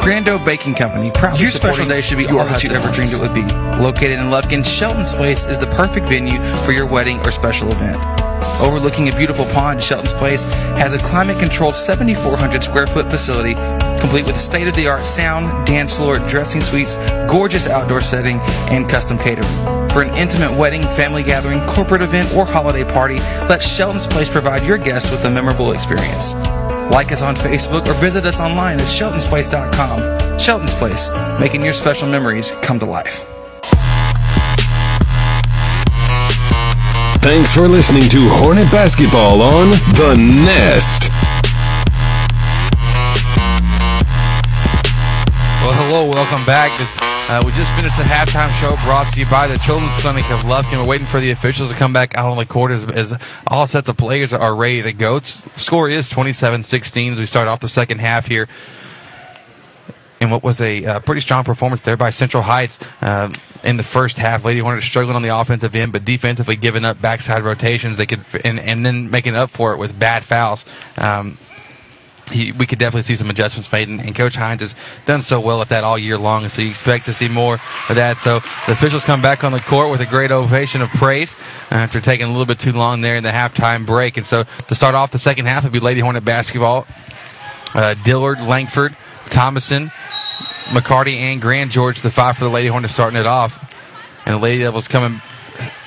Grando 0.00 0.42
Baking 0.44 0.74
Company, 0.74 1.10
proudly 1.10 1.42
Your 1.42 1.50
special 1.50 1.86
day 1.86 2.00
should 2.00 2.18
be 2.18 2.26
all 2.26 2.44
that 2.44 2.64
you 2.64 2.70
ever 2.70 2.90
dreamed 2.90 3.12
it 3.12 3.20
would 3.20 3.34
be. 3.34 3.42
Located 3.82 4.18
in 4.18 4.30
Lufkin, 4.30 4.64
Shelton's 4.64 5.12
Place 5.14 5.44
is 5.44 5.58
the 5.58 5.66
perfect 5.66 6.06
venue 6.06 6.40
for 6.64 6.72
your 6.72 6.86
wedding 6.86 7.20
or 7.20 7.30
special 7.30 7.70
event. 7.70 8.02
Overlooking 8.60 9.10
a 9.10 9.16
beautiful 9.16 9.44
pond, 9.46 9.82
Shelton's 9.82 10.14
Place 10.14 10.44
has 10.80 10.94
a 10.94 10.98
climate-controlled 10.98 11.74
7,400 11.74 12.62
square 12.62 12.86
foot 12.86 13.06
facility 13.10 13.54
complete 14.00 14.24
with 14.24 14.40
state-of-the-art 14.40 15.04
sound, 15.04 15.66
dance 15.66 15.94
floor, 15.94 16.18
dressing 16.20 16.62
suites, 16.62 16.96
gorgeous 17.28 17.68
outdoor 17.68 18.00
setting, 18.00 18.40
and 18.70 18.88
custom 18.88 19.18
catering. 19.18 19.48
For 19.90 20.02
an 20.02 20.14
intimate 20.16 20.56
wedding, 20.56 20.82
family 20.82 21.22
gathering, 21.22 21.60
corporate 21.66 22.02
event, 22.02 22.34
or 22.34 22.46
holiday 22.46 22.84
party, 22.84 23.18
let 23.48 23.62
Shelton's 23.62 24.06
Place 24.06 24.30
provide 24.30 24.64
your 24.64 24.78
guests 24.78 25.10
with 25.10 25.24
a 25.24 25.30
memorable 25.30 25.72
experience. 25.72 26.32
Like 26.90 27.12
us 27.12 27.22
on 27.22 27.36
Facebook 27.36 27.86
or 27.86 27.94
visit 27.94 28.26
us 28.26 28.40
online 28.40 28.80
at 28.80 28.86
sheltonsplace.com. 28.86 30.38
Shelton's 30.38 30.74
Place, 30.74 31.08
making 31.38 31.62
your 31.62 31.72
special 31.72 32.08
memories 32.08 32.50
come 32.62 32.78
to 32.80 32.86
life. 32.86 33.24
Thanks 37.22 37.54
for 37.54 37.68
listening 37.68 38.08
to 38.08 38.28
Hornet 38.30 38.70
Basketball 38.72 39.40
on 39.40 39.70
The 39.94 40.16
Nest. 40.16 41.10
Well, 45.62 45.74
hello, 45.74 46.10
welcome 46.10 46.44
back. 46.46 46.76
This, 46.78 47.09
uh, 47.30 47.40
we 47.46 47.52
just 47.52 47.72
finished 47.76 47.96
the 47.96 48.02
halftime 48.02 48.50
show 48.60 48.74
brought 48.82 49.12
to 49.12 49.20
you 49.20 49.26
by 49.26 49.46
the 49.46 49.56
Children's 49.58 49.92
Clinic 50.00 50.28
of 50.32 50.40
Lufkin. 50.40 50.78
We're 50.78 50.88
waiting 50.88 51.06
for 51.06 51.20
the 51.20 51.30
officials 51.30 51.70
to 51.70 51.76
come 51.76 51.92
back 51.92 52.16
out 52.16 52.28
on 52.28 52.36
the 52.36 52.44
court 52.44 52.72
as, 52.72 52.84
as 52.86 53.16
all 53.46 53.68
sets 53.68 53.88
of 53.88 53.96
players 53.96 54.32
are 54.32 54.52
ready 54.52 54.82
to 54.82 54.92
go. 54.92 55.14
It's, 55.14 55.44
score 55.54 55.88
is 55.88 56.10
27-16 56.10 57.12
as 57.12 57.20
we 57.20 57.26
start 57.26 57.46
off 57.46 57.60
the 57.60 57.68
second 57.68 58.00
half 58.00 58.26
here. 58.26 58.48
And 60.20 60.32
what 60.32 60.42
was 60.42 60.60
a 60.60 60.84
uh, 60.84 61.00
pretty 61.00 61.20
strong 61.20 61.44
performance 61.44 61.82
there 61.82 61.96
by 61.96 62.10
Central 62.10 62.42
Heights 62.42 62.80
um, 63.00 63.34
in 63.62 63.76
the 63.76 63.84
first 63.84 64.18
half. 64.18 64.44
Lady 64.44 64.58
Hornets 64.58 64.86
struggling 64.86 65.14
on 65.14 65.22
the 65.22 65.28
offensive 65.28 65.72
end, 65.76 65.92
but 65.92 66.04
defensively 66.04 66.56
giving 66.56 66.84
up 66.84 67.00
backside 67.00 67.44
rotations. 67.44 67.96
They 67.96 68.06
could 68.06 68.24
and, 68.44 68.58
and 68.58 68.84
then 68.84 69.08
making 69.08 69.36
up 69.36 69.50
for 69.50 69.72
it 69.72 69.76
with 69.76 69.96
bad 69.96 70.24
fouls. 70.24 70.64
Um, 70.96 71.38
he, 72.30 72.52
we 72.52 72.66
could 72.66 72.78
definitely 72.78 73.02
see 73.02 73.16
some 73.16 73.30
adjustments 73.30 73.70
made, 73.70 73.88
and, 73.88 74.00
and, 74.00 74.14
Coach 74.14 74.36
Hines 74.36 74.60
has 74.60 74.74
done 75.06 75.22
so 75.22 75.40
well 75.40 75.60
at 75.60 75.68
that 75.68 75.84
all 75.84 75.98
year 75.98 76.16
long, 76.16 76.44
and 76.44 76.52
so 76.52 76.62
you 76.62 76.70
expect 76.70 77.06
to 77.06 77.12
see 77.12 77.28
more 77.28 77.54
of 77.88 77.96
that. 77.96 78.16
So 78.16 78.40
the 78.66 78.72
officials 78.72 79.04
come 79.04 79.20
back 79.20 79.44
on 79.44 79.52
the 79.52 79.60
court 79.60 79.90
with 79.90 80.00
a 80.00 80.06
great 80.06 80.30
ovation 80.30 80.82
of 80.82 80.88
praise 80.90 81.36
after 81.70 82.00
taking 82.00 82.26
a 82.26 82.30
little 82.30 82.46
bit 82.46 82.58
too 82.58 82.72
long 82.72 83.00
there 83.00 83.16
in 83.16 83.22
the 83.22 83.30
halftime 83.30 83.86
break. 83.86 84.16
And 84.16 84.26
so 84.26 84.44
to 84.68 84.74
start 84.74 84.94
off 84.94 85.10
the 85.10 85.18
second 85.18 85.46
half, 85.46 85.64
it'll 85.64 85.72
be 85.72 85.80
Lady 85.80 86.00
Hornet 86.00 86.24
basketball. 86.24 86.86
Uh, 87.74 87.94
Dillard, 87.94 88.40
Langford, 88.40 88.96
Thomason, 89.26 89.90
McCarty 90.66 91.16
and 91.16 91.40
Grand 91.40 91.70
George, 91.70 92.00
the 92.02 92.10
five 92.10 92.36
for 92.36 92.44
the 92.44 92.50
Lady 92.50 92.68
Hornets, 92.68 92.94
starting 92.94 93.18
it 93.18 93.26
off, 93.26 93.58
and 94.26 94.34
the 94.34 94.38
Lady 94.38 94.62
Devils 94.62 94.88
coming 94.88 95.20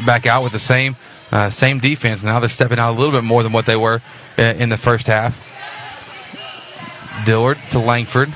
back 0.06 0.26
out 0.26 0.44
with 0.44 0.52
the 0.52 0.60
same 0.60 0.96
uh, 1.32 1.50
same 1.50 1.80
defense. 1.80 2.22
Now 2.24 2.40
they're 2.40 2.50
stepping 2.50 2.78
out 2.78 2.92
a 2.92 2.98
little 2.98 3.12
bit 3.12 3.24
more 3.24 3.42
than 3.42 3.52
what 3.52 3.66
they 3.66 3.76
were 3.76 4.02
uh, 4.38 4.42
in 4.44 4.70
the 4.70 4.78
first 4.78 5.08
half. 5.08 5.53
Dillard 7.26 7.60
to 7.72 7.80
Langford. 7.80 8.34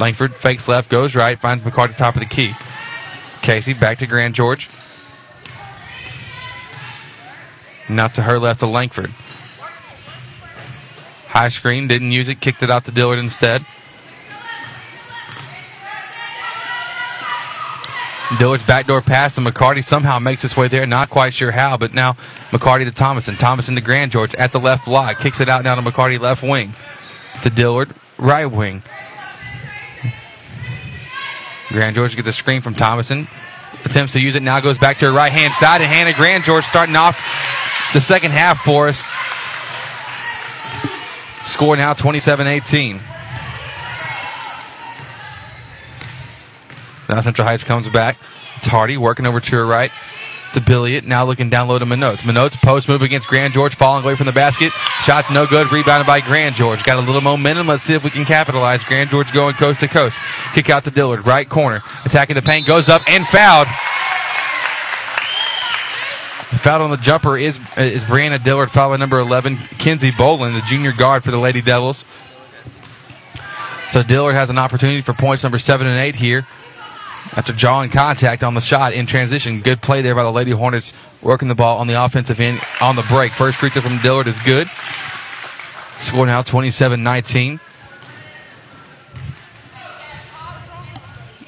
Langford 0.00 0.34
fakes 0.34 0.68
left, 0.68 0.90
goes 0.90 1.14
right, 1.14 1.38
finds 1.38 1.62
McCarty 1.62 1.96
top 1.96 2.14
of 2.14 2.20
the 2.20 2.26
key. 2.26 2.52
Casey 3.42 3.74
back 3.74 3.98
to 3.98 4.06
Grand 4.06 4.34
George. 4.34 4.68
Now 7.88 8.08
to 8.08 8.22
her 8.22 8.38
left 8.38 8.60
to 8.60 8.66
Langford. 8.66 9.10
High 11.26 11.48
screen, 11.48 11.88
didn't 11.88 12.12
use 12.12 12.28
it, 12.28 12.40
kicked 12.40 12.62
it 12.62 12.70
out 12.70 12.84
to 12.84 12.92
Dillard 12.92 13.18
instead. 13.18 13.64
Dillard's 18.38 18.64
backdoor 18.64 19.02
pass, 19.02 19.36
and 19.36 19.46
McCarty 19.46 19.84
somehow 19.84 20.18
makes 20.18 20.42
his 20.42 20.56
way 20.56 20.68
there. 20.68 20.86
Not 20.86 21.10
quite 21.10 21.34
sure 21.34 21.50
how, 21.50 21.76
but 21.76 21.92
now 21.92 22.14
McCarty 22.50 22.84
to 22.84 22.90
Thomason. 22.90 23.34
Thomason 23.36 23.74
to 23.74 23.80
Grand 23.80 24.12
George 24.12 24.34
at 24.36 24.52
the 24.52 24.60
left 24.60 24.86
block. 24.86 25.18
Kicks 25.18 25.40
it 25.40 25.48
out 25.48 25.64
now 25.64 25.74
to 25.74 25.82
McCarty 25.82 26.18
left 26.18 26.42
wing. 26.42 26.74
To 27.42 27.50
Dillard, 27.50 27.94
right 28.18 28.46
wing. 28.46 28.82
Grand 31.68 31.94
George 31.96 32.14
gets 32.16 32.28
a 32.28 32.32
screen 32.32 32.60
from 32.60 32.74
Thomason. 32.74 33.26
Attempts 33.84 34.12
to 34.12 34.20
use 34.20 34.34
it 34.36 34.42
now, 34.42 34.60
goes 34.60 34.78
back 34.78 34.98
to 34.98 35.06
her 35.06 35.12
right 35.12 35.32
hand 35.32 35.52
side, 35.54 35.80
and 35.80 35.90
Hannah 35.90 36.12
Grand 36.12 36.44
George 36.44 36.64
starting 36.64 36.94
off 36.96 37.18
the 37.92 38.00
second 38.00 38.30
half 38.30 38.60
for 38.60 38.88
us. 38.88 39.10
Score 41.44 41.76
now 41.76 41.92
27 41.94 42.46
18. 42.46 43.00
Now 47.08 47.20
Central 47.20 47.46
Heights 47.46 47.64
comes 47.64 47.88
back. 47.90 48.16
It's 48.56 48.66
Hardy 48.66 48.96
working 48.96 49.26
over 49.26 49.40
to 49.40 49.56
her 49.56 49.66
right 49.66 49.90
to 50.54 50.60
Billiot. 50.60 51.04
Now 51.04 51.24
looking 51.24 51.50
down 51.50 51.68
low 51.68 51.78
to 51.78 51.84
Minotes. 51.84 52.18
Minotes 52.18 52.56
post 52.60 52.88
move 52.88 53.02
against 53.02 53.28
Grand 53.28 53.52
George, 53.52 53.74
falling 53.74 54.04
away 54.04 54.14
from 54.14 54.26
the 54.26 54.32
basket. 54.32 54.72
Shots 55.04 55.30
no 55.30 55.46
good. 55.46 55.70
Rebounded 55.72 56.06
by 56.06 56.20
Grand 56.20 56.54
George. 56.54 56.82
Got 56.82 56.98
a 56.98 57.00
little 57.00 57.20
momentum. 57.20 57.66
Let's 57.66 57.82
see 57.82 57.94
if 57.94 58.04
we 58.04 58.10
can 58.10 58.24
capitalize. 58.24 58.84
Grand 58.84 59.10
George 59.10 59.32
going 59.32 59.54
coast 59.54 59.80
to 59.80 59.88
coast. 59.88 60.18
Kick 60.54 60.70
out 60.70 60.84
to 60.84 60.90
Dillard. 60.90 61.26
Right 61.26 61.48
corner. 61.48 61.82
Attacking 62.04 62.34
the 62.34 62.42
paint. 62.42 62.66
Goes 62.66 62.88
up 62.88 63.02
and 63.08 63.26
fouled. 63.26 63.68
Fouled 66.58 66.82
on 66.82 66.90
the 66.90 66.96
jumper 66.96 67.36
is 67.36 67.58
is 67.76 68.04
Brianna 68.04 68.42
Dillard, 68.42 68.70
foul 68.70 68.96
number 68.96 69.18
11, 69.18 69.56
Kenzie 69.78 70.12
Bolin, 70.12 70.52
the 70.52 70.64
junior 70.64 70.92
guard 70.92 71.24
for 71.24 71.32
the 71.32 71.38
Lady 71.38 71.60
Devils. 71.60 72.04
So 73.90 74.02
Dillard 74.02 74.36
has 74.36 74.48
an 74.48 74.58
opportunity 74.58 75.00
for 75.00 75.12
points 75.12 75.42
number 75.42 75.58
seven 75.58 75.88
and 75.88 75.98
eight 75.98 76.14
here 76.14 76.46
after 77.34 77.52
drawing 77.52 77.90
contact 77.90 78.44
on 78.44 78.54
the 78.54 78.60
shot 78.60 78.92
in 78.92 79.06
transition. 79.06 79.60
Good 79.60 79.80
play 79.80 80.02
there 80.02 80.14
by 80.14 80.22
the 80.22 80.32
Lady 80.32 80.50
Hornets, 80.50 80.92
working 81.22 81.48
the 81.48 81.54
ball 81.54 81.78
on 81.78 81.86
the 81.86 82.02
offensive 82.02 82.40
end 82.40 82.60
on 82.80 82.96
the 82.96 83.02
break. 83.02 83.32
First 83.32 83.58
free 83.58 83.70
throw 83.70 83.82
from 83.82 83.98
Dillard 83.98 84.26
is 84.26 84.38
good. 84.40 84.68
Score 85.96 86.26
now 86.26 86.42
27 86.42 87.02
19. 87.02 87.60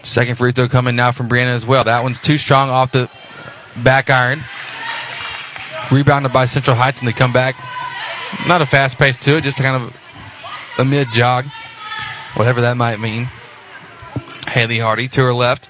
Second 0.03 0.37
free 0.37 0.53
throw 0.53 0.68
coming 0.68 0.97
now 0.97 1.12
from 1.12 1.28
Brianna 1.28 1.55
as 1.55 1.66
well. 1.66 1.85
That 1.85 2.03
one's 2.03 2.20
too 2.20 2.39
strong 2.39 2.70
off 2.70 2.93
the 2.93 3.11
back 3.82 4.11
iron. 4.11 4.45
Rebounded 5.91 6.32
by 6.32 6.47
Central 6.47 6.76
Heights, 6.76 7.01
and 7.01 7.09
they 7.09 7.12
come 7.12 7.32
back. 7.32 7.57
Not 8.47 8.62
a 8.62 8.66
fast 8.66 8.99
pace 8.99 9.18
to 9.24 9.37
it, 9.37 9.45
just 9.45 9.59
kind 9.59 9.82
of 9.82 9.97
a 10.78 10.85
mid 10.85 11.09
jog, 11.12 11.45
whatever 12.35 12.62
that 12.62 12.76
might 12.76 13.01
mean. 13.01 13.28
Haley 14.49 14.78
Hardy 14.78 15.09
to 15.09 15.22
her 15.22 15.35
left 15.35 15.68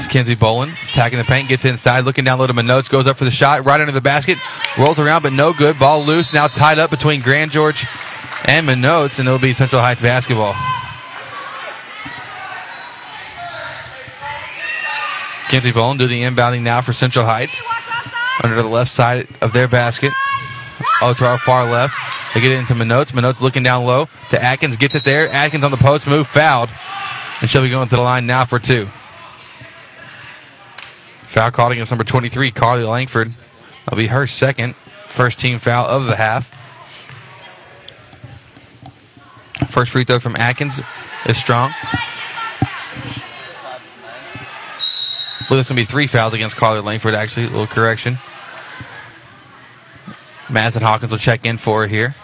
to 0.00 0.08
Kenzie 0.08 0.36
Bolin. 0.36 0.74
Attacking 0.90 1.18
the 1.18 1.24
paint, 1.24 1.48
gets 1.48 1.64
inside, 1.64 2.00
looking 2.00 2.24
down 2.24 2.38
low 2.38 2.46
to 2.46 2.54
Minotes, 2.54 2.88
goes 2.88 3.06
up 3.06 3.16
for 3.16 3.24
the 3.24 3.30
shot, 3.30 3.64
right 3.64 3.80
under 3.80 3.92
the 3.92 4.00
basket, 4.00 4.38
rolls 4.78 4.98
around, 4.98 5.22
but 5.22 5.32
no 5.32 5.52
good. 5.52 5.78
Ball 5.78 6.04
loose, 6.04 6.32
now 6.32 6.48
tied 6.48 6.78
up 6.78 6.90
between 6.90 7.20
Grand 7.20 7.50
George 7.50 7.86
and 8.44 8.68
Minotes, 8.68 9.18
and 9.18 9.28
it'll 9.28 9.38
be 9.38 9.54
Central 9.54 9.80
Heights 9.80 10.02
basketball. 10.02 10.54
Kenzie 15.48 15.72
Bolin 15.72 15.98
do 15.98 16.08
the 16.08 16.22
inbounding 16.22 16.62
now 16.62 16.80
for 16.80 16.92
Central 16.92 17.24
Heights. 17.24 17.62
Under 18.42 18.56
the 18.56 18.66
left 18.66 18.90
side 18.90 19.28
of 19.40 19.52
their 19.52 19.68
basket. 19.68 20.12
Oh, 21.00 21.14
to 21.14 21.24
our 21.24 21.38
far 21.38 21.70
left. 21.70 21.94
They 22.34 22.40
get 22.40 22.50
it 22.50 22.56
into 22.56 22.74
Minotes. 22.74 23.12
Minotes 23.12 23.40
looking 23.40 23.62
down 23.62 23.84
low 23.84 24.08
to 24.30 24.42
Atkins. 24.42 24.76
Gets 24.76 24.96
it 24.96 25.04
there. 25.04 25.28
Atkins 25.28 25.62
on 25.62 25.70
the 25.70 25.76
post 25.76 26.08
move. 26.08 26.26
Fouled. 26.26 26.70
And 27.40 27.48
she'll 27.48 27.62
be 27.62 27.70
going 27.70 27.88
to 27.88 27.94
the 27.96 28.02
line 28.02 28.26
now 28.26 28.44
for 28.44 28.58
two. 28.58 28.88
Foul 31.34 31.50
called 31.50 31.72
against 31.72 31.90
number 31.90 32.04
23, 32.04 32.52
Carly 32.52 32.84
Langford. 32.84 33.28
That'll 33.84 33.98
be 33.98 34.06
her 34.06 34.24
second. 34.24 34.76
First 35.08 35.40
team 35.40 35.58
foul 35.58 35.84
of 35.84 36.06
the 36.06 36.14
half. 36.14 36.48
First 39.68 39.90
free 39.90 40.04
throw 40.04 40.20
from 40.20 40.36
Atkins 40.36 40.80
is 41.26 41.36
strong. 41.36 41.72
I 45.40 45.46
going 45.48 45.64
to 45.64 45.74
be 45.74 45.84
three 45.84 46.06
fouls 46.06 46.34
against 46.34 46.54
Carly 46.54 46.80
Langford, 46.80 47.14
actually. 47.14 47.46
A 47.46 47.50
little 47.50 47.66
correction. 47.66 48.20
Madison 50.48 50.82
Hawkins 50.82 51.10
will 51.10 51.18
check 51.18 51.44
in 51.44 51.58
for 51.58 51.80
her 51.80 51.88
here. 51.88 52.14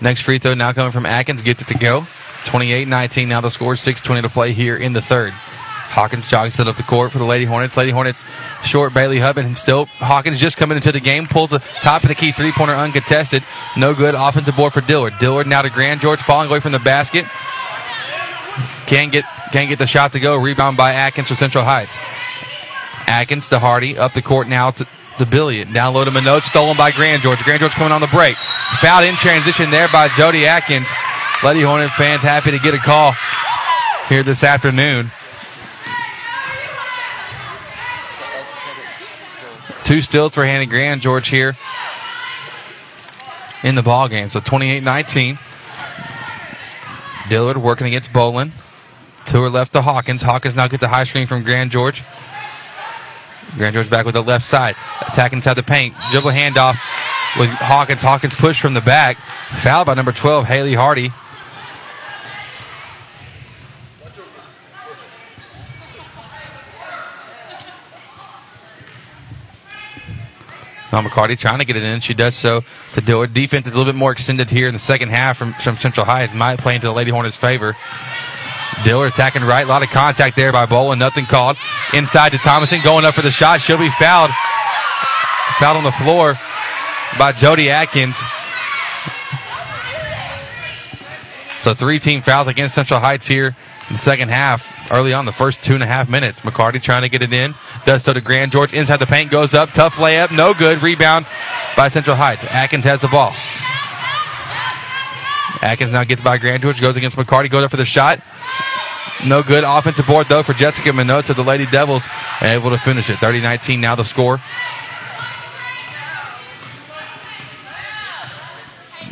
Next 0.00 0.22
free 0.22 0.38
throw 0.38 0.54
now 0.54 0.72
coming 0.72 0.92
from 0.92 1.04
Atkins. 1.04 1.42
Gets 1.42 1.60
it 1.60 1.68
to 1.68 1.74
go. 1.74 2.06
28 2.48 2.88
19. 2.88 3.28
Now 3.28 3.42
the 3.42 3.50
score 3.50 3.74
6.20 3.74 4.22
to 4.22 4.28
play 4.30 4.52
here 4.52 4.74
in 4.74 4.94
the 4.94 5.02
third. 5.02 5.32
Hawkins 5.32 6.28
jogs 6.28 6.58
it 6.58 6.66
up 6.66 6.76
the 6.76 6.82
court 6.82 7.12
for 7.12 7.18
the 7.18 7.24
Lady 7.24 7.44
Hornets. 7.44 7.76
Lady 7.76 7.90
Hornets 7.90 8.24
short 8.64 8.94
Bailey 8.94 9.18
Hubman 9.18 9.44
and 9.44 9.56
still 9.56 9.86
Hawkins 9.86 10.40
just 10.40 10.56
coming 10.56 10.76
into 10.76 10.90
the 10.90 11.00
game. 11.00 11.26
Pulls 11.26 11.50
the 11.50 11.58
top 11.58 12.02
of 12.04 12.08
the 12.08 12.14
key 12.14 12.32
three 12.32 12.52
pointer 12.52 12.74
uncontested. 12.74 13.44
No 13.76 13.94
good. 13.94 14.14
Offensive 14.14 14.56
board 14.56 14.72
for 14.72 14.80
Dillard. 14.80 15.18
Dillard 15.18 15.46
now 15.46 15.60
to 15.60 15.68
Grand 15.68 16.00
George 16.00 16.20
falling 16.20 16.48
away 16.48 16.60
from 16.60 16.72
the 16.72 16.78
basket. 16.78 17.26
Can't 18.86 19.12
get 19.12 19.24
can't 19.52 19.68
get 19.68 19.78
the 19.78 19.86
shot 19.86 20.12
to 20.12 20.20
go. 20.20 20.36
Rebound 20.36 20.78
by 20.78 20.94
Atkins 20.94 21.28
for 21.28 21.34
Central 21.34 21.64
Heights. 21.64 21.98
Atkins 23.06 23.50
to 23.50 23.58
Hardy 23.58 23.98
up 23.98 24.14
the 24.14 24.22
court 24.22 24.48
now 24.48 24.70
to 24.70 24.86
the 25.18 25.26
Billion. 25.26 25.72
Down 25.72 25.92
low 25.92 26.04
to 26.04 26.10
Minot, 26.10 26.44
stolen 26.44 26.76
by 26.76 26.92
Grand 26.92 27.22
George. 27.22 27.42
Grand 27.44 27.60
George 27.60 27.72
coming 27.72 27.92
on 27.92 28.00
the 28.00 28.06
break. 28.06 28.36
Fouled 28.80 29.04
in 29.04 29.16
transition 29.16 29.70
there 29.70 29.88
by 29.88 30.08
Jody 30.08 30.46
Atkins. 30.46 30.86
Lady 31.44 31.62
Hornet 31.62 31.90
fans 31.90 32.20
happy 32.20 32.50
to 32.50 32.58
get 32.58 32.74
a 32.74 32.78
call 32.78 33.14
here 34.08 34.24
this 34.24 34.42
afternoon. 34.42 35.12
Two 39.84 40.00
stills 40.00 40.34
for 40.34 40.44
Hannah 40.44 40.66
Grand 40.66 41.00
George 41.00 41.28
here 41.28 41.56
in 43.62 43.76
the 43.76 43.84
ball 43.84 44.08
game. 44.08 44.28
So 44.30 44.40
28-19. 44.40 45.38
Dillard 47.28 47.58
working 47.58 47.86
against 47.86 48.12
Bolin. 48.12 48.50
To 49.26 49.42
her 49.42 49.48
left 49.48 49.72
to 49.74 49.82
Hawkins. 49.82 50.22
Hawkins 50.22 50.56
now 50.56 50.66
gets 50.66 50.82
a 50.82 50.88
high 50.88 51.04
screen 51.04 51.28
from 51.28 51.44
Grand 51.44 51.70
George. 51.70 52.02
Grand 53.56 53.74
George 53.74 53.88
back 53.88 54.04
with 54.06 54.14
the 54.14 54.22
left 54.22 54.44
side. 54.44 54.74
Attacking 55.02 55.38
inside 55.38 55.54
the 55.54 55.62
paint. 55.62 55.94
Dribble 56.10 56.32
handoff 56.32 56.76
with 57.38 57.48
Hawkins. 57.50 58.02
Hawkins 58.02 58.34
push 58.34 58.60
from 58.60 58.74
the 58.74 58.80
back. 58.80 59.18
Foul 59.60 59.84
by 59.84 59.94
number 59.94 60.12
12, 60.12 60.44
Haley 60.46 60.74
Hardy. 60.74 61.12
Now 70.92 71.02
McCarty 71.02 71.38
trying 71.38 71.58
to 71.58 71.64
get 71.64 71.76
it 71.76 71.82
in. 71.82 72.00
She 72.00 72.14
does 72.14 72.34
so 72.34 72.64
to 72.94 73.22
it. 73.22 73.34
Defense 73.34 73.66
is 73.66 73.74
a 73.74 73.76
little 73.76 73.92
bit 73.92 73.98
more 73.98 74.12
extended 74.12 74.48
here 74.48 74.68
in 74.68 74.72
the 74.72 74.80
second 74.80 75.10
half 75.10 75.36
from, 75.36 75.52
from 75.52 75.76
Central 75.76 76.06
Heights. 76.06 76.34
Might 76.34 76.58
play 76.58 76.74
into 76.74 76.86
the 76.86 76.92
Lady 76.92 77.10
Hornets' 77.10 77.36
favor. 77.36 77.76
Dillard 78.84 79.12
attacking 79.12 79.42
right. 79.42 79.64
A 79.64 79.68
lot 79.68 79.82
of 79.82 79.90
contact 79.90 80.36
there 80.36 80.52
by 80.52 80.66
Bolin. 80.66 80.98
Nothing 80.98 81.26
called. 81.26 81.56
Inside 81.92 82.30
to 82.30 82.38
Thomason. 82.38 82.80
Going 82.82 83.04
up 83.04 83.14
for 83.14 83.22
the 83.22 83.30
shot. 83.30 83.60
She'll 83.60 83.78
be 83.78 83.90
fouled. 83.90 84.30
Fouled 85.58 85.78
on 85.78 85.84
the 85.84 85.92
floor 85.92 86.38
by 87.18 87.32
Jody 87.32 87.70
Atkins. 87.70 88.16
So 91.60 91.74
three 91.74 91.98
team 91.98 92.22
fouls 92.22 92.48
against 92.48 92.74
Central 92.74 93.00
Heights 93.00 93.26
here 93.26 93.56
in 93.88 93.94
the 93.94 93.98
second 93.98 94.30
half. 94.30 94.72
Early 94.90 95.12
on, 95.12 95.24
the 95.24 95.32
first 95.32 95.62
two 95.62 95.74
and 95.74 95.82
a 95.82 95.86
half 95.86 96.08
minutes. 96.08 96.40
McCarty 96.40 96.80
trying 96.80 97.02
to 97.02 97.08
get 97.08 97.22
it 97.22 97.32
in. 97.32 97.54
Does 97.84 98.04
so 98.04 98.12
to 98.12 98.20
Grand 98.20 98.52
George. 98.52 98.72
Inside 98.72 98.98
the 98.98 99.06
paint. 99.06 99.30
Goes 99.30 99.54
up. 99.54 99.70
Tough 99.70 99.96
layup. 99.96 100.34
No 100.34 100.54
good. 100.54 100.82
Rebound 100.82 101.26
by 101.76 101.88
Central 101.88 102.16
Heights. 102.16 102.44
Atkins 102.44 102.84
has 102.84 103.00
the 103.00 103.08
ball. 103.08 103.34
Atkins 105.62 105.92
now 105.92 106.04
gets 106.04 106.22
by 106.22 106.38
Grand 106.38 106.62
George. 106.62 106.80
Goes 106.80 106.96
against 106.96 107.16
McCarty. 107.16 107.50
Goes 107.50 107.64
up 107.64 107.70
for 107.70 107.76
the 107.76 107.84
shot. 107.84 108.22
No 109.26 109.42
good. 109.42 109.64
Offensive 109.64 110.06
board, 110.06 110.28
though, 110.28 110.42
for 110.42 110.52
Jessica 110.52 110.92
Minot 110.92 111.28
of 111.30 111.36
the 111.36 111.42
Lady 111.42 111.66
Devils. 111.66 112.06
Able 112.40 112.70
to 112.70 112.78
finish 112.78 113.10
it. 113.10 113.18
30 113.18 113.40
19 113.40 113.80
now 113.80 113.94
the 113.94 114.04
score. 114.04 114.38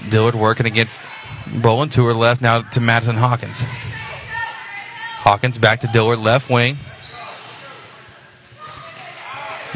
Dillard 0.09 0.37
working 0.37 0.66
against 0.66 1.01
Bolin 1.47 1.91
to 1.93 2.05
her 2.07 2.14
left 2.14 2.41
now 2.41 2.62
to 2.62 2.81
Madison 2.81 3.16
Hawkins. 3.16 3.64
Hawkins 5.27 5.59
back 5.59 5.81
to 5.81 5.89
Dillard, 5.89 6.20
left 6.20 6.49
wing. 6.49 6.79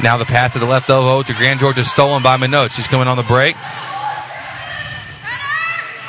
Now 0.00 0.16
the 0.16 0.24
pass 0.24 0.52
to 0.52 0.60
the 0.60 0.64
left 0.64 0.88
elbow 0.88 1.24
to 1.24 1.32
Grand 1.34 1.58
Georgia 1.58 1.84
stolen 1.84 2.22
by 2.22 2.36
Minot. 2.36 2.70
She's 2.70 2.86
coming 2.86 3.08
on 3.08 3.16
the 3.16 3.24
break. 3.24 3.56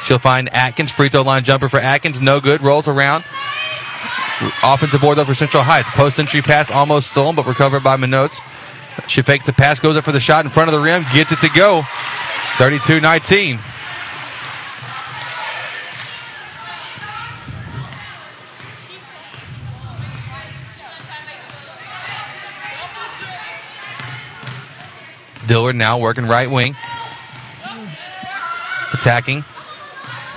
She'll 0.04 0.20
find 0.20 0.48
Atkins. 0.54 0.92
Free 0.92 1.10
throw 1.10 1.24
line 1.24 1.44
jumper 1.44 1.70
for 1.70 1.80
Atkins. 1.80 2.22
No 2.22 2.39
good. 2.39 2.62
Rolls 2.62 2.88
around. 2.88 3.24
Offensive 4.62 5.02
board 5.02 5.18
though 5.18 5.26
for 5.26 5.34
Central 5.34 5.64
Heights. 5.64 5.89
Post 5.89 6.20
entry 6.20 6.44
pass 6.44 6.70
almost 6.70 7.10
stolen, 7.10 7.36
but 7.36 7.48
recovered 7.48 7.84
by 7.84 7.98
Minotes. 7.98 8.39
She 9.08 9.24
fakes 9.24 9.48
the 9.48 9.54
pass, 9.54 9.80
goes 9.80 9.98
up 9.98 10.06
for 10.06 10.12
the 10.12 10.20
shot 10.20 10.46
in 10.46 10.52
front 10.52 10.70
of 10.70 10.74
the 10.74 10.80
rim, 10.80 11.04
gets 11.16 11.32
it 11.32 11.39
to 11.39 11.50
go. 11.50 11.82
32 12.60 13.02
19. 13.02 13.60
Dillard 25.48 25.76
now 25.76 25.98
working 25.98 26.26
right 26.26 26.50
wing. 26.50 26.76
Attacking. 28.94 29.44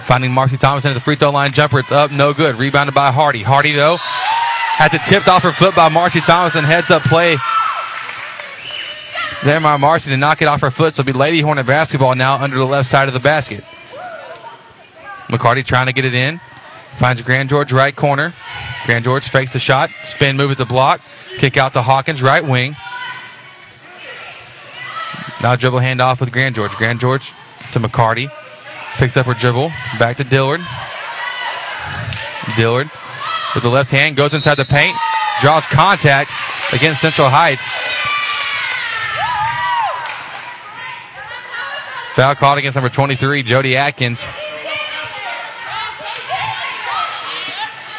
Finding 0.04 0.32
Marcy 0.32 0.56
Thomas 0.56 0.84
into 0.84 0.94
the 0.94 1.00
free 1.00 1.16
throw 1.16 1.30
line 1.30 1.52
jumper. 1.52 1.78
It's 1.78 1.92
up, 1.92 2.10
no 2.10 2.34
good. 2.34 2.56
Rebounded 2.56 2.94
by 2.94 3.10
Hardy. 3.10 3.42
Hardy, 3.42 3.72
though, 3.72 3.96
has 3.98 4.92
it 4.92 5.02
tipped 5.06 5.28
off 5.28 5.42
her 5.42 5.52
foot 5.52 5.74
by 5.74 5.88
Marcy 5.88 6.20
Thomas 6.20 6.54
and 6.54 6.66
heads 6.66 6.90
up 6.90 7.02
play. 7.02 7.36
There 9.44 9.60
by 9.60 9.76
Marcy 9.76 10.10
to 10.10 10.16
knock 10.16 10.40
it 10.42 10.48
off 10.48 10.60
her 10.60 10.70
foot. 10.70 10.94
So 10.94 11.00
it'll 11.00 11.12
be 11.12 11.18
Lady 11.18 11.40
Hornet 11.40 11.66
basketball 11.66 12.14
now 12.14 12.34
under 12.36 12.56
the 12.56 12.66
left 12.66 12.90
side 12.90 13.08
of 13.08 13.14
the 13.14 13.20
basket. 13.20 13.62
McCarty 15.28 15.64
trying 15.64 15.86
to 15.86 15.92
get 15.92 16.04
it 16.04 16.14
in. 16.14 16.40
Finds 16.98 17.20
Grand 17.22 17.48
George 17.48 17.72
right 17.72 17.94
corner. 17.94 18.34
Grand 18.86 19.04
George 19.04 19.28
fakes 19.28 19.52
the 19.52 19.58
shot. 19.58 19.90
Spin 20.04 20.36
move 20.36 20.50
at 20.50 20.58
the 20.58 20.64
block. 20.64 21.00
Kick 21.38 21.56
out 21.56 21.72
to 21.72 21.82
Hawkins 21.82 22.22
right 22.22 22.44
wing. 22.44 22.76
Now 25.44 25.56
dribble 25.56 25.80
handoff 25.80 26.20
with 26.20 26.32
Grand 26.32 26.54
George. 26.54 26.70
Grand 26.70 27.00
George 27.00 27.34
to 27.72 27.78
McCarty. 27.78 28.32
Picks 28.94 29.14
up 29.18 29.26
her 29.26 29.34
dribble. 29.34 29.68
Back 29.98 30.16
to 30.16 30.24
Dillard. 30.24 30.62
Dillard 32.56 32.90
with 33.54 33.62
the 33.62 33.68
left 33.68 33.90
hand 33.90 34.16
goes 34.16 34.32
inside 34.32 34.54
the 34.54 34.64
paint. 34.64 34.96
Draws 35.42 35.66
contact 35.66 36.30
against 36.72 37.02
Central 37.02 37.28
Heights. 37.28 37.62
Foul 42.14 42.34
called 42.36 42.56
against 42.56 42.76
number 42.76 42.88
23, 42.88 43.42
Jody 43.42 43.76
Atkins. 43.76 44.20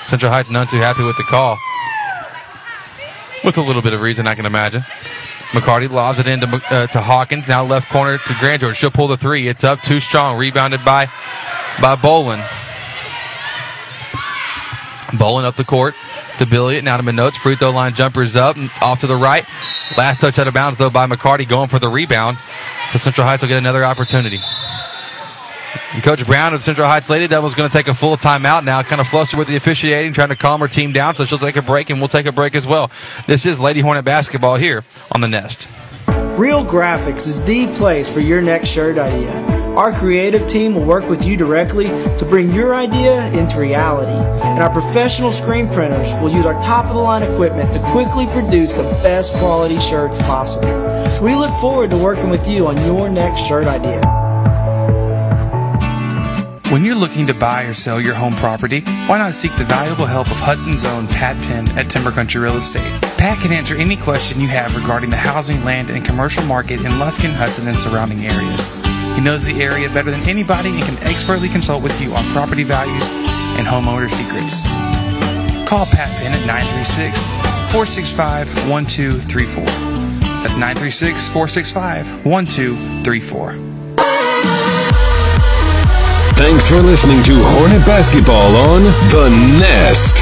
Central 0.08 0.32
Heights 0.32 0.50
none 0.50 0.66
too 0.66 0.78
happy 0.78 1.04
with 1.04 1.18
the 1.18 1.24
call. 1.26 1.60
With 3.44 3.60
a 3.60 3.62
little 3.62 3.84
bit 3.84 3.94
of 3.94 4.02
reason, 4.02 4.26
I 4.26 4.34
can 4.34 4.48
imagine. 4.48 4.84
McCarty 5.52 5.90
lobs 5.90 6.20
it 6.20 6.28
into 6.28 6.48
uh, 6.70 6.88
to 6.88 7.02
Hawkins. 7.02 7.48
Now 7.48 7.64
left 7.66 7.90
corner 7.90 8.18
to 8.18 8.36
Grand 8.40 8.62
George. 8.62 8.78
She'll 8.78 8.92
pull 8.92 9.08
the 9.08 9.18
three. 9.18 9.48
It's 9.48 9.64
up 9.64 9.82
too 9.82 10.00
strong. 10.00 10.38
Rebounded 10.38 10.84
by 10.84 11.06
by 11.82 11.96
Bolin. 11.96 12.46
Bolin 15.18 15.44
up 15.46 15.56
the 15.56 15.64
court 15.64 15.96
to 16.40 16.46
Billiot. 16.46 16.84
Now 16.84 16.98
to 16.98 17.04
Minotes. 17.04 17.36
Free 17.36 17.56
throw 17.56 17.72
line 17.72 17.94
jumpers 17.94 18.36
up 18.36 18.58
off 18.82 19.02
to 19.02 19.08
the 19.08 19.16
right. 19.16 19.46
Last 19.98 20.22
touch 20.22 20.40
out 20.40 20.48
of 20.48 20.54
bounds 20.54 20.78
though 20.78 20.90
by 20.90 21.08
McCarty 21.08 21.48
going 21.48 21.70
for 21.70 21.80
the 21.80 21.90
rebound. 21.90 22.38
So 22.92 22.98
Central 22.98 23.26
Heights 23.28 23.42
will 23.42 23.50
get 23.50 23.58
another 23.58 23.86
opportunity. 23.86 24.42
Coach 26.02 26.26
Brown 26.26 26.54
of 26.54 26.62
Central 26.62 26.88
Heights 26.88 27.10
Lady 27.10 27.28
Devils 27.28 27.54
is 27.54 27.56
going 27.56 27.70
to 27.70 27.76
take 27.76 27.88
a 27.88 27.94
full 27.94 28.18
timeout 28.18 28.64
now, 28.64 28.82
kind 28.82 29.02
of 29.02 29.08
flustered 29.08 29.40
with 29.40 29.48
the 29.48 29.56
officiating, 29.56 30.14
trying 30.14 30.30
to 30.30 30.36
calm 30.36 30.62
her 30.62 30.68
team 30.68 30.92
down. 30.92 31.16
So 31.16 31.26
she'll 31.26 31.38
take 31.38 31.56
a 31.56 31.62
break, 31.62 31.90
and 31.90 32.00
we'll 32.00 32.10
take 32.10 32.26
a 32.26 32.32
break 32.32 32.56
as 32.56 32.68
well. 32.68 32.92
This 33.28 33.46
is 33.46 33.60
Lady 33.60 33.82
Hornet 33.82 34.06
basketball 34.06 34.56
here 34.56 34.84
on 35.12 35.22
the 35.22 35.28
Nest. 35.28 35.68
Real 36.38 36.66
Graphics 36.66 37.28
is 37.28 37.44
the 37.44 37.68
place 37.76 38.12
for 38.12 38.20
your 38.20 38.42
next 38.42 38.70
shirt 38.70 38.98
idea. 38.98 39.32
Our 39.76 39.92
creative 39.92 40.48
team 40.48 40.74
will 40.76 40.86
work 40.86 41.10
with 41.10 41.26
you 41.26 41.36
directly 41.36 41.88
to 41.88 42.26
bring 42.30 42.52
your 42.52 42.74
idea 42.76 43.30
into 43.34 43.60
reality. 43.60 44.12
And 44.44 44.60
our 44.60 44.70
professional 44.70 45.32
screen 45.32 45.68
printers 45.68 46.14
will 46.16 46.30
use 46.30 46.46
our 46.46 46.62
top 46.62 46.86
of 46.86 46.96
the 46.96 47.02
line 47.02 47.24
equipment 47.24 47.74
to 47.74 47.80
quickly 47.92 48.26
produce 48.28 48.74
the 48.74 48.84
best 49.04 49.34
quality 49.34 49.80
shirts 49.80 50.20
possible. 50.20 50.70
We 51.22 51.36
look 51.36 51.54
forward 51.60 51.92
to 51.92 51.98
working 51.98 52.30
with 52.30 52.48
you 52.48 52.68
on 52.68 52.78
your 52.86 53.10
next 53.10 53.42
shirt 53.42 53.68
idea. 53.68 54.25
When 56.72 56.84
you're 56.84 56.96
looking 56.96 57.28
to 57.28 57.34
buy 57.36 57.66
or 57.66 57.76
sell 57.76 58.02
your 58.02 58.16
home 58.16 58.34
property, 58.34 58.82
why 59.06 59.20
not 59.20 59.36
seek 59.36 59.56
the 59.56 59.64
valuable 59.66 60.08
help 60.08 60.32
of 60.32 60.38
Hudson's 60.38 60.84
own 60.84 61.06
Pat 61.08 61.40
Penn 61.44 61.70
at 61.78 61.92
Timber 61.92 62.10
Country 62.10 62.42
Real 62.42 62.58
Estate? 62.58 62.82
Pat 63.20 63.38
can 63.38 63.52
answer 63.52 63.76
any 63.76 63.96
question 63.96 64.42
you 64.42 64.48
have 64.48 64.76
regarding 64.76 65.12
the 65.12 65.16
housing, 65.16 65.64
land, 65.64 65.92
and 65.92 66.04
commercial 66.04 66.44
market 66.46 66.80
in 66.80 66.92
Lufkin, 66.94 67.34
Hudson, 67.34 67.68
and 67.68 67.78
surrounding 67.78 68.26
areas. 68.26 68.68
He 69.16 69.22
knows 69.22 69.46
the 69.46 69.62
area 69.62 69.90
better 69.90 70.10
than 70.10 70.28
anybody 70.28 70.70
and 70.70 70.84
can 70.84 70.98
expertly 71.08 71.50
consult 71.50 71.84
with 71.84 72.02
you 72.02 72.12
on 72.16 72.24
property 72.34 72.64
values 72.64 73.08
and 73.62 73.68
homeowner 73.68 74.10
secrets. 74.10 74.64
Call 75.70 75.86
Pat 75.86 76.10
Penn 76.18 76.34
at 76.34 76.48
936 76.48 77.28
465 77.72 78.50
1234. 78.68 79.64
That's 80.42 80.58
936 80.58 81.30
465 81.30 82.26
1234. 82.26 83.75
Thanks 86.36 86.70
for 86.70 86.82
listening 86.82 87.24
to 87.24 87.34
Hornet 87.38 87.86
Basketball 87.86 88.58
on 88.58 88.84
The 89.08 89.30
Nest. 89.58 90.20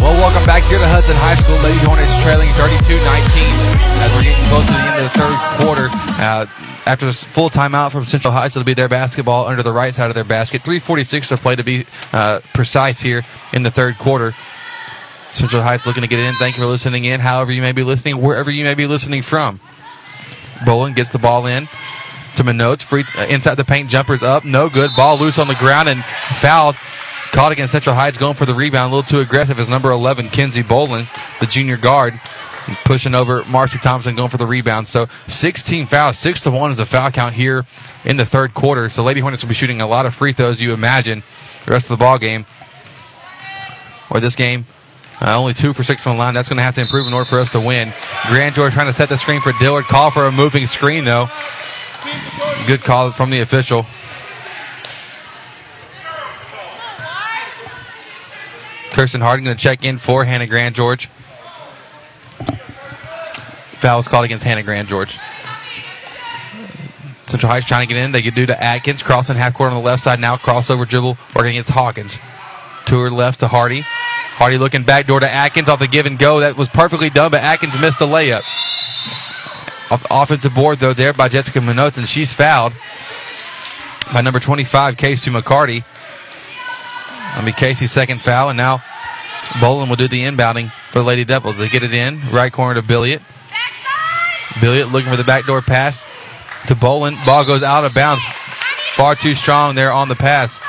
Well, 0.00 0.14
welcome 0.22 0.46
back 0.46 0.62
here 0.70 0.78
to 0.78 0.86
Hudson 0.86 1.16
High 1.18 1.34
School. 1.34 1.58
Lady 1.66 1.82
Hornets 1.82 2.14
trailing 2.22 2.46
32-19 2.54 3.42
as 3.98 4.14
we're 4.14 4.22
getting 4.22 4.46
close 4.46 4.64
to 4.66 4.72
the 4.72 4.78
end 4.86 4.94
of 4.94 5.02
the 5.02 5.18
third 5.18 5.38
quarter. 5.58 5.88
Uh, 6.22 6.46
after 6.86 7.06
this 7.06 7.24
full 7.24 7.50
timeout 7.50 7.90
from 7.90 8.04
Central 8.04 8.32
Heights, 8.32 8.54
it'll 8.54 8.64
be 8.64 8.74
their 8.74 8.88
basketball 8.88 9.48
under 9.48 9.64
the 9.64 9.72
right 9.72 9.92
side 9.92 10.08
of 10.08 10.14
their 10.14 10.22
basket. 10.22 10.62
3.46 10.62 11.26
to 11.26 11.36
play 11.36 11.56
to 11.56 11.64
be 11.64 11.86
uh, 12.12 12.38
precise 12.54 13.00
here 13.00 13.24
in 13.52 13.64
the 13.64 13.70
third 13.72 13.98
quarter. 13.98 14.32
Central 15.34 15.62
Heights 15.62 15.86
looking 15.86 16.02
to 16.02 16.08
get 16.08 16.20
in. 16.20 16.36
Thank 16.36 16.56
you 16.56 16.62
for 16.62 16.68
listening 16.68 17.04
in, 17.04 17.18
however 17.18 17.50
you 17.50 17.62
may 17.62 17.72
be 17.72 17.82
listening, 17.82 18.20
wherever 18.20 18.48
you 18.48 18.62
may 18.62 18.74
be 18.74 18.86
listening 18.86 19.22
from. 19.22 19.58
Bolin 20.60 20.94
gets 20.94 21.10
the 21.10 21.18
ball 21.18 21.46
in 21.46 21.68
to 22.36 22.44
Minotes. 22.44 22.82
Free 22.82 23.04
uh, 23.16 23.26
inside 23.28 23.56
the 23.56 23.64
paint, 23.64 23.90
jumpers 23.90 24.22
up, 24.22 24.44
no 24.44 24.68
good. 24.68 24.90
Ball 24.96 25.18
loose 25.18 25.38
on 25.38 25.48
the 25.48 25.54
ground 25.54 25.88
and 25.88 26.04
fouled. 26.36 26.76
Caught 27.32 27.52
against 27.52 27.72
Central 27.72 27.94
Heights, 27.94 28.18
going 28.18 28.34
for 28.34 28.44
the 28.44 28.54
rebound, 28.54 28.92
a 28.92 28.96
little 28.96 29.08
too 29.08 29.20
aggressive. 29.20 29.58
Is 29.58 29.68
number 29.68 29.90
11, 29.90 30.28
Kenzie 30.28 30.62
Bolin, 30.62 31.08
the 31.40 31.46
junior 31.46 31.78
guard, 31.78 32.20
pushing 32.84 33.14
over 33.14 33.42
Marcy 33.46 33.78
Thomason, 33.78 34.14
going 34.14 34.28
for 34.28 34.36
the 34.36 34.46
rebound. 34.46 34.86
So 34.86 35.06
16 35.28 35.86
fouls, 35.86 36.18
six 36.18 36.42
to 36.42 36.50
one 36.50 36.72
is 36.72 36.78
a 36.78 36.84
foul 36.84 37.10
count 37.10 37.34
here 37.34 37.64
in 38.04 38.18
the 38.18 38.26
third 38.26 38.52
quarter. 38.52 38.90
So 38.90 39.02
Lady 39.02 39.20
Hornets 39.20 39.42
will 39.42 39.48
be 39.48 39.54
shooting 39.54 39.80
a 39.80 39.86
lot 39.86 40.04
of 40.04 40.14
free 40.14 40.34
throws. 40.34 40.60
You 40.60 40.74
imagine 40.74 41.22
the 41.64 41.72
rest 41.72 41.86
of 41.86 41.98
the 41.98 42.04
ball 42.04 42.18
game, 42.18 42.44
or 44.10 44.20
this 44.20 44.36
game. 44.36 44.66
Uh, 45.22 45.38
only 45.38 45.54
two 45.54 45.72
for 45.72 45.84
six 45.84 46.02
from 46.02 46.16
the 46.16 46.18
line. 46.18 46.34
That's 46.34 46.48
going 46.48 46.56
to 46.56 46.64
have 46.64 46.74
to 46.74 46.80
improve 46.80 47.06
in 47.06 47.12
order 47.12 47.28
for 47.28 47.38
us 47.38 47.50
to 47.52 47.60
win. 47.60 47.94
Grand 48.26 48.56
George 48.56 48.72
trying 48.72 48.86
to 48.86 48.92
set 48.92 49.08
the 49.08 49.16
screen 49.16 49.40
for 49.40 49.52
Dillard. 49.60 49.84
Call 49.84 50.10
for 50.10 50.26
a 50.26 50.32
moving 50.32 50.66
screen, 50.66 51.04
though. 51.04 51.28
Good 52.66 52.82
call 52.82 53.12
from 53.12 53.30
the 53.30 53.40
official. 53.40 53.86
Kirsten 58.90 59.20
Harden 59.20 59.44
going 59.44 59.56
to 59.56 59.62
check 59.62 59.84
in 59.84 59.98
for 59.98 60.24
Hannah 60.24 60.46
Grand 60.46 60.74
George. 60.74 61.08
Foul 63.80 63.96
was 63.96 64.06
called 64.06 64.24
against 64.24 64.44
Hannah 64.44 64.62
Grand 64.62 64.88
George. 64.88 65.18
Central 67.26 67.50
Heights 67.50 67.66
trying 67.66 67.88
to 67.88 67.92
get 67.92 67.96
in. 67.96 68.12
They 68.12 68.20
get 68.20 68.34
due 68.34 68.46
to 68.46 68.62
Atkins. 68.62 69.02
Crossing 69.02 69.36
half 69.36 69.54
court 69.54 69.72
on 69.72 69.76
the 69.76 69.82
left 69.82 70.04
side 70.04 70.20
now. 70.20 70.36
Crossover 70.36 70.86
dribble 70.86 71.16
working 71.34 71.52
against 71.52 71.70
Hawkins. 71.70 72.18
To 72.86 73.00
her 73.00 73.10
left 73.10 73.40
to 73.40 73.48
Hardy. 73.48 73.80
Hardy 73.80 74.58
looking 74.58 74.82
back 74.82 75.06
door 75.06 75.20
to 75.20 75.28
Atkins 75.28 75.68
off 75.68 75.78
the 75.78 75.88
give 75.88 76.04
and 76.04 76.18
go. 76.18 76.40
That 76.40 76.56
was 76.56 76.68
perfectly 76.68 77.10
done, 77.10 77.30
but 77.30 77.42
Atkins 77.42 77.78
missed 77.80 77.98
the 77.98 78.06
layup. 78.06 78.42
Off- 79.92 80.06
offensive 80.10 80.54
board 80.54 80.78
though 80.80 80.94
there 80.94 81.12
by 81.12 81.28
Jessica 81.28 81.58
Minotes, 81.60 81.98
and 81.98 82.08
she's 82.08 82.32
fouled 82.32 82.72
by 84.12 84.22
number 84.22 84.40
25, 84.40 84.96
Casey 84.96 85.30
McCarty. 85.30 85.84
That'll 87.30 87.44
be 87.44 87.52
Casey's 87.52 87.92
second 87.92 88.22
foul, 88.22 88.48
and 88.48 88.56
now 88.56 88.82
Bolin 89.60 89.88
will 89.88 89.96
do 89.96 90.08
the 90.08 90.22
inbounding 90.22 90.72
for 90.90 91.00
the 91.00 91.04
Lady 91.04 91.24
Devils. 91.24 91.58
They 91.58 91.68
get 91.68 91.82
it 91.82 91.92
in, 91.92 92.30
right 92.30 92.50
corner 92.52 92.80
to 92.80 92.86
Billiot. 92.86 93.20
Billiot 94.54 94.90
looking 94.90 95.10
for 95.10 95.16
the 95.16 95.24
backdoor 95.24 95.60
pass 95.62 96.04
to 96.68 96.74
Bolin. 96.74 97.22
Ball 97.26 97.44
goes 97.44 97.62
out 97.62 97.84
of 97.84 97.92
bounds. 97.92 98.22
Far 98.94 99.14
too 99.14 99.34
strong 99.34 99.74
there 99.74 99.92
on 99.92 100.08
the 100.08 100.16
pass. 100.16 100.60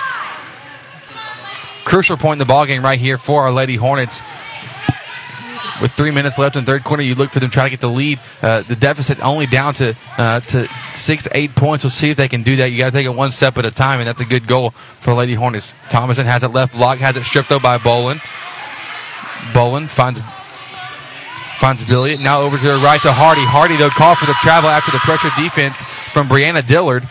Crucial 1.85 2.17
point 2.17 2.33
in 2.33 2.39
the 2.39 2.45
ball 2.45 2.65
game 2.65 2.83
right 2.83 2.99
here 2.99 3.17
for 3.17 3.43
our 3.43 3.51
Lady 3.51 3.75
Hornets. 3.75 4.21
With 5.81 5.91
three 5.93 6.11
minutes 6.11 6.37
left 6.37 6.55
in 6.55 6.63
the 6.63 6.71
third 6.71 6.83
quarter, 6.83 7.03
you 7.03 7.15
look 7.15 7.31
for 7.31 7.39
them 7.39 7.49
try 7.49 7.65
to 7.65 7.69
get 7.69 7.81
the 7.81 7.89
lead. 7.89 8.19
Uh, 8.41 8.61
the 8.61 8.75
deficit 8.75 9.19
only 9.19 9.45
down 9.45 9.73
to 9.75 9.95
uh, 10.17 10.39
to 10.41 10.67
six 10.93 11.27
eight 11.31 11.55
points. 11.55 11.83
We'll 11.83 11.91
see 11.91 12.11
if 12.11 12.17
they 12.17 12.27
can 12.27 12.43
do 12.43 12.57
that. 12.57 12.71
You 12.71 12.77
got 12.77 12.85
to 12.85 12.91
take 12.91 13.05
it 13.05 13.15
one 13.15 13.31
step 13.31 13.57
at 13.57 13.65
a 13.65 13.71
time, 13.71 13.99
and 13.99 14.07
that's 14.07 14.21
a 14.21 14.25
good 14.25 14.47
goal 14.47 14.71
for 14.99 15.13
Lady 15.13 15.33
Hornets. 15.33 15.73
Thomason 15.89 16.25
has 16.25 16.43
it 16.43 16.49
left 16.49 16.73
block, 16.73 16.99
has 16.99 17.15
it 17.17 17.23
stripped 17.23 17.49
though 17.49 17.59
by 17.59 17.77
Bolin. 17.77 18.19
Bolin 19.51 19.89
finds 19.89 20.21
finds 21.59 21.83
Billy. 21.85 22.17
Now 22.17 22.41
over 22.41 22.57
to 22.57 22.63
the 22.63 22.77
right 22.77 23.01
to 23.01 23.13
Hardy. 23.13 23.43
Hardy 23.45 23.77
though 23.77 23.89
call 23.89 24.15
for 24.15 24.25
the 24.25 24.33
travel 24.41 24.69
after 24.69 24.91
the 24.91 24.99
pressure 24.99 25.29
defense 25.37 25.81
from 26.11 26.27
Brianna 26.27 26.65
Dillard. 26.65 27.07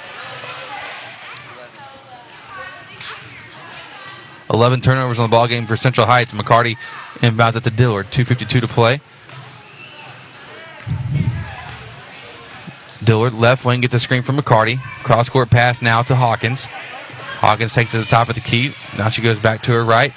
11 4.53 4.83
turnovers 4.83 5.19
on 5.19 5.31
the 5.31 5.35
ball 5.35 5.47
game 5.47 5.67
for 5.67 5.77
Central 5.77 6.07
Heights. 6.07 6.33
McCarty 6.33 6.77
inbounds 7.23 7.57
it 7.57 7.65
to 7.65 7.71
Dillard. 7.71 8.07
2.52 8.11 8.61
to 8.61 8.69
play. 8.69 9.01
Dillard 13.03 13.33
left 13.33 13.65
wing 13.65 13.81
gets 13.81 13.93
the 13.93 14.01
screen 14.01 14.23
from 14.23 14.37
McCarty. 14.37 14.81
Cross 15.03 15.31
court 15.31 15.51
pass 15.51 15.83
now 15.83 16.03
to 16.03 16.15
Hawkins. 16.15 16.67
Hawkins 16.67 17.75
takes 17.75 17.93
it 17.95 17.99
to 17.99 18.05
the 18.05 18.11
top 18.11 18.29
of 18.29 18.35
the 18.35 18.41
key. 18.41 18.75
Now 18.97 19.09
she 19.09 19.23
goes 19.23 19.41
back 19.41 19.63
to 19.65 19.73
her 19.73 19.85
right 19.85 20.13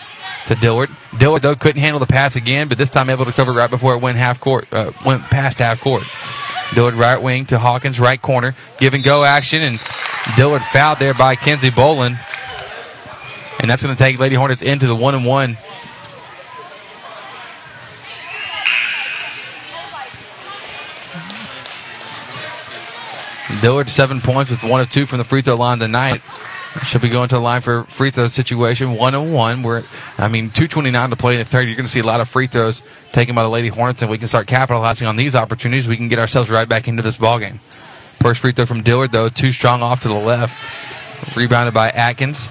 to 0.47 0.55
Dillard. 0.55 0.89
Dillard 1.17 1.41
though 1.41 1.55
couldn't 1.55 1.81
handle 1.81 1.99
the 1.99 2.05
pass 2.05 2.35
again, 2.35 2.67
but 2.67 2.77
this 2.77 2.89
time 2.89 3.09
able 3.09 3.25
to 3.25 3.31
cover 3.31 3.51
right 3.51 3.69
before 3.69 3.95
it 3.95 4.01
went 4.01 4.17
half 4.17 4.39
court, 4.39 4.67
uh, 4.71 4.91
went 5.03 5.23
past 5.23 5.57
half 5.59 5.81
court. 5.81 6.03
Dillard 6.75 6.93
right 6.95 7.21
wing 7.21 7.45
to 7.47 7.57
Hawkins 7.57 7.99
right 7.99 8.21
corner, 8.21 8.55
give 8.77 8.93
and 8.93 9.03
go 9.03 9.23
action, 9.23 9.63
and 9.63 9.79
Dillard 10.35 10.61
fouled 10.63 10.99
there 10.99 11.13
by 11.13 11.35
Kenzie 11.35 11.69
Bolin, 11.69 12.19
and 13.59 13.69
that's 13.69 13.81
going 13.83 13.95
to 13.95 14.03
take 14.03 14.19
Lady 14.19 14.35
Hornets 14.35 14.61
into 14.61 14.85
the 14.85 14.95
one 14.95 15.15
and 15.15 15.25
one. 15.25 15.57
Dillard 23.65 23.89
seven 23.89 24.21
points 24.21 24.51
with 24.51 24.63
one 24.63 24.79
of 24.79 24.91
two 24.91 25.07
from 25.07 25.17
the 25.17 25.23
free 25.23 25.41
throw 25.41 25.55
line 25.55 25.79
tonight. 25.79 26.21
She'll 26.83 27.01
be 27.01 27.09
going 27.09 27.29
to 27.29 27.35
the 27.37 27.41
line 27.41 27.61
for 27.61 27.83
free 27.85 28.11
throw 28.11 28.27
situation 28.27 28.93
one 28.93 29.15
on 29.15 29.33
one. 29.33 29.63
Where 29.63 29.83
I 30.19 30.27
mean, 30.27 30.51
two 30.51 30.67
twenty 30.67 30.91
nine 30.91 31.09
to 31.09 31.15
play 31.15 31.33
in 31.33 31.39
the 31.39 31.45
third. 31.45 31.65
You're 31.65 31.75
going 31.75 31.87
to 31.87 31.91
see 31.91 31.99
a 31.99 32.03
lot 32.03 32.21
of 32.21 32.29
free 32.29 32.45
throws 32.45 32.83
taken 33.11 33.33
by 33.33 33.41
the 33.41 33.49
Lady 33.49 33.69
Hornets, 33.69 34.03
and 34.03 34.11
we 34.11 34.19
can 34.19 34.27
start 34.27 34.45
capitalizing 34.45 35.07
on 35.07 35.15
these 35.15 35.33
opportunities. 35.33 35.87
We 35.87 35.97
can 35.97 36.09
get 36.09 36.19
ourselves 36.19 36.51
right 36.51 36.69
back 36.69 36.87
into 36.87 37.01
this 37.01 37.17
ball 37.17 37.39
game. 37.39 37.59
First 38.21 38.41
free 38.41 38.51
throw 38.51 38.67
from 38.67 38.83
Dillard 38.83 39.11
though, 39.11 39.29
too 39.29 39.51
strong 39.51 39.81
off 39.81 40.03
to 40.03 40.09
the 40.09 40.13
left. 40.13 40.55
Rebounded 41.35 41.73
by 41.73 41.89
Atkins. 41.89 42.47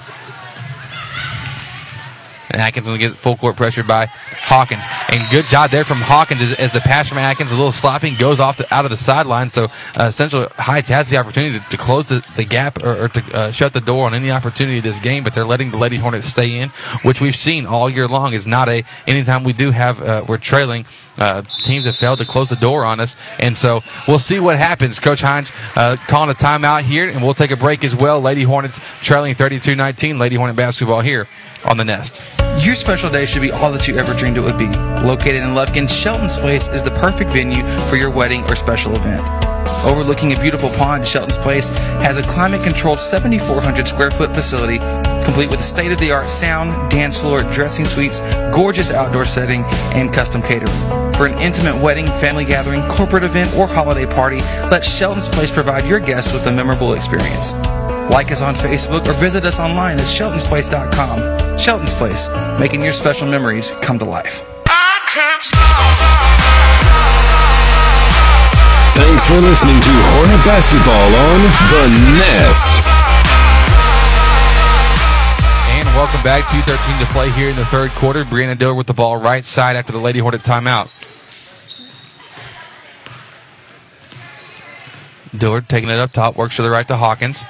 And 2.50 2.60
Atkins 2.60 2.86
will 2.86 2.98
get 2.98 3.12
full 3.12 3.36
court 3.36 3.56
pressure 3.56 3.82
by 3.82 4.06
Hawkins. 4.06 4.84
And 5.10 5.30
good 5.30 5.46
job 5.46 5.70
there 5.70 5.84
from 5.84 6.00
Hawkins 6.00 6.42
as, 6.42 6.52
as 6.54 6.72
the 6.72 6.80
pass 6.80 7.08
from 7.08 7.18
Atkins, 7.18 7.52
a 7.52 7.56
little 7.56 7.72
slopping, 7.72 8.16
goes 8.16 8.40
off 8.40 8.56
the, 8.56 8.72
out 8.74 8.84
of 8.84 8.90
the 8.90 8.96
sideline. 8.96 9.48
So 9.48 9.68
uh, 9.96 10.10
Central 10.10 10.48
Heights 10.56 10.88
has 10.88 11.08
the 11.10 11.16
opportunity 11.16 11.58
to, 11.58 11.64
to 11.70 11.76
close 11.76 12.08
the, 12.08 12.24
the, 12.36 12.44
gap 12.44 12.82
or, 12.84 13.04
or 13.04 13.08
to 13.08 13.36
uh, 13.36 13.50
shut 13.50 13.72
the 13.72 13.80
door 13.80 14.06
on 14.06 14.14
any 14.14 14.30
opportunity 14.30 14.80
this 14.80 14.98
game, 14.98 15.24
but 15.24 15.34
they're 15.34 15.44
letting 15.44 15.70
the 15.70 15.78
Lady 15.78 15.96
Hornets 15.96 16.26
stay 16.26 16.58
in, 16.58 16.68
which 17.02 17.20
we've 17.20 17.36
seen 17.36 17.66
all 17.66 17.88
year 17.88 18.06
long 18.06 18.34
is 18.34 18.46
not 18.46 18.68
a, 18.68 18.84
anytime 19.06 19.44
we 19.44 19.52
do 19.52 19.70
have, 19.70 20.02
uh, 20.02 20.24
we're 20.28 20.38
trailing, 20.38 20.84
uh, 21.18 21.42
teams 21.64 21.84
have 21.84 21.96
failed 21.96 22.18
to 22.18 22.24
close 22.24 22.48
the 22.48 22.56
door 22.56 22.84
on 22.84 23.00
us. 23.00 23.16
And 23.38 23.56
so 23.56 23.82
we'll 24.08 24.18
see 24.18 24.40
what 24.40 24.56
happens. 24.56 24.98
Coach 24.98 25.20
Hines 25.20 25.50
uh, 25.76 25.96
calling 26.08 26.30
a 26.30 26.34
timeout 26.34 26.82
here, 26.82 27.08
and 27.08 27.22
we'll 27.22 27.34
take 27.34 27.50
a 27.50 27.56
break 27.56 27.84
as 27.84 27.94
well. 27.94 28.20
Lady 28.20 28.42
Hornets 28.42 28.80
trailing 29.02 29.34
32 29.34 29.74
19. 29.74 30.18
Lady 30.18 30.36
Hornet 30.36 30.56
basketball 30.56 31.00
here 31.00 31.28
on 31.64 31.76
the 31.76 31.84
Nest. 31.84 32.20
Your 32.58 32.74
special 32.74 33.10
day 33.10 33.26
should 33.26 33.42
be 33.42 33.50
all 33.50 33.72
that 33.72 33.88
you 33.88 33.96
ever 33.96 34.14
dreamed 34.14 34.36
it 34.36 34.40
would 34.40 34.58
be. 34.58 34.68
Located 34.68 35.42
in 35.42 35.54
Lufkin, 35.54 35.88
Shelton's 35.88 36.38
Place 36.38 36.68
is 36.68 36.82
the 36.82 36.90
perfect 36.92 37.30
venue 37.30 37.64
for 37.88 37.96
your 37.96 38.10
wedding 38.10 38.44
or 38.44 38.54
special 38.54 38.94
event. 38.94 39.26
Overlooking 39.84 40.32
a 40.32 40.40
beautiful 40.40 40.70
pond, 40.70 41.06
Shelton's 41.06 41.38
Place 41.38 41.68
has 41.68 42.18
a 42.18 42.22
climate 42.22 42.62
controlled 42.62 43.00
7,400 43.00 43.88
square 43.88 44.10
foot 44.10 44.30
facility 44.30 44.78
complete 45.24 45.50
with 45.50 45.64
state 45.64 45.90
of 45.90 45.98
the 45.98 46.12
art 46.12 46.30
sound, 46.30 46.90
dance 46.90 47.18
floor, 47.18 47.42
dressing 47.50 47.86
suites, 47.86 48.20
gorgeous 48.52 48.92
outdoor 48.92 49.24
setting, 49.24 49.64
and 49.94 50.12
custom 50.12 50.42
catering. 50.42 51.03
For 51.16 51.26
an 51.26 51.38
intimate 51.38 51.80
wedding, 51.80 52.06
family 52.06 52.44
gathering, 52.44 52.82
corporate 52.88 53.22
event, 53.22 53.54
or 53.54 53.68
holiday 53.68 54.04
party, 54.04 54.38
let 54.70 54.84
Shelton's 54.84 55.28
Place 55.28 55.52
provide 55.52 55.86
your 55.86 56.00
guests 56.00 56.32
with 56.32 56.44
a 56.46 56.52
memorable 56.52 56.94
experience. 56.94 57.52
Like 58.10 58.32
us 58.32 58.42
on 58.42 58.54
Facebook 58.54 59.06
or 59.06 59.12
visit 59.14 59.44
us 59.44 59.60
online 59.60 59.98
at 59.98 60.06
sheltonsplace.com. 60.06 61.58
Shelton's 61.58 61.94
Place, 61.94 62.28
making 62.58 62.82
your 62.82 62.92
special 62.92 63.28
memories 63.28 63.70
come 63.80 63.98
to 64.00 64.04
life. 64.04 64.42
Thanks 68.96 69.26
for 69.28 69.38
listening 69.38 69.78
to 69.80 69.90
Hornet 69.90 70.44
Basketball 70.44 71.14
on 71.14 71.40
The 71.70 71.84
Nest. 72.18 72.93
Welcome 75.94 76.22
back. 76.24 76.42
2.13 76.44 77.06
to 77.06 77.12
play 77.12 77.30
here 77.30 77.48
in 77.48 77.56
the 77.56 77.64
third 77.66 77.90
quarter. 77.92 78.24
Brianna 78.24 78.58
Dillard 78.58 78.76
with 78.76 78.88
the 78.88 78.92
ball 78.92 79.16
right 79.16 79.44
side 79.44 79.76
after 79.76 79.92
the 79.92 79.98
Lady 79.98 80.18
Hornet 80.18 80.42
timeout. 80.42 80.90
Dillard 85.36 85.68
taking 85.68 85.88
it 85.90 85.98
up 85.98 86.12
top, 86.12 86.36
works 86.36 86.56
to 86.56 86.62
the 86.62 86.70
right 86.70 86.86
to 86.88 86.96
Hawkins. 86.96 87.44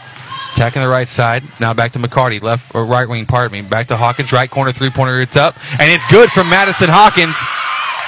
Attacking 0.52 0.82
the 0.82 0.88
right 0.88 1.08
side. 1.08 1.42
Now 1.58 1.72
back 1.72 1.92
to 1.92 1.98
McCarty, 1.98 2.40
left 2.40 2.74
or 2.74 2.84
right 2.84 3.08
wing, 3.08 3.26
pardon 3.26 3.52
me. 3.52 3.62
Back 3.62 3.88
to 3.88 3.96
Hawkins, 3.96 4.30
right 4.30 4.50
corner, 4.50 4.72
three 4.72 4.90
pointer. 4.90 5.20
It's 5.20 5.36
up. 5.36 5.56
And 5.80 5.90
it's 5.90 6.06
good 6.10 6.30
from 6.30 6.48
Madison 6.50 6.88
Hawkins. 6.90 7.36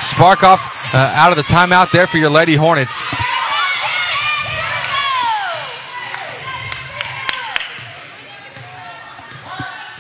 Spark 0.01 0.45
off 0.45 0.70
uh, 0.93 0.99
out 0.99 1.30
of 1.30 1.37
the 1.39 1.45
timeout 1.45 1.91
there 1.91 2.07
for 2.07 2.18
your 2.18 2.30
Lady 2.30 2.55
Hornets. 2.55 3.03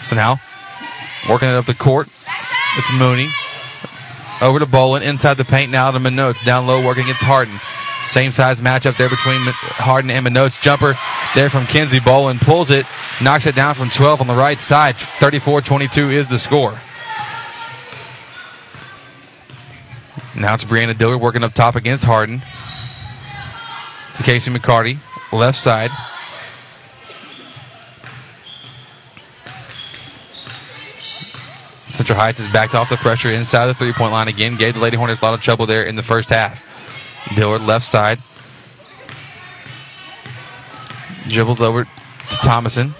So 0.06 0.14
now, 0.14 0.40
working 1.28 1.48
it 1.48 1.56
up 1.56 1.66
the 1.66 1.74
court. 1.74 2.08
It's 2.76 2.92
Mooney. 2.92 3.28
Over 4.40 4.60
to 4.60 4.66
Bolin, 4.66 5.02
inside 5.02 5.34
the 5.34 5.44
paint 5.44 5.72
now 5.72 5.90
to 5.90 5.98
Minotes. 5.98 6.44
Down 6.44 6.64
low, 6.64 6.80
working 6.84 7.02
against 7.02 7.24
Harden. 7.24 7.58
Same 8.04 8.30
size 8.30 8.60
matchup 8.60 8.96
there 8.98 9.08
between 9.08 9.40
Harden 9.40 10.12
and 10.12 10.24
Minotes. 10.24 10.62
Jumper 10.62 10.96
there 11.34 11.50
from 11.50 11.66
Kenzie 11.66 11.98
Bolin. 11.98 12.40
Pulls 12.40 12.70
it, 12.70 12.86
knocks 13.20 13.46
it 13.46 13.56
down 13.56 13.74
from 13.74 13.90
12 13.90 14.20
on 14.20 14.28
the 14.28 14.36
right 14.36 14.60
side. 14.60 14.96
34 14.96 15.62
22 15.62 16.10
is 16.12 16.28
the 16.28 16.38
score. 16.38 16.80
Now 20.36 20.54
it's 20.54 20.64
Brianna 20.64 20.96
Dillard 20.96 21.20
working 21.20 21.42
up 21.42 21.52
top 21.52 21.74
against 21.74 22.04
Harden. 22.04 22.42
To 24.18 24.22
Casey 24.22 24.52
McCarty, 24.52 25.00
left 25.32 25.58
side. 25.58 25.90
Central 31.96 32.18
Heights 32.18 32.38
has 32.38 32.48
backed 32.48 32.74
off 32.74 32.90
the 32.90 32.98
pressure 32.98 33.30
inside 33.30 33.66
the 33.66 33.74
three 33.74 33.92
point 33.94 34.12
line 34.12 34.28
again. 34.28 34.56
Gave 34.56 34.74
the 34.74 34.80
Lady 34.80 34.98
Hornets 34.98 35.22
a 35.22 35.24
lot 35.24 35.34
of 35.34 35.40
trouble 35.40 35.64
there 35.64 35.82
in 35.82 35.96
the 35.96 36.02
first 36.02 36.28
half. 36.28 36.62
Dillard 37.34 37.62
left 37.62 37.86
side. 37.86 38.20
Dribbles 41.28 41.62
over 41.62 41.84
to 41.84 42.36
Thomason. 42.42 42.94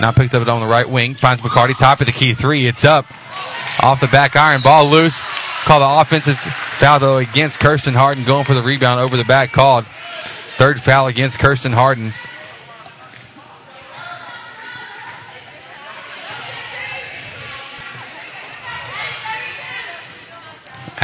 Now 0.00 0.12
picks 0.12 0.34
up 0.34 0.42
it 0.42 0.48
on 0.48 0.60
the 0.60 0.66
right 0.66 0.88
wing. 0.88 1.14
Finds 1.14 1.40
McCarty 1.42 1.76
top 1.76 2.00
of 2.00 2.06
the 2.06 2.12
key 2.12 2.34
three. 2.34 2.66
It's 2.66 2.84
up. 2.84 3.06
Off 3.82 4.00
the 4.00 4.08
back 4.08 4.36
iron. 4.36 4.60
Ball 4.60 4.90
loose. 4.90 5.18
Call 5.64 5.80
the 5.80 6.02
offensive 6.02 6.38
foul 6.38 7.00
though 7.00 7.16
against 7.16 7.58
Kirsten 7.58 7.94
Harden. 7.94 8.24
Going 8.24 8.44
for 8.44 8.54
the 8.54 8.62
rebound 8.62 9.00
over 9.00 9.16
the 9.16 9.24
back 9.24 9.52
called. 9.52 9.86
Third 10.58 10.80
foul 10.80 11.06
against 11.06 11.38
Kirsten 11.38 11.72
Harden. 11.72 12.12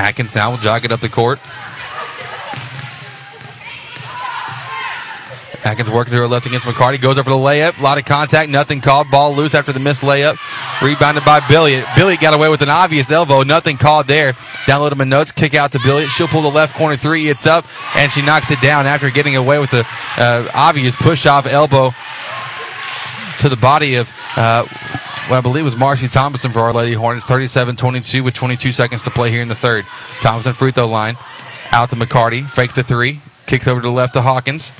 Atkins 0.01 0.35
now 0.35 0.51
will 0.51 0.59
jog 0.59 0.87
it 0.87 0.93
up 0.93 1.01
the 1.01 1.11
court. 1.11 1.39
Atkins 5.63 5.91
working 5.91 6.13
to 6.13 6.17
her 6.17 6.27
left 6.27 6.47
against 6.47 6.65
McCarty. 6.65 6.99
Goes 6.99 7.19
over 7.19 7.29
the 7.29 7.37
layup. 7.37 7.79
A 7.79 7.83
lot 7.83 7.99
of 7.99 8.07
contact. 8.07 8.49
Nothing 8.49 8.81
called. 8.81 9.11
Ball 9.11 9.37
loose 9.37 9.55
after 9.55 9.75
the 9.75 9.79
missed 9.79 10.01
layup. 10.01 10.39
Rebounded 10.81 11.23
by 11.27 11.47
Billy. 11.47 11.85
Billy 11.97 12.17
got 12.17 12.33
away 12.33 12.49
with 12.49 12.63
an 12.63 12.71
obvious 12.71 13.11
elbow. 13.11 13.43
Nothing 13.43 13.77
called 13.77 14.07
there. 14.07 14.33
Download 14.65 14.91
him 14.91 15.03
a 15.03 15.05
notes. 15.05 15.33
Kick 15.33 15.53
out 15.53 15.73
to 15.73 15.81
Billy. 15.85 16.07
She'll 16.07 16.29
pull 16.29 16.43
the 16.43 16.51
left 16.51 16.75
corner 16.77 16.97
three. 16.97 17.29
It's 17.29 17.47
up. 17.47 17.67
And 17.95 18.11
she 18.11 18.23
knocks 18.23 18.51
it 18.51 18.63
down 18.63 18.87
after 18.87 19.11
getting 19.11 19.37
away 19.37 19.59
with 19.59 19.71
the 19.71 19.87
uh, 20.17 20.51
obvious 20.55 20.97
push 20.97 21.27
off 21.27 21.45
elbow 21.45 21.91
to 23.41 23.51
the 23.51 23.57
body 23.57 23.97
of. 23.97 24.11
Uh, 24.35 24.67
what 25.31 25.37
I 25.37 25.43
believe 25.43 25.64
was 25.64 25.76
Marcy 25.76 26.09
Thomason 26.09 26.51
for 26.51 26.59
Our 26.59 26.72
Lady 26.72 26.93
Hornets. 26.93 27.24
37 27.24 27.76
22 27.76 28.24
with 28.24 28.35
22 28.35 28.72
seconds 28.72 29.05
to 29.05 29.11
play 29.11 29.31
here 29.31 29.43
in 29.43 29.47
the 29.47 29.55
third. 29.55 29.87
Thomason 30.22 30.55
free 30.55 30.72
throw 30.72 30.89
line. 30.89 31.16
Out 31.70 31.91
to 31.91 31.97
McCarty. 31.97 32.49
Fakes 32.51 32.74
the 32.74 32.83
three. 32.83 33.20
Kicks 33.47 33.68
over 33.68 33.81
to 33.81 33.87
the 33.87 33.93
left 33.93 34.14
to 34.14 34.22
Hawkins. 34.22 34.72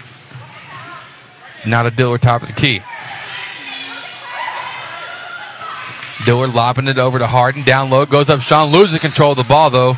Now 1.65 1.85
to 1.85 1.93
Dillard, 1.93 2.23
top 2.23 2.43
of 2.43 2.49
the 2.49 2.55
key. 2.55 2.83
Dillard 6.27 6.53
lopping 6.53 6.89
it 6.89 6.99
over 6.99 7.21
to 7.21 7.29
Harden. 7.29 7.63
Down 7.63 7.89
low. 7.89 8.05
Goes 8.05 8.29
up. 8.29 8.41
Sean 8.41 8.73
loses 8.73 8.99
control 8.99 9.33
of 9.33 9.39
the 9.39 9.45
ball, 9.45 9.71
though. 9.71 9.95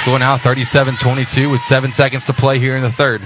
Score 0.00 0.18
now 0.18 0.36
37 0.36 0.96
22 0.96 1.48
with 1.48 1.60
seven 1.60 1.92
seconds 1.92 2.26
to 2.26 2.32
play 2.32 2.58
here 2.58 2.76
in 2.76 2.82
the 2.82 2.90
third. 2.90 3.22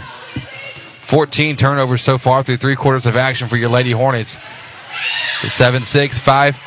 14 1.12 1.58
turnovers 1.58 2.00
so 2.00 2.16
far 2.16 2.42
through 2.42 2.56
three 2.56 2.74
quarters 2.74 3.04
of 3.04 3.16
action 3.16 3.46
for 3.46 3.58
your 3.58 3.68
Lady 3.68 3.90
Hornets. 3.90 4.38
So 5.42 5.48
7 5.48 5.82
6, 5.82 6.18
5, 6.18 6.58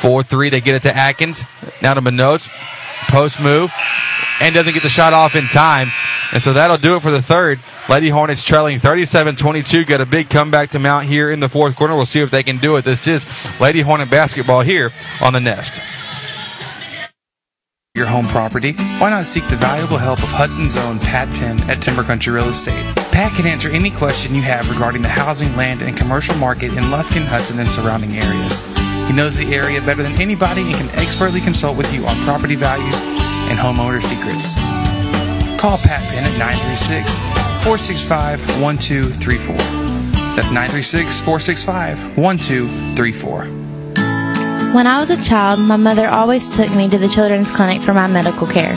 4 0.00 0.22
3. 0.22 0.50
They 0.50 0.60
get 0.60 0.74
it 0.74 0.82
to 0.82 0.94
Atkins. 0.94 1.42
Now 1.80 1.94
to 1.94 2.02
Minotes. 2.02 2.50
Post 3.08 3.40
move. 3.40 3.72
And 4.42 4.54
doesn't 4.54 4.74
get 4.74 4.82
the 4.82 4.90
shot 4.90 5.14
off 5.14 5.34
in 5.34 5.46
time. 5.46 5.88
And 6.34 6.42
so 6.42 6.52
that'll 6.52 6.76
do 6.76 6.96
it 6.96 7.00
for 7.00 7.10
the 7.10 7.22
third. 7.22 7.58
Lady 7.88 8.10
Hornets 8.10 8.44
trailing 8.44 8.78
37 8.78 9.36
22. 9.36 9.86
Got 9.86 10.02
a 10.02 10.06
big 10.06 10.28
comeback 10.28 10.72
to 10.72 10.78
mount 10.78 11.06
here 11.06 11.30
in 11.30 11.40
the 11.40 11.48
fourth 11.48 11.76
quarter. 11.76 11.94
We'll 11.94 12.04
see 12.04 12.20
if 12.20 12.30
they 12.30 12.42
can 12.42 12.58
do 12.58 12.76
it. 12.76 12.84
This 12.84 13.08
is 13.08 13.24
Lady 13.58 13.80
Hornet 13.80 14.10
basketball 14.10 14.60
here 14.60 14.92
on 15.22 15.32
the 15.32 15.40
Nest 15.40 15.80
your 17.94 18.04
home 18.04 18.26
property, 18.26 18.72
why 18.98 19.08
not 19.08 19.24
seek 19.24 19.48
the 19.48 19.56
valuable 19.56 19.96
help 19.96 20.18
of 20.18 20.28
Hudson's 20.28 20.76
own 20.76 20.98
Pat 20.98 21.30
Penn 21.36 21.58
at 21.70 21.80
Timber 21.80 22.02
Country 22.02 22.34
Real 22.34 22.50
Estate? 22.50 22.95
Pat 23.16 23.32
can 23.32 23.46
answer 23.46 23.70
any 23.70 23.90
question 23.90 24.34
you 24.34 24.42
have 24.42 24.68
regarding 24.68 25.00
the 25.00 25.08
housing, 25.08 25.56
land, 25.56 25.80
and 25.80 25.96
commercial 25.96 26.34
market 26.34 26.72
in 26.72 26.84
Lufkin, 26.92 27.24
Hudson, 27.24 27.58
and 27.58 27.66
surrounding 27.66 28.14
areas. 28.14 28.60
He 29.08 29.16
knows 29.16 29.38
the 29.38 29.54
area 29.54 29.80
better 29.80 30.02
than 30.02 30.20
anybody 30.20 30.70
and 30.70 30.74
can 30.74 31.00
expertly 31.00 31.40
consult 31.40 31.78
with 31.78 31.90
you 31.94 32.04
on 32.04 32.14
property 32.26 32.56
values 32.56 33.00
and 33.48 33.58
homeowner 33.58 34.02
secrets. 34.02 34.52
Call 35.58 35.78
Pat 35.78 36.04
Penn 36.12 36.30
at 36.30 36.36
936 36.36 37.18
465 37.64 38.60
1234. 38.60 39.56
That's 40.36 40.52
936 40.52 41.18
465 41.20 42.18
1234. 42.18 43.44
When 44.74 44.86
I 44.86 45.00
was 45.00 45.08
a 45.08 45.16
child, 45.22 45.58
my 45.58 45.76
mother 45.76 46.06
always 46.06 46.54
took 46.54 46.68
me 46.76 46.90
to 46.90 46.98
the 46.98 47.08
children's 47.08 47.50
clinic 47.50 47.80
for 47.80 47.94
my 47.94 48.08
medical 48.08 48.46
care. 48.46 48.76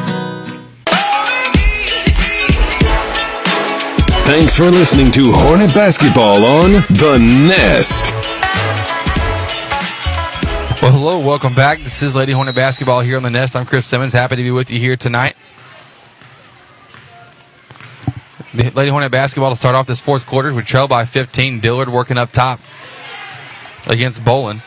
Thanks 4.31 4.55
for 4.55 4.71
listening 4.71 5.11
to 5.11 5.29
Hornet 5.33 5.73
Basketball 5.73 6.45
on 6.45 6.71
The 6.87 7.17
Nest. 7.19 8.13
Well, 10.81 10.93
hello, 10.93 11.19
welcome 11.19 11.53
back. 11.53 11.83
This 11.83 12.01
is 12.01 12.15
Lady 12.15 12.31
Hornet 12.31 12.55
Basketball 12.55 13.01
here 13.01 13.17
on 13.17 13.23
The 13.23 13.29
Nest. 13.29 13.57
I'm 13.57 13.65
Chris 13.65 13.85
Simmons. 13.85 14.13
Happy 14.13 14.37
to 14.37 14.41
be 14.41 14.49
with 14.49 14.71
you 14.71 14.79
here 14.79 14.95
tonight. 14.95 15.35
Lady 18.53 18.89
Hornet 18.89 19.11
Basketball 19.11 19.49
to 19.49 19.57
start 19.57 19.75
off 19.75 19.85
this 19.85 19.99
fourth 19.99 20.25
quarter. 20.25 20.53
We 20.53 20.61
trail 20.61 20.87
by 20.87 21.03
15. 21.03 21.59
Dillard 21.59 21.89
working 21.89 22.17
up 22.17 22.31
top 22.31 22.61
against 23.87 24.23
Bolin. 24.23 24.61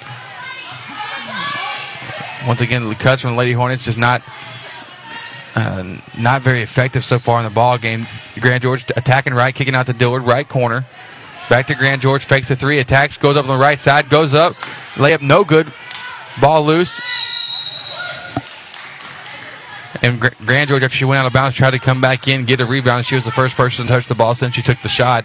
Once 2.46 2.60
again, 2.60 2.86
the 2.86 2.94
cuts 2.94 3.22
from 3.22 3.30
the 3.30 3.38
Lady 3.38 3.52
Hornets 3.52 3.82
just 3.82 3.96
not 3.96 4.20
uh, 5.54 5.98
not 6.18 6.42
very 6.42 6.62
effective 6.62 7.04
so 7.04 7.18
far 7.18 7.38
in 7.38 7.44
the 7.44 7.50
ball 7.50 7.78
game. 7.78 8.06
Grand 8.40 8.62
George 8.62 8.84
attacking 8.96 9.34
right, 9.34 9.54
kicking 9.54 9.74
out 9.74 9.86
to 9.86 9.92
Dillard, 9.92 10.22
right 10.24 10.48
corner. 10.48 10.84
Back 11.48 11.66
to 11.68 11.74
Grand 11.74 12.00
George, 12.00 12.24
fakes 12.24 12.48
the 12.48 12.56
three, 12.56 12.78
attacks, 12.78 13.18
goes 13.18 13.36
up 13.36 13.44
on 13.44 13.58
the 13.58 13.62
right 13.62 13.78
side, 13.78 14.08
goes 14.08 14.34
up, 14.34 14.54
layup 14.94 15.20
no 15.20 15.44
good, 15.44 15.72
ball 16.40 16.64
loose. 16.64 17.00
And 20.02 20.20
Grand 20.20 20.68
George, 20.68 20.82
after 20.82 20.96
she 20.96 21.04
went 21.04 21.18
out 21.18 21.26
of 21.26 21.32
bounds, 21.32 21.56
tried 21.56 21.70
to 21.70 21.78
come 21.78 22.00
back 22.00 22.26
in, 22.28 22.44
get 22.44 22.60
a 22.60 22.66
rebound. 22.66 23.06
She 23.06 23.14
was 23.14 23.24
the 23.24 23.30
first 23.30 23.56
person 23.56 23.86
to 23.86 23.92
touch 23.92 24.06
the 24.06 24.14
ball 24.14 24.34
since 24.34 24.54
she 24.54 24.62
took 24.62 24.80
the 24.82 24.88
shot. 24.88 25.24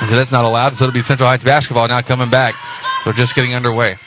So 0.00 0.16
that's 0.16 0.32
not 0.32 0.44
allowed. 0.44 0.74
So 0.74 0.84
it'll 0.84 0.94
be 0.94 1.02
Central 1.02 1.28
Heights 1.28 1.44
basketball 1.44 1.86
now 1.86 2.00
coming 2.00 2.30
back. 2.30 2.54
They're 3.04 3.12
just 3.12 3.34
getting 3.34 3.54
underway. 3.54 3.98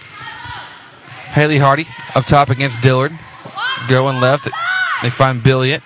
Haley 1.31 1.57
Hardy 1.57 1.85
up 2.15 2.25
top 2.25 2.49
against 2.49 2.81
Dillard. 2.81 3.17
Going 3.87 4.19
left. 4.19 4.49
They 5.03 5.09
find 5.09 5.43
Billiot. 5.43 5.81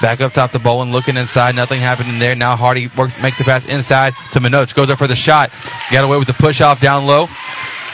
Back 0.00 0.20
up 0.20 0.32
top 0.32 0.52
to 0.52 0.58
Bolin, 0.58 0.92
looking 0.92 1.16
inside. 1.16 1.56
Nothing 1.56 1.80
happening 1.80 2.18
there. 2.18 2.34
Now 2.34 2.54
Hardy 2.54 2.88
works, 2.88 3.18
makes 3.18 3.38
the 3.38 3.44
pass 3.44 3.66
inside 3.66 4.14
to 4.32 4.40
Minotes. 4.40 4.74
Goes 4.74 4.90
up 4.90 4.98
for 4.98 5.08
the 5.08 5.16
shot. 5.16 5.50
Got 5.90 6.04
away 6.04 6.18
with 6.18 6.28
the 6.28 6.34
push 6.34 6.60
off 6.60 6.80
down 6.80 7.06
low. 7.06 7.28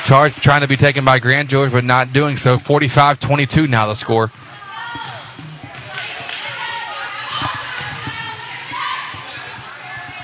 Charge 0.04 0.34
trying 0.34 0.60
to 0.60 0.68
be 0.68 0.76
taken 0.76 1.04
by 1.04 1.18
Grand 1.18 1.48
George, 1.48 1.72
but 1.72 1.82
not 1.82 2.12
doing 2.12 2.36
so. 2.36 2.58
45 2.58 3.20
22 3.20 3.66
now 3.66 3.86
the 3.86 3.94
score. 3.94 4.30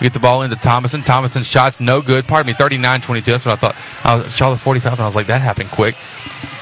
Get 0.01 0.15
the 0.15 0.19
ball 0.19 0.43
into 0.43 0.57
Thomason. 0.57 1.03
Thomason's 1.03 1.47
shots 1.47 1.79
no 1.79 2.01
good. 2.01 2.27
Pardon 2.27 2.53
me, 2.53 2.57
39 2.59 3.03
22. 3.03 3.33
That's 3.33 3.47
what 3.47 3.53
I 3.53 3.57
thought. 3.57 3.77
I 4.05 4.29
saw 4.29 4.51
the 4.51 4.57
45 4.57 4.93
and 4.95 5.03
I 5.03 5.07
was 5.07 5.15
like, 5.15 5.27
that 5.27 5.43
happened 5.43 5.71
quick. 5.71 5.95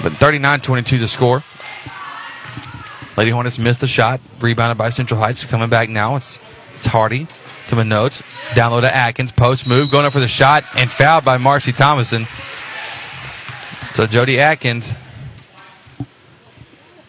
But 0.02 0.14
39 0.14 0.60
22 0.60 0.98
the 0.98 1.08
score. 1.08 1.44
Lady 3.18 3.32
Hornets 3.32 3.58
missed 3.58 3.80
the 3.80 3.88
shot. 3.88 4.20
Rebounded 4.40 4.78
by 4.78 4.90
Central 4.90 5.18
Heights. 5.18 5.44
Coming 5.44 5.68
back 5.68 5.88
now. 5.88 6.14
It's 6.14 6.38
it's 6.76 6.86
Hardy 6.86 7.26
to 7.66 7.74
Minotes. 7.74 8.22
Down 8.54 8.70
low 8.70 8.80
to 8.80 8.94
Atkins. 8.94 9.32
Post 9.32 9.66
move. 9.66 9.90
Going 9.90 10.06
up 10.06 10.12
for 10.12 10.20
the 10.20 10.28
shot. 10.28 10.62
And 10.76 10.88
fouled 10.88 11.24
by 11.24 11.36
Marcy 11.36 11.72
Thomason. 11.72 12.28
So 13.94 14.06
Jody 14.06 14.38
Atkins 14.38 14.94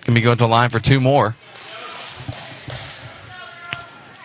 can 0.02 0.16
be 0.16 0.22
going 0.22 0.36
to 0.38 0.46
the 0.46 0.48
line 0.48 0.72
for 0.72 0.80
two 0.80 1.00
more. 1.00 1.36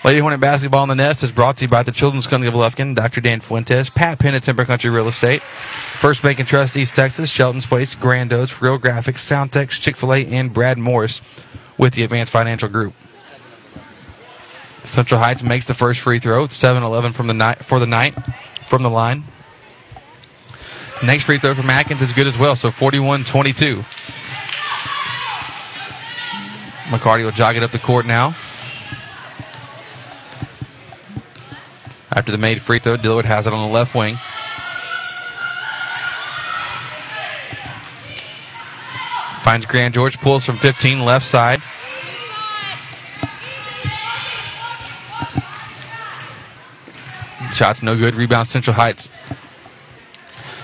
Lady 0.02 0.20
Hornet 0.20 0.40
Basketball 0.40 0.84
in 0.84 0.88
the 0.88 0.94
Nest 0.94 1.22
is 1.22 1.32
brought 1.32 1.58
to 1.58 1.64
you 1.64 1.68
by 1.68 1.82
the 1.82 1.92
Children's 1.92 2.26
Clinic 2.26 2.48
of 2.48 2.54
Lufkin, 2.54 2.94
Dr. 2.94 3.20
Dan 3.20 3.40
Fuentes, 3.40 3.90
Pat 3.90 4.18
Penn 4.18 4.34
at 4.34 4.42
Timber 4.42 4.64
Country 4.64 4.88
Real 4.90 5.08
Estate, 5.08 5.42
First 5.42 6.22
Bank 6.22 6.38
and 6.38 6.48
Trust 6.48 6.76
East 6.76 6.94
Texas, 6.94 7.30
Shelton's 7.30 7.64
Place, 7.64 7.94
Grando 7.94 8.60
Real 8.60 8.78
Graphics, 8.78 9.20
Soundtex, 9.20 9.80
Chick-fil-A, 9.80 10.26
and 10.26 10.52
Brad 10.52 10.78
Morris 10.78 11.22
with 11.78 11.94
the 11.94 12.02
Advanced 12.02 12.32
Financial 12.32 12.68
Group. 12.68 12.94
Central 14.84 15.18
Heights 15.18 15.42
makes 15.42 15.66
the 15.66 15.74
first 15.74 16.00
free 16.00 16.18
throw, 16.18 16.46
7-11 16.46 17.14
from 17.14 17.26
the 17.26 17.34
night 17.34 17.64
for 17.64 17.78
the 17.78 17.86
night 17.86 18.14
from 18.66 18.82
the 18.82 18.90
line. 18.90 19.24
Next 21.02 21.24
free 21.24 21.38
throw 21.38 21.54
from 21.54 21.70
Atkins 21.70 22.02
is 22.02 22.12
good 22.12 22.26
as 22.26 22.38
well, 22.38 22.54
so 22.54 22.70
41-22. 22.70 23.84
McCarty 26.84 27.24
will 27.24 27.30
jog 27.30 27.56
it 27.56 27.62
up 27.62 27.72
the 27.72 27.78
court 27.78 28.06
now. 28.06 28.36
After 32.12 32.30
the 32.30 32.38
made 32.38 32.62
free 32.62 32.78
throw, 32.78 32.96
Dillard 32.96 33.24
has 33.24 33.46
it 33.46 33.52
on 33.52 33.66
the 33.66 33.72
left 33.72 33.94
wing. 33.94 34.18
Finds 39.44 39.66
Grand 39.66 39.92
George, 39.92 40.18
pulls 40.20 40.42
from 40.42 40.56
15, 40.56 41.04
left 41.04 41.26
side. 41.26 41.60
Shots 47.52 47.82
no 47.82 47.94
good. 47.94 48.14
Rebound 48.14 48.48
Central 48.48 48.74
Heights. 48.74 49.10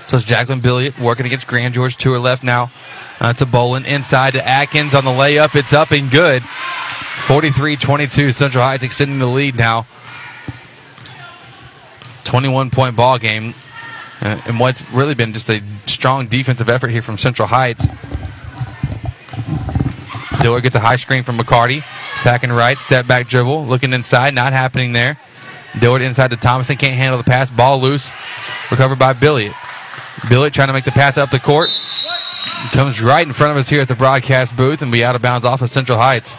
So 0.07 0.17
it's 0.17 0.25
Jacqueline 0.25 0.61
Billiot 0.61 0.99
working 0.99 1.27
against 1.27 1.45
Grand 1.45 1.75
George 1.75 1.95
to 1.97 2.11
her 2.11 2.17
left 2.17 2.43
now 2.43 2.71
uh, 3.19 3.33
to 3.33 3.45
Bolin. 3.45 3.85
Inside 3.85 4.33
to 4.33 4.45
Atkins 4.45 4.95
on 4.95 5.05
the 5.05 5.11
layup. 5.11 5.55
It's 5.55 5.73
up 5.73 5.91
and 5.91 6.09
good. 6.09 6.41
43 7.27 7.77
22. 7.77 8.31
Central 8.33 8.63
Heights 8.63 8.83
extending 8.83 9.19
the 9.19 9.27
lead 9.27 9.55
now. 9.55 9.85
21 12.23 12.71
point 12.71 12.95
ball 12.95 13.19
game. 13.19 13.53
Uh, 14.21 14.41
and 14.45 14.59
what's 14.59 14.89
really 14.89 15.13
been 15.13 15.33
just 15.33 15.49
a 15.51 15.61
strong 15.85 16.25
defensive 16.25 16.67
effort 16.67 16.89
here 16.89 17.03
from 17.03 17.19
Central 17.19 17.47
Heights. 17.47 17.87
Dillard 20.41 20.63
gets 20.63 20.75
a 20.75 20.79
high 20.79 20.95
screen 20.95 21.23
from 21.23 21.37
McCarty. 21.37 21.83
Attacking 22.19 22.51
right, 22.51 22.77
step 22.77 23.07
back 23.07 23.27
dribble, 23.27 23.65
looking 23.65 23.93
inside, 23.93 24.33
not 24.33 24.53
happening 24.53 24.93
there. 24.93 25.17
Dillard 25.79 26.01
inside 26.01 26.31
to 26.31 26.37
Thomason, 26.37 26.77
can't 26.77 26.95
handle 26.95 27.17
the 27.17 27.23
pass, 27.23 27.49
ball 27.49 27.79
loose, 27.79 28.09
recovered 28.69 28.99
by 28.99 29.13
Billiot. 29.13 29.53
Billiot 30.21 30.53
trying 30.53 30.67
to 30.67 30.73
make 30.73 30.85
the 30.85 30.91
pass 30.91 31.17
up 31.17 31.31
the 31.31 31.39
court. 31.39 31.69
Comes 32.71 33.01
right 33.01 33.25
in 33.25 33.33
front 33.33 33.51
of 33.51 33.57
us 33.57 33.69
here 33.69 33.81
at 33.81 33.87
the 33.87 33.95
broadcast 33.95 34.55
booth 34.55 34.81
and 34.81 34.91
be 34.91 35.03
out 35.03 35.15
of 35.15 35.21
bounds 35.21 35.45
off 35.45 35.61
of 35.61 35.69
Central 35.69 35.97
Heights. 35.97 36.35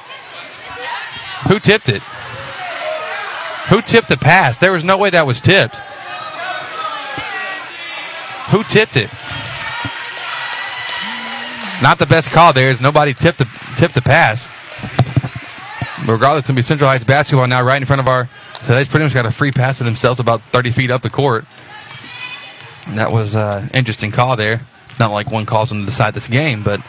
Who 1.48 1.58
tipped 1.58 1.88
it? 1.88 2.02
Who 3.68 3.82
tipped 3.82 4.08
the 4.08 4.16
pass? 4.16 4.58
There 4.58 4.72
was 4.72 4.84
no 4.84 4.98
way 4.98 5.10
that 5.10 5.26
was 5.26 5.40
tipped. 5.40 5.76
Who 8.50 8.62
tipped 8.64 8.96
it? 8.96 9.10
Not 11.82 11.98
the 11.98 12.06
best 12.06 12.30
call 12.30 12.52
there. 12.52 12.70
Is 12.70 12.80
nobody 12.80 13.12
tipped 13.12 13.38
the 13.38 13.48
tipped 13.76 13.94
the 13.94 14.02
pass. 14.02 14.48
Regardless, 16.06 16.40
it's 16.40 16.48
gonna 16.48 16.56
be 16.56 16.62
Central 16.62 16.88
Heights 16.88 17.04
basketball 17.04 17.46
now, 17.48 17.62
right 17.62 17.80
in 17.80 17.86
front 17.86 18.00
of 18.00 18.08
our 18.08 18.28
So 18.62 18.74
they've 18.74 18.88
pretty 18.88 19.04
much 19.04 19.14
got 19.14 19.26
a 19.26 19.32
free 19.32 19.50
pass 19.50 19.78
to 19.78 19.84
themselves 19.84 20.20
about 20.20 20.42
30 20.42 20.70
feet 20.70 20.90
up 20.90 21.02
the 21.02 21.10
court. 21.10 21.44
That 22.94 23.12
was 23.12 23.34
an 23.34 23.40
uh, 23.40 23.68
interesting 23.74 24.12
call 24.12 24.36
there. 24.36 24.64
Not 25.00 25.10
like 25.10 25.30
one 25.30 25.44
calls 25.46 25.70
them 25.70 25.80
to 25.80 25.86
decide 25.86 26.14
this 26.14 26.28
game, 26.28 26.62
but 26.62 26.80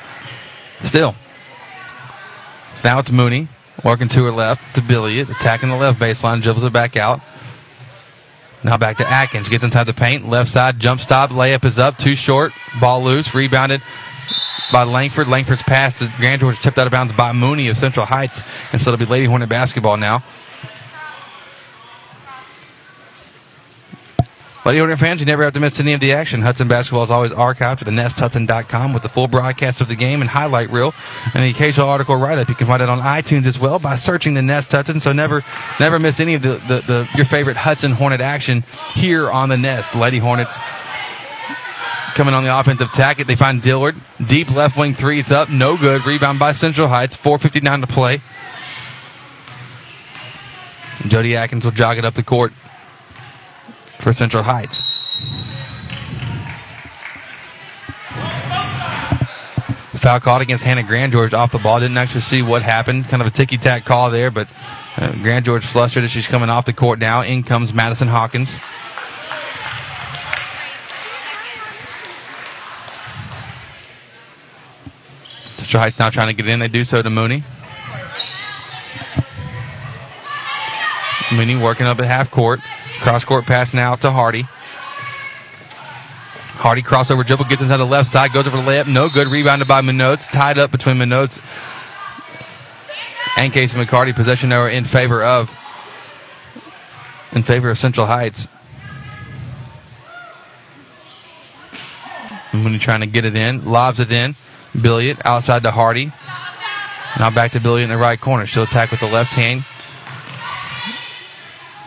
still. 0.84 1.16
So 2.76 2.89
now 2.89 3.00
it's 3.00 3.12
Mooney 3.12 3.48
working 3.84 4.10
to 4.10 4.24
her 4.26 4.32
left 4.32 4.76
to 4.76 4.82
Billiot, 4.82 5.30
attacking 5.30 5.70
the 5.70 5.76
left 5.76 6.00
baseline, 6.00 6.41
dribbles 6.41 6.64
it 6.64 6.74
back 6.74 6.96
out. 6.96 7.20
Now 8.64 8.78
back 8.78 8.98
to 8.98 9.08
Atkins. 9.08 9.50
Gets 9.50 9.64
inside 9.64 9.86
the 9.86 9.94
paint. 9.94 10.28
Left 10.28 10.52
side 10.52 10.80
jump 10.80 11.02
stop. 11.02 11.32
Layup 11.32 11.66
is 11.66 11.78
up. 11.78 11.98
Too 11.98 12.16
short. 12.16 12.54
Ball 12.80 13.04
loose. 13.04 13.36
Rebounded 13.36 13.82
by 14.74 14.84
Langford. 14.84 15.30
Langford's 15.30 15.64
pass 15.64 16.00
to 16.00 16.12
Grand 16.18 16.42
George 16.42 16.60
tipped 16.60 16.78
out 16.80 16.88
of 16.88 16.92
bounds 16.92 17.14
by 17.14 17.32
Mooney 17.32 17.70
of 17.70 17.78
Central 17.78 18.06
Heights. 18.06 18.42
And 18.74 18.82
so 18.82 18.92
it'll 18.92 19.06
be 19.06 19.10
Lady 19.10 19.28
Hornet 19.28 19.48
basketball 19.48 19.96
now. 19.96 20.24
Lady 24.66 24.80
Hornet 24.80 24.98
fans, 24.98 25.20
you 25.20 25.26
never 25.26 25.44
have 25.44 25.54
to 25.54 25.60
miss 25.60 25.80
any 25.80 25.94
of 25.94 26.00
the 26.00 26.14
action. 26.14 26.42
Hudson 26.42 26.70
basketball 26.70 27.04
is 27.04 27.12
always 27.12 27.32
archived 27.32 27.82
at 27.82 27.88
thenestHudson.com 27.88 28.94
with 28.94 29.04
the 29.04 29.10
full 29.10 29.28
broadcast 29.28 29.82
of 29.82 29.90
the 29.90 29.96
game 29.96 30.22
and 30.22 30.30
highlight 30.30 30.72
reel 30.72 30.94
and 31.34 31.44
the 31.44 31.50
occasional 31.50 31.90
article 31.90 32.16
write-up. 32.16 32.48
You 32.48 32.56
can 32.56 32.66
find 32.66 32.82
it 32.82 32.90
on 32.90 33.00
iTunes 33.00 33.46
as 33.46 33.60
well 33.60 33.78
by 33.78 33.96
searching 33.96 34.34
the 34.34 34.42
Nest 34.42 34.72
Hudson. 34.72 35.02
So 35.02 35.12
never, 35.12 35.44
never 35.82 36.00
miss 36.00 36.20
any 36.20 36.34
of 36.34 36.42
the, 36.42 36.54
the, 36.68 36.82
the 36.88 37.10
your 37.16 37.26
favorite 37.26 37.58
Hudson 37.58 37.92
Hornet 37.92 38.22
action 38.22 38.64
here 38.96 39.30
on 39.30 39.50
the 39.50 39.58
Nest. 39.58 39.96
Lady 39.96 40.18
Hornets 40.18 40.58
coming 42.14 42.34
on 42.34 42.43
the 42.43 42.57
offensive 42.57 42.91
tack. 42.91 43.18
They 43.18 43.36
find 43.36 43.61
Dillard. 43.61 43.95
Deep 44.28 44.49
left 44.51 44.78
wing 44.78 44.93
three. 44.93 45.20
It's 45.20 45.32
up. 45.32 45.49
No 45.49 45.78
good. 45.78 46.05
Rebound 46.05 46.39
by 46.39 46.51
Central 46.53 46.88
Heights. 46.88 47.16
4.59 47.16 47.82
to 47.82 47.88
play. 47.88 48.22
Jody 51.07 51.36
Atkins 51.36 51.66
will 51.66 51.72
jog 51.72 51.97
it 51.97 52.05
up 52.05 52.14
the 52.14 52.24
court 52.24 52.53
for 53.99 54.14
Central 54.14 54.43
Heights. 54.43 54.89
Foul 60.03 60.20
called 60.20 60.41
against 60.41 60.66
Hannah 60.66 60.84
Grand 60.84 61.14
George 61.14 61.34
off 61.34 61.53
the 61.53 61.59
ball. 61.59 61.80
Didn't 61.80 61.97
actually 61.97 62.22
see 62.22 62.41
what 62.41 62.61
happened. 62.61 63.07
Kind 63.07 63.22
of 63.22 63.28
a 63.28 63.32
ticky 63.32 63.57
tack 63.57 63.86
call 63.86 64.11
there, 64.11 64.30
but 64.32 64.51
uh, 64.97 65.14
Grand 65.22 65.45
George 65.45 65.66
flustered 65.66 66.03
as 66.03 66.11
she's 66.11 66.28
coming 66.28 66.49
off 66.49 66.66
the 66.66 66.74
court 66.74 66.99
now. 66.99 67.22
In 67.22 67.41
comes 67.41 67.74
Madison 67.74 68.09
Hawkins. 68.09 68.53
Central 75.74 75.86
Heights 75.86 75.98
now 75.98 76.10
trying 76.12 76.28
to 76.28 76.34
get 76.34 76.48
in. 76.48 76.60
They 76.60 76.68
do 76.68 76.84
so 76.84 77.02
to 77.02 77.10
Mooney. 77.10 77.44
Mooney 81.32 81.56
working 81.56 81.88
up 81.88 82.00
at 82.00 82.06
half 82.06 82.30
court. 82.30 82.60
Cross 83.00 83.26
court 83.26 83.48
pass 83.48 83.74
now 83.74 83.96
to 83.96 84.12
Hardy. 84.12 84.44
Hardy 86.62 86.84
crossover 86.84 87.26
dribble 87.26 87.46
gets 87.46 87.64
inside 87.64 87.78
the 87.78 87.88
left 87.88 88.12
side, 88.12 88.34
goes 88.34 88.46
over 88.46 88.58
the 88.58 88.62
layup, 88.62 88.86
no 88.86 89.10
good. 89.10 89.28
Rebounded 89.28 89.68
by 89.68 89.82
Minotes, 89.82 90.30
tied 90.30 90.60
up 90.60 90.72
between 90.72 90.98
Minotes 90.98 91.42
and 93.36 93.52
Casey 93.52 93.76
McCarty. 93.76 94.16
Possession 94.16 94.52
error 94.52 94.70
in 94.70 94.84
favor 94.84 95.24
of 95.24 95.52
in 97.32 97.42
favor 97.42 97.72
of 97.72 97.80
Central 97.80 98.06
Heights. 98.06 98.48
Mooney 102.54 102.78
trying 102.78 103.00
to 103.00 103.08
get 103.08 103.26
it 103.26 103.36
in, 103.36 103.66
lobs 103.66 104.00
it 104.00 104.12
in. 104.12 104.36
Billiot 104.76 105.22
outside 105.26 105.64
to 105.64 105.72
Hardy. 105.72 106.12
Now 107.20 107.30
back 107.30 107.52
to 107.52 107.60
Billiot 107.60 107.84
in 107.84 107.90
the 107.90 107.98
right 107.98 108.20
corner. 108.20 108.46
She'll 108.46 108.64
attack 108.64 108.92
with 108.92 109.00
the 109.00 109.08
left 109.08 109.34
hand. 109.34 109.66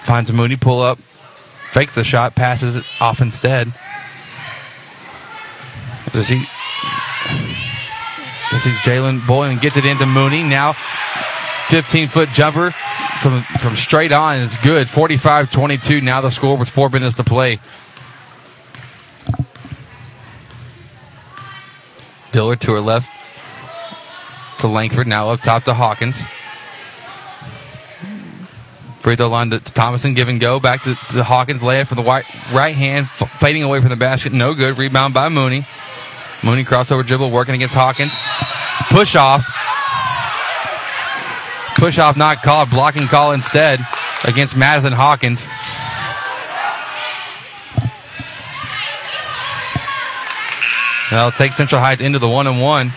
Finds 0.05 0.33
Mooney, 0.33 0.57
pull 0.57 0.81
up, 0.81 1.01
fakes 1.73 1.97
the 1.97 2.05
shot, 2.05 2.37
passes 2.37 2.77
it 2.77 2.85
off 3.01 3.21
instead. 3.21 3.75
Does 6.13 6.29
he? 6.29 6.47
Does 8.51 8.63
he? 8.63 8.71
Jalen 8.71 9.27
Boylan 9.27 9.59
gets 9.59 9.77
it 9.77 9.85
into 9.85 10.07
Mooney. 10.07 10.45
Now, 10.45 10.75
15 11.69 12.09
foot 12.09 12.29
jumper 12.29 12.71
from 13.21 13.43
from 13.61 13.77
straight 13.77 14.13
on 14.13 14.39
is 14.39 14.57
good. 14.59 14.89
45 14.89 15.51
22. 15.51 16.01
Now 16.01 16.21
the 16.21 16.31
score 16.31 16.57
with 16.57 16.71
four 16.71 16.89
minutes 16.89 17.17
to 17.17 17.25
play. 17.25 17.61
Dillard 22.33 22.61
to 22.63 22.73
her 22.73 22.81
left 22.81 23.09
to 24.61 24.69
Langford. 24.69 25.07
Now 25.07 25.31
up 25.31 25.41
top 25.41 25.65
to 25.65 25.75
Hawkins. 25.75 26.23
Free 29.01 29.15
throw 29.15 29.29
line 29.29 29.51
to, 29.51 29.61
to 29.61 29.73
Thomason. 29.73 30.15
Give 30.15 30.29
and 30.29 30.41
go. 30.41 30.59
Back 30.59 30.83
to, 30.83 30.95
to 31.11 31.23
Hawkins. 31.23 31.63
Layup 31.63 31.87
from 31.87 31.97
the 31.97 32.03
right, 32.03 32.25
right 32.53 32.75
hand. 32.75 33.09
F- 33.21 33.31
fading 33.39 33.63
away 33.63 33.81
from 33.81 33.91
the 33.91 33.97
basket. 33.97 34.33
No 34.33 34.55
good. 34.55 34.79
Rebound 34.79 35.15
by 35.15 35.29
Mooney. 35.29 35.67
Mooney 36.43 36.65
crossover 36.65 37.07
dribble 37.07 37.31
working 37.31 37.55
against 37.55 37.75
Hawkins. 37.75 38.13
Push 38.91 39.15
off. 39.15 39.47
Push 41.77 41.99
off 41.99 42.17
not 42.17 42.43
called. 42.43 42.71
Blocking 42.71 43.07
call 43.07 43.33
instead 43.33 43.81
against 44.25 44.57
Madison 44.57 44.93
Hawkins. 44.93 45.47
That'll 51.17 51.33
take 51.33 51.55
Central 51.55 51.81
Heights 51.81 52.03
into 52.03 52.19
the 52.19 52.29
one 52.29 52.47
and 52.47 52.61
one. 52.61 52.93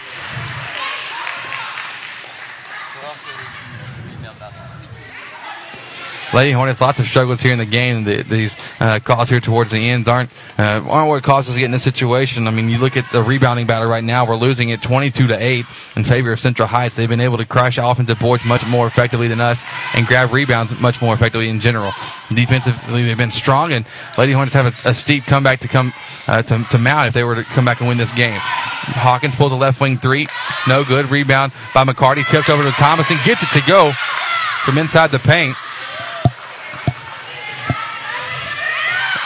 Lady 6.33 6.51
Hornets, 6.51 6.79
lots 6.79 6.99
of 6.99 7.07
struggles 7.07 7.41
here 7.41 7.53
in 7.53 7.57
the 7.57 7.65
game. 7.65 8.03
The, 8.03 8.21
these 8.21 8.55
uh, 8.79 8.99
calls 8.99 9.29
here 9.29 9.39
towards 9.39 9.71
the 9.71 9.89
ends 9.89 10.07
aren't 10.07 10.31
uh, 10.59 10.81
aren't 10.85 11.09
what 11.09 11.23
caused 11.23 11.49
us 11.49 11.55
to 11.55 11.59
get 11.59 11.65
in 11.65 11.71
this 11.71 11.83
situation. 11.83 12.47
I 12.47 12.51
mean, 12.51 12.69
you 12.69 12.77
look 12.77 12.97
at 12.97 13.11
the 13.11 13.23
rebounding 13.23 13.65
battle 13.65 13.87
right 13.87 14.03
now. 14.03 14.27
We're 14.27 14.35
losing 14.35 14.69
it 14.69 14.81
22 14.81 15.27
to 15.27 15.43
eight 15.43 15.65
in 15.95 16.03
favor 16.03 16.31
of 16.31 16.39
Central 16.39 16.67
Heights. 16.67 16.95
They've 16.95 17.09
been 17.09 17.19
able 17.19 17.37
to 17.37 17.45
crush 17.45 17.77
offensive 17.77 18.19
boards 18.19 18.45
much 18.45 18.65
more 18.65 18.85
effectively 18.85 19.27
than 19.27 19.41
us 19.41 19.63
and 19.93 20.05
grab 20.05 20.31
rebounds 20.31 20.77
much 20.79 21.01
more 21.01 21.13
effectively 21.15 21.49
in 21.49 21.59
general. 21.59 21.91
Defensively, 22.29 23.03
they've 23.03 23.17
been 23.17 23.31
strong, 23.31 23.73
and 23.73 23.85
Lady 24.17 24.33
Hornets 24.33 24.53
have 24.53 24.85
a, 24.85 24.89
a 24.89 24.93
steep 24.93 25.25
comeback 25.25 25.61
to 25.61 25.67
come 25.67 25.93
uh, 26.27 26.43
to, 26.43 26.63
to 26.71 26.77
mount 26.77 27.07
if 27.07 27.13
they 27.13 27.23
were 27.23 27.35
to 27.35 27.43
come 27.43 27.65
back 27.65 27.79
and 27.79 27.89
win 27.89 27.97
this 27.97 28.11
game. 28.11 28.39
Hawkins 28.39 29.35
pulls 29.35 29.51
a 29.51 29.55
left 29.55 29.81
wing 29.81 29.97
three, 29.97 30.27
no 30.67 30.83
good. 30.83 31.09
Rebound 31.09 31.53
by 31.73 31.83
McCarty, 31.83 32.25
tipped 32.27 32.49
over 32.49 32.63
to 32.63 32.71
Thomason 32.71 33.17
gets 33.25 33.41
it 33.41 33.49
to 33.59 33.65
go 33.67 33.93
from 34.63 34.77
inside 34.77 35.11
the 35.11 35.19
paint. 35.19 35.55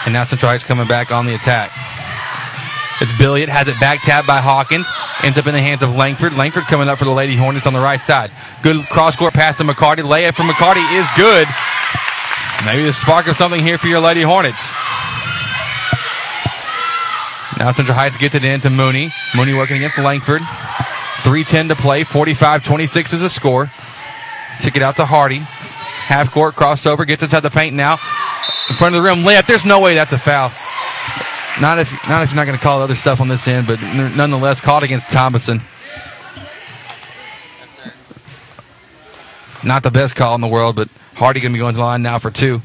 And 0.05 0.13
now 0.13 0.23
Central 0.23 0.49
Heights 0.49 0.63
coming 0.63 0.87
back 0.87 1.11
on 1.11 1.25
the 1.25 1.35
attack. 1.35 1.71
It's 3.01 3.11
Billiot, 3.13 3.49
has 3.49 3.67
it 3.67 3.79
back 3.79 4.01
tapped 4.03 4.27
by 4.27 4.39
Hawkins, 4.39 4.89
ends 5.23 5.37
up 5.37 5.47
in 5.47 5.53
the 5.53 5.59
hands 5.59 5.81
of 5.81 5.95
Langford. 5.95 6.33
Langford 6.33 6.63
coming 6.65 6.87
up 6.87 6.99
for 6.99 7.05
the 7.05 7.11
Lady 7.11 7.35
Hornets 7.35 7.67
on 7.67 7.73
the 7.73 7.81
right 7.81 7.99
side. 7.99 8.31
Good 8.61 8.85
cross 8.87 9.15
court 9.15 9.33
pass 9.33 9.57
to 9.57 9.63
McCarty. 9.63 10.03
Layup 10.03 10.35
from 10.35 10.47
McCarty 10.47 10.83
is 10.97 11.07
good. 11.17 11.47
Maybe 12.65 12.85
the 12.85 12.93
spark 12.93 13.27
of 13.27 13.35
something 13.35 13.61
here 13.61 13.77
for 13.77 13.87
your 13.87 13.99
Lady 13.99 14.21
Hornets. 14.21 14.71
Now 17.59 17.71
Central 17.71 17.95
Heights 17.95 18.17
gets 18.17 18.35
it 18.35 18.45
in 18.45 18.61
to 18.61 18.69
Mooney. 18.69 19.11
Mooney 19.35 19.53
working 19.53 19.77
against 19.77 19.97
Langford. 19.97 20.41
3.10 20.41 21.69
to 21.69 21.75
play. 21.75 22.03
45-26 22.03 23.13
is 23.13 23.21
the 23.21 23.29
score. 23.29 23.71
Kick 24.61 24.75
it 24.75 24.81
out 24.81 24.97
to 24.97 25.05
Hardy. 25.05 25.39
Half 25.39 26.31
court 26.31 26.55
crossover. 26.55 27.07
Gets 27.07 27.23
inside 27.23 27.41
the 27.41 27.49
paint 27.49 27.75
now. 27.75 27.97
In 28.69 28.75
front 28.75 28.95
of 28.95 29.01
the 29.01 29.07
rim. 29.07 29.23
Layup. 29.23 29.45
There's 29.45 29.65
no 29.65 29.79
way 29.79 29.95
that's 29.95 30.13
a 30.13 30.17
foul. 30.17 30.51
Not 31.61 31.79
if 31.79 31.91
not 32.09 32.23
if 32.23 32.29
you're 32.29 32.35
not 32.35 32.45
going 32.45 32.57
to 32.57 32.63
call 32.63 32.81
other 32.81 32.95
stuff 32.95 33.21
on 33.21 33.27
this 33.27 33.47
end, 33.47 33.67
but 33.67 33.81
nonetheless 33.81 34.59
called 34.59 34.83
against 34.83 35.11
Thomason. 35.11 35.61
Not 39.63 39.83
the 39.83 39.91
best 39.91 40.15
call 40.15 40.35
in 40.35 40.41
the 40.41 40.47
world, 40.47 40.75
but 40.75 40.89
Hardy 41.13 41.39
going 41.39 41.53
to 41.53 41.55
be 41.55 41.59
going 41.59 41.73
to 41.73 41.77
the 41.77 41.83
line 41.83 42.01
now 42.01 42.19
for 42.19 42.31
two. 42.31 42.61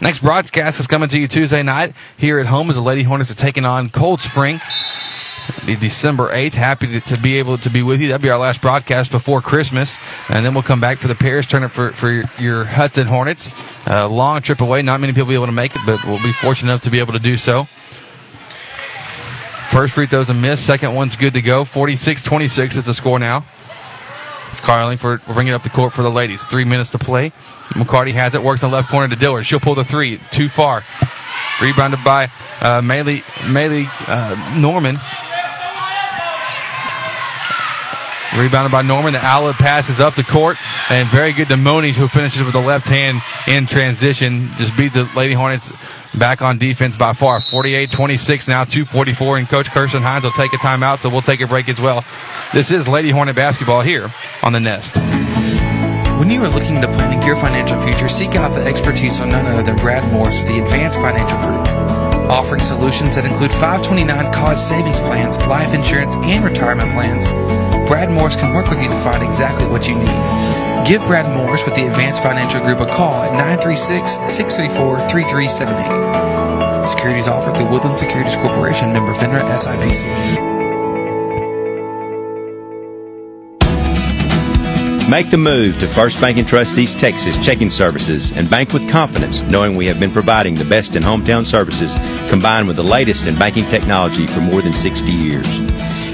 Next 0.00 0.20
broadcast 0.20 0.80
is 0.80 0.86
coming 0.86 1.08
to 1.08 1.18
you 1.18 1.26
Tuesday 1.26 1.62
night 1.62 1.94
here 2.16 2.38
at 2.38 2.46
home 2.46 2.68
as 2.68 2.76
the 2.76 2.82
Lady 2.82 3.04
Hornets 3.04 3.30
are 3.30 3.34
taking 3.34 3.64
on 3.64 3.88
Cold 3.88 4.20
Spring. 4.20 4.60
December 5.66 6.30
8th. 6.30 6.54
Happy 6.54 6.86
to, 6.88 7.00
to, 7.00 7.20
be 7.20 7.38
able 7.38 7.58
to 7.58 7.70
be 7.70 7.82
with 7.82 8.00
you. 8.00 8.08
That'll 8.08 8.22
be 8.22 8.30
our 8.30 8.38
last 8.38 8.60
broadcast 8.60 9.10
before 9.10 9.40
Christmas. 9.40 9.98
And 10.28 10.44
then 10.44 10.54
we'll 10.54 10.62
come 10.62 10.80
back 10.80 10.98
for 10.98 11.08
the 11.08 11.14
Paris 11.14 11.46
tournament 11.46 11.72
for, 11.72 11.92
for 11.92 12.10
your, 12.10 12.24
your 12.38 12.64
Hudson 12.64 13.06
Hornets. 13.06 13.50
A 13.86 14.08
long 14.08 14.42
trip 14.42 14.60
away. 14.60 14.82
Not 14.82 15.00
many 15.00 15.12
people 15.12 15.26
will 15.26 15.32
be 15.32 15.34
able 15.34 15.46
to 15.46 15.52
make 15.52 15.74
it, 15.74 15.82
but 15.86 16.04
we'll 16.04 16.22
be 16.22 16.32
fortunate 16.32 16.70
enough 16.70 16.82
to 16.82 16.90
be 16.90 16.98
able 16.98 17.12
to 17.12 17.18
do 17.18 17.36
so. 17.36 17.68
First 19.70 19.94
free 19.94 20.06
throw's 20.06 20.30
a 20.30 20.34
miss. 20.34 20.60
Second 20.60 20.94
one's 20.94 21.16
good 21.16 21.34
to 21.34 21.42
go. 21.42 21.64
46-26 21.64 22.76
is 22.76 22.84
the 22.84 22.94
score 22.94 23.18
now. 23.18 23.44
It's 24.50 24.60
Carly 24.60 24.86
Langford 24.86 25.20
bringing 25.26 25.52
it 25.52 25.56
up 25.56 25.64
the 25.64 25.68
court 25.68 25.92
for 25.92 26.02
the 26.02 26.10
ladies. 26.10 26.44
Three 26.44 26.64
minutes 26.64 26.92
to 26.92 26.98
play. 26.98 27.30
McCarty 27.70 28.12
has 28.12 28.34
it. 28.34 28.42
Works 28.42 28.62
in 28.62 28.70
the 28.70 28.76
left 28.76 28.88
corner 28.88 29.08
to 29.08 29.16
Dillard. 29.16 29.44
She'll 29.44 29.58
pull 29.58 29.74
the 29.74 29.84
three. 29.84 30.20
Too 30.30 30.48
far. 30.48 30.84
Rebounded 31.60 32.04
by 32.04 32.24
uh, 32.60 32.80
Maylee, 32.80 33.22
Maylee 33.50 33.88
uh, 34.08 34.56
Norman. 34.56 35.00
Rebounded 38.36 38.72
by 38.72 38.82
Norman. 38.82 39.12
The 39.12 39.24
outlet 39.24 39.54
passes 39.54 40.00
up 40.00 40.16
the 40.16 40.24
court, 40.24 40.56
and 40.90 41.08
very 41.08 41.32
good 41.32 41.48
to 41.48 41.56
Mooney, 41.56 41.92
who 41.92 42.08
finishes 42.08 42.42
with 42.42 42.52
the 42.52 42.60
left 42.60 42.88
hand 42.88 43.22
in 43.46 43.66
transition. 43.66 44.50
Just 44.56 44.76
beat 44.76 44.92
the 44.92 45.08
Lady 45.14 45.34
Hornets 45.34 45.72
back 46.14 46.42
on 46.42 46.58
defense 46.58 46.96
by 46.96 47.12
far. 47.12 47.40
48 47.40 47.92
26 47.92 48.48
now, 48.48 48.64
244. 48.64 49.38
And 49.38 49.48
Coach 49.48 49.70
Kirsten 49.70 50.02
Hines 50.02 50.24
will 50.24 50.32
take 50.32 50.52
a 50.52 50.56
timeout, 50.56 50.98
so 50.98 51.08
we'll 51.10 51.22
take 51.22 51.40
a 51.42 51.46
break 51.46 51.68
as 51.68 51.80
well. 51.80 52.04
This 52.52 52.72
is 52.72 52.88
Lady 52.88 53.10
Hornet 53.10 53.36
basketball 53.36 53.82
here 53.82 54.10
on 54.42 54.52
the 54.52 54.60
Nest. 54.60 54.96
When 56.18 56.30
you 56.30 56.42
are 56.42 56.48
looking 56.48 56.80
to 56.80 56.88
planning 56.88 57.22
your 57.22 57.36
financial 57.36 57.80
future, 57.82 58.08
seek 58.08 58.34
out 58.34 58.54
the 58.54 58.64
expertise 58.64 59.20
of 59.20 59.28
none 59.28 59.46
other 59.46 59.62
than 59.62 59.76
Brad 59.76 60.10
Morris 60.12 60.38
with 60.42 60.48
the 60.48 60.58
Advanced 60.60 61.00
Financial 61.00 61.38
Group. 61.38 61.68
Offering 62.30 62.62
solutions 62.62 63.14
that 63.16 63.24
include 63.26 63.50
529 63.52 64.32
college 64.32 64.58
savings 64.58 65.00
plans, 65.00 65.36
life 65.46 65.74
insurance, 65.74 66.16
and 66.16 66.44
retirement 66.44 66.90
plans, 66.92 67.26
Brad 67.86 68.10
Morris 68.10 68.36
can 68.36 68.54
work 68.54 68.68
with 68.68 68.82
you 68.82 68.88
to 68.88 68.96
find 68.96 69.22
exactly 69.22 69.66
what 69.66 69.86
you 69.86 69.94
need. 69.94 70.86
Give 70.86 71.02
Brad 71.02 71.26
Morris 71.36 71.64
with 71.64 71.74
the 71.74 71.86
Advanced 71.86 72.22
Financial 72.22 72.60
Group 72.60 72.80
a 72.80 72.86
call 72.86 73.22
at 73.22 73.32
936 73.32 74.12
634 74.32 75.00
3378. 75.08 76.84
Securities 76.84 77.28
offered 77.28 77.56
through 77.56 77.70
Woodland 77.70 77.96
Securities 77.96 78.36
Corporation, 78.36 78.92
member 78.92 79.14
FINRA 79.14 79.40
SIPC. 79.56 80.54
Make 85.08 85.30
the 85.30 85.36
move 85.36 85.78
to 85.80 85.86
First 85.86 86.20
Bank 86.20 86.38
and 86.38 86.48
Trust 86.48 86.78
East 86.78 86.98
Texas 86.98 87.36
checking 87.44 87.68
services 87.68 88.36
and 88.36 88.48
bank 88.48 88.72
with 88.72 88.88
confidence, 88.88 89.42
knowing 89.42 89.76
we 89.76 89.86
have 89.86 90.00
been 90.00 90.10
providing 90.10 90.54
the 90.54 90.64
best 90.64 90.96
in 90.96 91.02
hometown 91.02 91.44
services 91.44 91.94
combined 92.30 92.66
with 92.66 92.76
the 92.76 92.82
latest 92.82 93.26
in 93.26 93.38
banking 93.38 93.64
technology 93.66 94.26
for 94.26 94.40
more 94.40 94.62
than 94.62 94.72
60 94.72 95.10
years. 95.10 95.63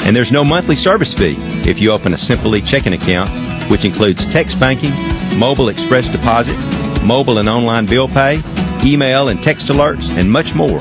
And 0.07 0.17
there's 0.17 0.33
no 0.33 0.45
monthly 0.45 0.77
service 0.77 1.13
fee 1.13 1.37
if 1.69 1.79
you 1.79 1.93
open 1.93 2.15
a 2.15 2.19
Simply 2.19 2.61
checking 2.63 2.95
account, 2.95 3.31
which 3.71 3.85
includes 3.85 4.25
text 4.33 4.59
banking, 4.59 4.93
mobile 5.39 5.69
express 5.69 6.09
deposit, 6.09 6.57
mobile 7.05 7.39
and 7.39 7.49
online 7.49 7.87
bill 7.87 8.09
pay, 8.09 8.43
email 8.85 9.29
and 9.29 9.43
text 9.43 9.69
alerts, 9.69 10.09
and 10.17 10.31
much 10.31 10.55
more. 10.55 10.81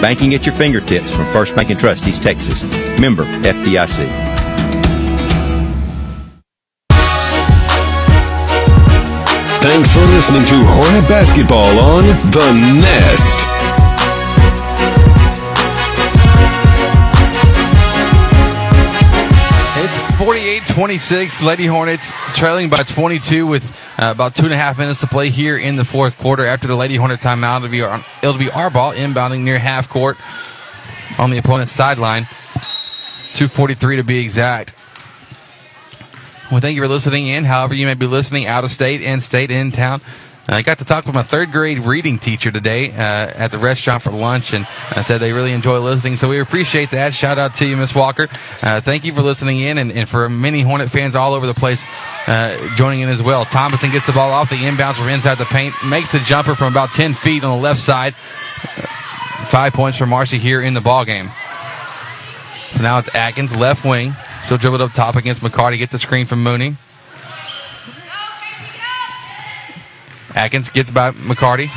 Banking 0.00 0.34
at 0.34 0.46
your 0.46 0.54
fingertips 0.54 1.14
from 1.14 1.26
First 1.32 1.54
Bank 1.54 1.70
and 1.70 1.78
Trust 1.78 2.06
East 2.06 2.22
Texas. 2.22 2.64
Member 2.98 3.24
FDIC. 3.42 4.30
Thanks 9.62 9.92
for 9.92 10.00
listening 10.06 10.42
to 10.42 10.54
Hornet 10.64 11.06
Basketball 11.06 11.78
on 11.78 12.02
The 12.32 12.80
Nest. 12.80 13.49
48-26. 20.80 21.44
Lady 21.44 21.66
Hornets 21.66 22.10
trailing 22.32 22.70
by 22.70 22.82
22 22.84 23.46
with 23.46 23.70
uh, 23.98 24.12
about 24.12 24.34
two 24.34 24.44
and 24.44 24.54
a 24.54 24.56
half 24.56 24.78
minutes 24.78 25.00
to 25.00 25.06
play 25.06 25.28
here 25.28 25.58
in 25.58 25.76
the 25.76 25.84
fourth 25.84 26.16
quarter. 26.16 26.46
After 26.46 26.66
the 26.68 26.74
Lady 26.74 26.96
Hornet 26.96 27.20
timeout, 27.20 27.58
it'll 27.58 27.68
be 27.68 27.82
our, 27.82 28.02
it'll 28.22 28.38
be 28.38 28.50
our 28.50 28.70
ball 28.70 28.94
inbounding 28.94 29.42
near 29.42 29.58
half 29.58 29.90
court 29.90 30.16
on 31.18 31.28
the 31.28 31.36
opponent's 31.36 31.72
sideline. 31.72 32.22
243 33.34 33.96
to 33.96 34.04
be 34.04 34.20
exact. 34.20 34.74
Well, 36.50 36.60
thank 36.62 36.76
you 36.76 36.82
for 36.82 36.88
listening 36.88 37.26
in. 37.26 37.44
However, 37.44 37.74
you 37.74 37.84
may 37.84 37.92
be 37.92 38.06
listening 38.06 38.46
out 38.46 38.64
of 38.64 38.70
state, 38.70 39.02
in 39.02 39.20
state, 39.20 39.50
in 39.50 39.72
town. 39.72 40.00
I 40.48 40.62
got 40.62 40.78
to 40.78 40.84
talk 40.84 41.06
with 41.06 41.14
my 41.14 41.22
third 41.22 41.52
grade 41.52 41.78
reading 41.80 42.18
teacher 42.18 42.50
today 42.50 42.90
uh, 42.90 42.94
at 42.94 43.52
the 43.52 43.58
restaurant 43.58 44.02
for 44.02 44.10
lunch, 44.10 44.52
and 44.52 44.66
I 44.90 45.02
said 45.02 45.18
they 45.18 45.32
really 45.32 45.52
enjoy 45.52 45.78
listening. 45.78 46.16
So 46.16 46.28
we 46.28 46.40
appreciate 46.40 46.90
that. 46.90 47.14
Shout 47.14 47.38
out 47.38 47.54
to 47.56 47.66
you, 47.66 47.76
Miss 47.76 47.94
Walker. 47.94 48.28
Uh, 48.62 48.80
thank 48.80 49.04
you 49.04 49.12
for 49.12 49.22
listening 49.22 49.60
in, 49.60 49.78
and, 49.78 49.92
and, 49.92 50.08
for 50.08 50.28
many 50.28 50.62
Hornet 50.62 50.90
fans 50.90 51.14
all 51.14 51.34
over 51.34 51.46
the 51.46 51.54
place 51.54 51.84
uh, 52.26 52.74
joining 52.74 53.00
in 53.00 53.08
as 53.08 53.22
well. 53.22 53.44
Thomason 53.44 53.92
gets 53.92 54.06
the 54.06 54.12
ball 54.12 54.32
off 54.32 54.50
the 54.50 54.56
inbounds 54.56 54.94
from 54.94 55.08
inside 55.08 55.36
the 55.36 55.44
paint, 55.44 55.74
makes 55.86 56.12
the 56.12 56.18
jumper 56.20 56.54
from 56.54 56.72
about 56.72 56.90
10 56.90 57.14
feet 57.14 57.44
on 57.44 57.56
the 57.56 57.62
left 57.62 57.80
side. 57.80 58.14
Five 59.46 59.72
points 59.72 59.98
for 59.98 60.06
Marcy 60.06 60.38
here 60.38 60.60
in 60.60 60.74
the 60.74 60.80
ball 60.80 61.04
game. 61.04 61.30
So 62.72 62.82
now 62.82 62.98
it's 62.98 63.10
Atkins, 63.14 63.54
left 63.54 63.84
wing. 63.84 64.16
She'll 64.46 64.58
dribble 64.58 64.82
up 64.82 64.92
top 64.92 65.16
against 65.16 65.42
McCarty, 65.42 65.78
get 65.78 65.90
the 65.90 65.98
screen 65.98 66.26
from 66.26 66.42
Mooney. 66.42 66.76
Atkins 70.34 70.70
gets 70.70 70.90
by 70.90 71.10
McCarty. 71.12 71.70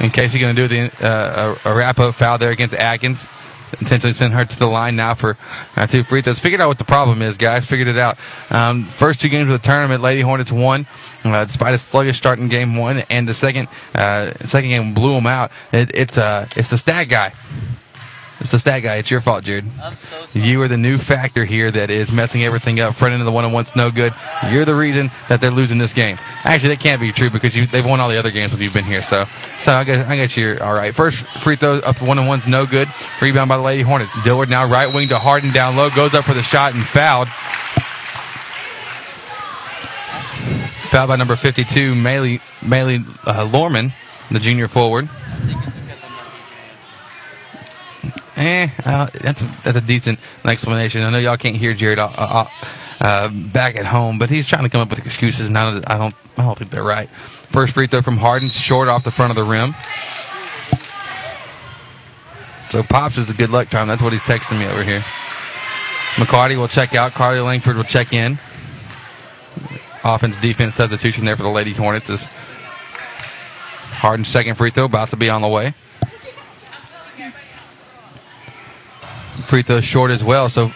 In 0.00 0.10
case 0.10 0.32
he's 0.32 0.40
going 0.40 0.54
to 0.54 0.68
do 0.68 0.88
the, 0.88 1.06
uh, 1.06 1.56
a, 1.64 1.70
a 1.70 1.74
wrap 1.74 1.98
up 1.98 2.14
foul 2.14 2.36
there 2.36 2.50
against 2.50 2.74
Atkins. 2.74 3.28
Intentionally 3.80 4.12
send 4.12 4.34
her 4.34 4.44
to 4.44 4.58
the 4.58 4.66
line 4.66 4.94
now 4.94 5.14
for 5.14 5.36
uh, 5.76 5.86
two 5.86 6.04
free 6.04 6.22
throws. 6.22 6.38
Figured 6.38 6.60
out 6.60 6.68
what 6.68 6.78
the 6.78 6.84
problem 6.84 7.22
is, 7.22 7.36
guys. 7.36 7.66
Figured 7.66 7.88
it 7.88 7.98
out. 7.98 8.18
Um, 8.50 8.84
first 8.84 9.20
two 9.20 9.28
games 9.28 9.50
of 9.50 9.60
the 9.60 9.66
tournament, 9.66 10.00
Lady 10.00 10.20
Hornets 10.20 10.52
won, 10.52 10.86
uh, 11.24 11.44
despite 11.44 11.74
a 11.74 11.78
sluggish 11.78 12.16
start 12.16 12.38
in 12.38 12.48
game 12.48 12.76
one, 12.76 12.98
and 13.10 13.28
the 13.28 13.34
second 13.34 13.68
uh, 13.94 14.32
second 14.44 14.70
game 14.70 14.94
blew 14.94 15.14
them 15.14 15.26
out. 15.26 15.50
It, 15.72 15.90
it's 15.92 16.16
uh, 16.18 16.46
it's 16.54 16.68
the 16.68 16.78
stat 16.78 17.08
guy. 17.08 17.32
It's 18.44 18.52
the 18.52 18.58
stat 18.58 18.82
guy. 18.82 18.96
It's 18.96 19.10
your 19.10 19.22
fault, 19.22 19.42
Jared. 19.42 19.64
So 20.28 20.38
you 20.38 20.60
are 20.60 20.68
the 20.68 20.76
new 20.76 20.98
factor 20.98 21.46
here 21.46 21.70
that 21.70 21.88
is 21.88 22.12
messing 22.12 22.44
everything 22.44 22.78
up. 22.78 22.94
Front 22.94 23.14
end 23.14 23.22
of 23.22 23.24
the 23.24 23.32
one 23.32 23.46
on 23.46 23.52
one's 23.52 23.74
no 23.74 23.90
good. 23.90 24.12
You're 24.50 24.66
the 24.66 24.74
reason 24.74 25.10
that 25.30 25.40
they're 25.40 25.50
losing 25.50 25.78
this 25.78 25.94
game. 25.94 26.18
Actually, 26.44 26.74
that 26.74 26.80
can't 26.80 27.00
be 27.00 27.10
true 27.10 27.30
because 27.30 27.56
you, 27.56 27.66
they've 27.66 27.86
won 27.86 28.00
all 28.00 28.10
the 28.10 28.18
other 28.18 28.30
games 28.30 28.52
when 28.52 28.60
you've 28.60 28.74
been 28.74 28.84
here. 28.84 29.02
So, 29.02 29.24
so 29.60 29.74
I 29.74 29.84
guess 29.84 30.06
I 30.06 30.16
guess 30.16 30.36
you're 30.36 30.62
all 30.62 30.74
right. 30.74 30.94
First 30.94 31.26
free 31.40 31.56
throw 31.56 31.78
up 31.78 32.02
one 32.02 32.18
on 32.18 32.26
one's 32.26 32.46
no 32.46 32.66
good. 32.66 32.86
Rebound 33.22 33.48
by 33.48 33.56
the 33.56 33.62
Lady 33.62 33.82
Hornets. 33.82 34.12
Dillard 34.24 34.50
now 34.50 34.68
right 34.68 34.92
wing 34.94 35.08
to 35.08 35.18
Harden 35.18 35.50
down 35.50 35.74
low 35.74 35.88
goes 35.88 36.12
up 36.12 36.26
for 36.26 36.34
the 36.34 36.42
shot 36.42 36.74
and 36.74 36.84
fouled. 36.86 37.28
Fouled 40.90 41.08
by 41.08 41.16
number 41.16 41.34
52, 41.34 41.94
Maley, 41.94 42.42
Maley 42.60 43.06
uh, 43.26 43.46
Lorman, 43.46 43.94
the 44.30 44.38
junior 44.38 44.68
forward. 44.68 45.08
Eh, 48.36 48.68
uh, 48.84 49.06
that's 49.12 49.42
a, 49.42 49.56
that's 49.62 49.76
a 49.76 49.80
decent 49.80 50.18
explanation. 50.44 51.02
I 51.02 51.10
know 51.10 51.18
y'all 51.18 51.36
can't 51.36 51.56
hear 51.56 51.72
Jared 51.72 51.98
uh, 51.98 52.10
uh, 52.16 52.48
uh, 53.00 53.28
back 53.28 53.76
at 53.76 53.86
home, 53.86 54.18
but 54.18 54.28
he's 54.28 54.46
trying 54.46 54.64
to 54.64 54.68
come 54.68 54.80
up 54.80 54.90
with 54.90 55.04
excuses. 55.04 55.48
Don't, 55.48 55.88
I 55.88 55.98
don't, 55.98 56.14
I 56.36 56.42
don't 56.42 56.58
think 56.58 56.70
they're 56.70 56.82
right. 56.82 57.08
First 57.52 57.74
free 57.74 57.86
throw 57.86 58.02
from 58.02 58.16
Harden, 58.16 58.48
short 58.48 58.88
off 58.88 59.04
the 59.04 59.12
front 59.12 59.30
of 59.30 59.36
the 59.36 59.44
rim. 59.44 59.74
So 62.70 62.82
Pops 62.82 63.18
is 63.18 63.30
a 63.30 63.34
good 63.34 63.50
luck 63.50 63.70
time. 63.70 63.86
That's 63.86 64.02
what 64.02 64.12
he's 64.12 64.22
texting 64.22 64.58
me 64.58 64.66
over 64.66 64.82
here. 64.82 65.04
McCarty 66.14 66.56
will 66.56 66.66
check 66.66 66.94
out. 66.94 67.12
Carly 67.12 67.40
Langford 67.40 67.76
will 67.76 67.84
check 67.84 68.12
in. 68.12 68.38
Offense 70.02 70.40
defense 70.40 70.74
substitution 70.74 71.24
there 71.24 71.36
for 71.36 71.44
the 71.44 71.50
Lady 71.50 71.72
Hornets 71.72 72.10
is 72.10 72.24
Harden's 72.24 74.28
second 74.28 74.56
free 74.56 74.70
throw 74.70 74.84
about 74.84 75.10
to 75.10 75.16
be 75.16 75.30
on 75.30 75.40
the 75.40 75.48
way. 75.48 75.72
Free 79.34 79.62
throw 79.62 79.80
short 79.80 80.10
as 80.10 80.22
well. 80.22 80.48
So 80.48 80.72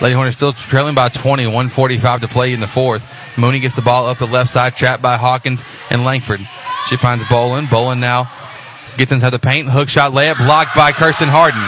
Lady 0.00 0.14
Hornets 0.14 0.36
still 0.36 0.52
trailing 0.52 0.94
by 0.94 1.08
20, 1.08 1.46
145 1.46 2.22
to 2.22 2.28
play 2.28 2.52
in 2.52 2.60
the 2.60 2.66
fourth. 2.68 3.02
Mooney 3.36 3.60
gets 3.60 3.76
the 3.76 3.82
ball 3.82 4.06
up 4.08 4.18
the 4.18 4.26
left 4.26 4.52
side, 4.52 4.76
trapped 4.76 5.02
by 5.02 5.16
Hawkins 5.16 5.64
and 5.90 6.04
Langford. 6.04 6.40
She 6.88 6.96
finds 6.96 7.24
Bolin. 7.24 7.66
Bolin 7.66 7.98
now 7.98 8.30
gets 8.96 9.12
inside 9.12 9.30
the 9.30 9.38
paint. 9.38 9.68
Hook 9.68 9.88
shot 9.88 10.12
layup 10.12 10.38
blocked 10.38 10.74
by 10.74 10.92
Kirsten 10.92 11.28
Harden. 11.28 11.62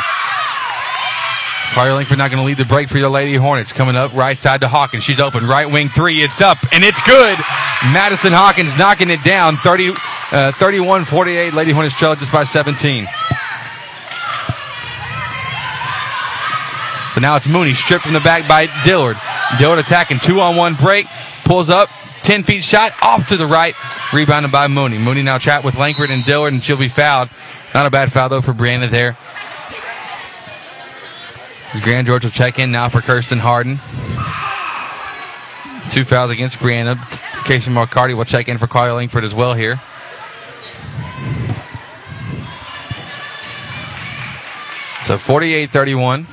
Carly 1.73 1.93
Langford 1.93 2.19
not 2.19 2.31
going 2.31 2.43
to 2.43 2.47
lead 2.47 2.59
the 2.59 2.67
break 2.67 2.89
for 2.89 2.99
your 2.99 3.09
Lady 3.09 3.35
Hornets. 3.35 3.73
Coming 3.73 3.97
up 3.97 4.13
right 4.13 4.37
side 4.37 4.61
to 4.61 4.69
Hawkins. 4.69 5.05
She's 5.05 5.21
open. 5.21 5.47
Right 5.47 5.71
wing 5.71 5.89
three. 5.89 6.23
It's 6.23 6.43
up 6.43 6.59
and 6.71 6.85
it's 6.85 7.01
good. 7.03 7.39
Madison 7.93 8.33
Hawkins 8.33 8.77
knocking 8.77 9.09
it 9.09 9.25
down. 9.25 9.57
30, 9.57 9.95
uh, 10.33 10.53
31 10.53 11.07
48. 11.07 11.55
Lady 11.55 11.73
Hornets 11.73 11.97
trail 11.99 12.15
just 12.15 12.31
by 12.31 12.45
17. 12.45 13.09
So 17.15 17.21
now 17.21 17.37
it's 17.37 17.47
Mooney 17.47 17.75
stripped 17.75 18.05
from 18.05 18.15
the 18.15 18.21
back 18.21 18.49
by 18.49 18.69
Dillard. 18.85 19.19
Dillard 19.59 19.79
attacking 19.79 20.19
two 20.19 20.41
on 20.41 20.57
one 20.57 20.75
break, 20.75 21.07
pulls 21.45 21.69
up, 21.69 21.91
10 22.23 22.43
feet 22.43 22.65
shot 22.65 22.93
off 23.03 23.29
to 23.29 23.37
the 23.37 23.47
right, 23.47 23.75
rebounded 24.13 24.51
by 24.51 24.67
Mooney. 24.69 24.99
Mooney 24.99 25.23
now 25.23 25.37
trapped 25.37 25.65
with 25.65 25.77
Langford 25.77 26.11
and 26.11 26.25
Dillard, 26.25 26.53
and 26.53 26.63
she'll 26.63 26.77
be 26.77 26.89
fouled. 26.89 27.29
Not 27.75 27.85
a 27.85 27.91
bad 27.91 28.13
foul 28.13 28.29
though 28.29 28.41
for 28.41 28.55
Brianna 28.55 28.91
there. 28.91 29.17
Grand 31.83 32.07
George 32.07 32.25
will 32.25 32.31
check 32.31 32.59
in 32.59 32.71
now 32.71 32.89
for 32.89 33.01
Kirsten 33.01 33.39
Harden. 33.39 33.79
Two 35.91 36.05
fouls 36.05 36.31
against 36.31 36.59
Brianna. 36.59 37.01
Casey 37.45 37.71
McCarty 37.71 38.15
will 38.17 38.25
check 38.25 38.49
in 38.49 38.59
for 38.59 38.67
Carly 38.67 38.93
Langford 38.93 39.25
as 39.25 39.35
well 39.35 39.55
here. 39.55 39.77
So 45.05 45.19
48 45.19 45.71
31. 45.71 46.27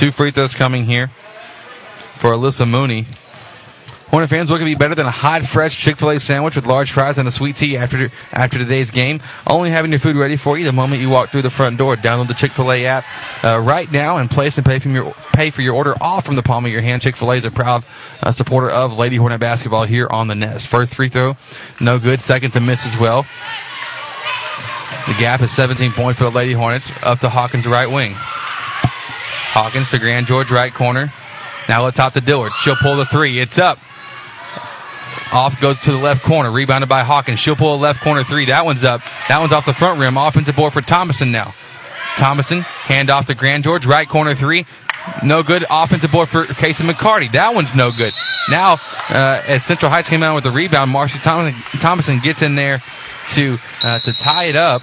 Two 0.00 0.12
free 0.12 0.30
throws 0.30 0.54
coming 0.54 0.86
here 0.86 1.10
for 2.16 2.30
Alyssa 2.30 2.66
Mooney. 2.66 3.04
Hornet 4.08 4.30
fans, 4.30 4.50
what 4.50 4.56
could 4.56 4.64
be 4.64 4.74
better 4.74 4.94
than 4.94 5.04
a 5.04 5.10
hot, 5.10 5.42
fresh 5.42 5.78
Chick 5.78 5.98
fil 5.98 6.08
A 6.08 6.18
sandwich 6.18 6.56
with 6.56 6.64
large 6.64 6.90
fries 6.90 7.18
and 7.18 7.28
a 7.28 7.30
sweet 7.30 7.56
tea 7.56 7.76
after, 7.76 8.10
after 8.32 8.56
today's 8.56 8.90
game? 8.90 9.20
Only 9.46 9.68
having 9.68 9.90
your 9.90 10.00
food 10.00 10.16
ready 10.16 10.38
for 10.38 10.56
you 10.56 10.64
the 10.64 10.72
moment 10.72 11.02
you 11.02 11.10
walk 11.10 11.28
through 11.28 11.42
the 11.42 11.50
front 11.50 11.76
door. 11.76 11.96
Download 11.96 12.28
the 12.28 12.32
Chick 12.32 12.52
fil 12.52 12.72
A 12.72 12.86
app 12.86 13.04
uh, 13.44 13.60
right 13.60 13.92
now 13.92 14.16
and 14.16 14.30
place 14.30 14.56
and 14.56 14.64
pay, 14.64 14.78
from 14.78 14.94
your, 14.94 15.12
pay 15.34 15.50
for 15.50 15.60
your 15.60 15.74
order 15.74 15.94
all 16.00 16.22
from 16.22 16.34
the 16.34 16.42
palm 16.42 16.64
of 16.64 16.72
your 16.72 16.80
hand. 16.80 17.02
Chick 17.02 17.14
fil 17.14 17.30
A 17.32 17.36
is 17.36 17.44
a 17.44 17.50
proud 17.50 17.84
uh, 18.22 18.32
supporter 18.32 18.70
of 18.70 18.96
Lady 18.96 19.16
Hornet 19.16 19.38
basketball 19.38 19.84
here 19.84 20.08
on 20.10 20.28
the 20.28 20.34
Nest. 20.34 20.66
First 20.66 20.94
free 20.94 21.10
throw, 21.10 21.36
no 21.78 21.98
good. 21.98 22.22
Second 22.22 22.52
to 22.52 22.60
miss 22.60 22.86
as 22.86 22.98
well. 22.98 23.26
The 25.06 25.14
gap 25.18 25.42
is 25.42 25.50
17 25.52 25.92
points 25.92 26.16
for 26.16 26.24
the 26.24 26.30
Lady 26.30 26.54
Hornets 26.54 26.90
up 27.02 27.18
to 27.18 27.28
Hawkins' 27.28 27.66
right 27.66 27.90
wing. 27.90 28.16
Hawkins 29.52 29.90
to 29.90 29.98
Grand 29.98 30.26
George 30.26 30.50
right 30.50 30.72
corner. 30.72 31.12
Now 31.68 31.86
up 31.86 31.94
top 31.94 32.14
to 32.14 32.20
Dillard. 32.20 32.52
She'll 32.62 32.76
pull 32.76 32.96
the 32.96 33.04
three. 33.04 33.40
It's 33.40 33.58
up. 33.58 33.78
Off 35.32 35.60
goes 35.60 35.80
to 35.82 35.92
the 35.92 35.98
left 35.98 36.22
corner, 36.24 36.50
rebounded 36.50 36.88
by 36.88 37.02
Hawkins. 37.02 37.38
She'll 37.38 37.56
pull 37.56 37.74
a 37.74 37.80
left 37.80 38.00
corner 38.00 38.24
three. 38.24 38.46
That 38.46 38.64
one's 38.64 38.82
up. 38.82 39.02
That 39.28 39.38
one's 39.38 39.52
off 39.52 39.66
the 39.66 39.74
front 39.74 40.00
rim. 40.00 40.16
Offensive 40.16 40.56
board 40.56 40.72
for 40.72 40.80
Thomason 40.80 41.30
now. 41.30 41.54
Thomason, 42.16 42.62
hand 42.62 43.10
off 43.10 43.26
to 43.26 43.34
Grand 43.34 43.64
George, 43.64 43.86
right 43.86 44.08
corner 44.08 44.34
three. 44.34 44.66
No 45.24 45.42
good. 45.42 45.64
Offensive 45.70 46.12
board 46.12 46.28
for 46.28 46.44
Casey 46.44 46.84
McCarty. 46.84 47.30
That 47.32 47.54
one's 47.54 47.74
no 47.74 47.90
good. 47.92 48.12
Now, 48.48 48.74
uh, 49.08 49.42
as 49.46 49.64
Central 49.64 49.90
Heights 49.90 50.08
came 50.08 50.22
out 50.22 50.34
with 50.34 50.44
the 50.44 50.50
rebound, 50.50 50.90
Marcy 50.90 51.18
Thomason, 51.18 51.60
Thomason 51.80 52.18
gets 52.20 52.42
in 52.42 52.54
there 52.54 52.82
to 53.30 53.58
uh, 53.82 53.98
to 54.00 54.12
tie 54.12 54.44
it 54.44 54.56
up. 54.56 54.82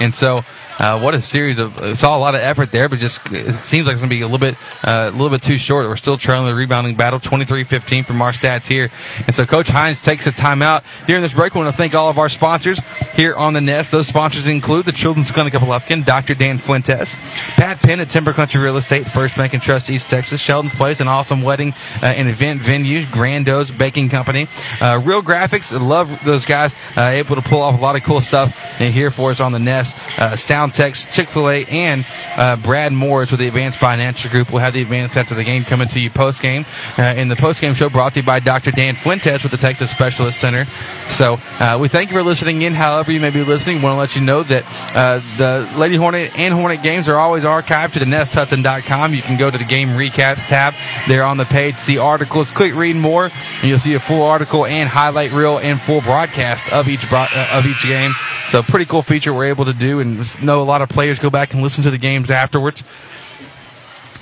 And 0.00 0.12
so 0.12 0.42
uh, 0.78 0.98
what 0.98 1.14
a 1.14 1.22
series 1.22 1.58
of 1.58 1.76
uh, 1.78 1.94
saw 1.94 2.16
a 2.16 2.18
lot 2.18 2.34
of 2.34 2.40
effort 2.40 2.72
there, 2.72 2.88
but 2.88 2.98
just 2.98 3.20
it 3.32 3.52
seems 3.54 3.86
like 3.86 3.94
it's 3.94 4.00
going 4.00 4.10
to 4.10 4.16
be 4.16 4.22
a 4.22 4.26
little 4.26 4.38
bit 4.38 4.56
uh, 4.82 5.10
a 5.10 5.12
little 5.12 5.30
bit 5.30 5.42
too 5.42 5.58
short. 5.58 5.86
We're 5.88 5.96
still 5.96 6.18
trailing 6.18 6.46
the 6.46 6.54
rebounding 6.54 6.96
battle, 6.96 7.20
23-15 7.20 8.06
from 8.06 8.20
our 8.20 8.32
stats 8.32 8.66
here. 8.66 8.90
And 9.26 9.34
so 9.34 9.46
Coach 9.46 9.68
Hines 9.68 10.02
takes 10.02 10.26
a 10.26 10.32
timeout 10.32 10.82
during 11.06 11.22
this 11.22 11.32
break. 11.32 11.54
We 11.54 11.60
want 11.60 11.72
to 11.72 11.76
thank 11.76 11.94
all 11.94 12.08
of 12.08 12.18
our 12.18 12.28
sponsors 12.28 12.80
here 13.14 13.34
on 13.34 13.52
the 13.52 13.60
Nest. 13.60 13.92
Those 13.92 14.08
sponsors 14.08 14.48
include 14.48 14.86
the 14.86 14.92
Children's 14.92 15.30
Clinic 15.30 15.54
of 15.54 15.62
Lufkin, 15.62 16.04
Dr. 16.04 16.34
Dan 16.34 16.58
Fuentes, 16.58 17.14
Pat 17.56 17.80
Penn 17.80 18.00
at 18.00 18.10
Timber 18.10 18.32
Country 18.32 18.60
Real 18.60 18.76
Estate, 18.76 19.10
First 19.10 19.36
Bank 19.36 19.54
and 19.54 19.62
Trust 19.62 19.90
East 19.90 20.10
Texas, 20.10 20.40
Sheldon's 20.40 20.74
Place, 20.74 21.00
an 21.00 21.08
awesome 21.08 21.42
wedding 21.42 21.72
uh, 22.02 22.06
and 22.06 22.28
event 22.28 22.60
venue, 22.60 23.06
Grando's 23.06 23.70
Baking 23.70 24.08
Company, 24.08 24.48
uh, 24.80 25.00
Real 25.02 25.22
Graphics. 25.22 25.72
Love 25.78 26.24
those 26.24 26.44
guys, 26.44 26.74
uh, 26.96 27.02
able 27.02 27.36
to 27.36 27.42
pull 27.42 27.62
off 27.62 27.78
a 27.78 27.82
lot 27.82 27.96
of 27.96 28.02
cool 28.02 28.20
stuff 28.20 28.56
and 28.80 28.92
here 28.92 29.10
for 29.10 29.30
us 29.30 29.40
on 29.40 29.52
the 29.52 29.58
Nest. 29.58 29.96
Sound 30.36 30.63
Tex, 30.70 31.04
Chick 31.14 31.28
fil 31.28 31.48
A, 31.48 31.64
and 31.66 32.04
uh, 32.36 32.56
Brad 32.56 32.92
Morris 32.92 33.30
with 33.30 33.40
the 33.40 33.48
Advanced 33.48 33.78
Financial 33.78 34.30
Group. 34.30 34.50
We'll 34.50 34.62
have 34.62 34.74
the 34.74 34.82
advanced 34.82 35.16
after 35.16 35.34
the 35.34 35.44
game 35.44 35.64
coming 35.64 35.88
to 35.88 36.00
you 36.00 36.10
post 36.10 36.42
game. 36.42 36.64
Uh, 36.98 37.14
in 37.16 37.28
the 37.28 37.36
post 37.36 37.60
game 37.60 37.74
show 37.74 37.88
brought 37.88 38.14
to 38.14 38.20
you 38.20 38.26
by 38.26 38.40
Dr. 38.40 38.70
Dan 38.70 38.96
Fuentes 38.96 39.42
with 39.42 39.52
the 39.52 39.58
Texas 39.58 39.90
Specialist 39.90 40.40
Center. 40.40 40.64
So 41.08 41.40
uh, 41.58 41.78
we 41.80 41.88
thank 41.88 42.10
you 42.10 42.16
for 42.16 42.22
listening 42.22 42.62
in, 42.62 42.74
however 42.74 43.12
you 43.12 43.20
may 43.20 43.30
be 43.30 43.44
listening. 43.44 43.82
want 43.82 43.94
to 43.94 43.98
let 43.98 44.16
you 44.16 44.22
know 44.22 44.42
that 44.44 44.64
uh, 44.94 45.20
the 45.36 45.78
Lady 45.78 45.96
Hornet 45.96 46.38
and 46.38 46.54
Hornet 46.54 46.82
games 46.82 47.08
are 47.08 47.16
always 47.16 47.44
archived 47.44 47.92
to 47.92 47.98
the 47.98 48.04
nesthudson.com. 48.04 49.14
You 49.14 49.22
can 49.22 49.38
go 49.38 49.50
to 49.50 49.58
the 49.58 49.64
game 49.64 49.90
recaps 49.90 50.46
tab 50.46 50.74
there 51.08 51.24
on 51.24 51.36
the 51.36 51.44
page, 51.44 51.76
see 51.76 51.98
articles, 51.98 52.50
click 52.50 52.74
read 52.74 52.96
more, 52.96 53.26
and 53.26 53.64
you'll 53.64 53.78
see 53.78 53.94
a 53.94 54.00
full 54.00 54.22
article 54.22 54.66
and 54.66 54.88
highlight 54.88 55.32
reel 55.32 55.58
and 55.58 55.80
full 55.80 56.00
broadcast 56.00 56.72
of 56.72 56.88
each, 56.88 57.08
bro- 57.08 57.26
uh, 57.30 57.48
of 57.52 57.66
each 57.66 57.82
game. 57.84 58.12
So 58.48 58.62
pretty 58.62 58.84
cool 58.84 59.02
feature 59.02 59.32
we're 59.32 59.46
able 59.46 59.64
to 59.64 59.72
do 59.72 60.00
and 60.00 60.24
know 60.54 60.62
a 60.62 60.64
lot 60.64 60.82
of 60.82 60.88
players 60.88 61.18
go 61.18 61.30
back 61.30 61.52
and 61.52 61.62
listen 61.62 61.84
to 61.84 61.90
the 61.90 61.98
games 61.98 62.30
afterwards. 62.30 62.84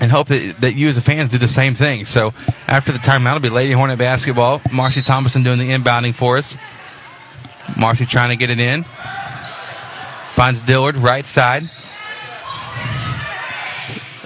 And 0.00 0.10
hope 0.10 0.28
that, 0.28 0.60
that 0.62 0.74
you 0.74 0.88
as 0.88 0.98
a 0.98 1.02
fans 1.02 1.30
do 1.30 1.38
the 1.38 1.46
same 1.46 1.74
thing. 1.74 2.06
So 2.06 2.34
after 2.66 2.90
the 2.90 2.98
timeout, 2.98 3.36
it'll 3.36 3.40
be 3.40 3.50
Lady 3.50 3.72
Hornet 3.72 3.98
basketball. 3.98 4.60
Marcy 4.72 5.00
Thomason 5.00 5.44
doing 5.44 5.58
the 5.58 5.70
inbounding 5.70 6.14
for 6.14 6.38
us. 6.38 6.56
Marcy 7.76 8.04
trying 8.04 8.30
to 8.30 8.36
get 8.36 8.50
it 8.50 8.58
in. 8.58 8.84
Finds 10.34 10.60
Dillard, 10.62 10.96
right 10.96 11.24
side. 11.24 11.70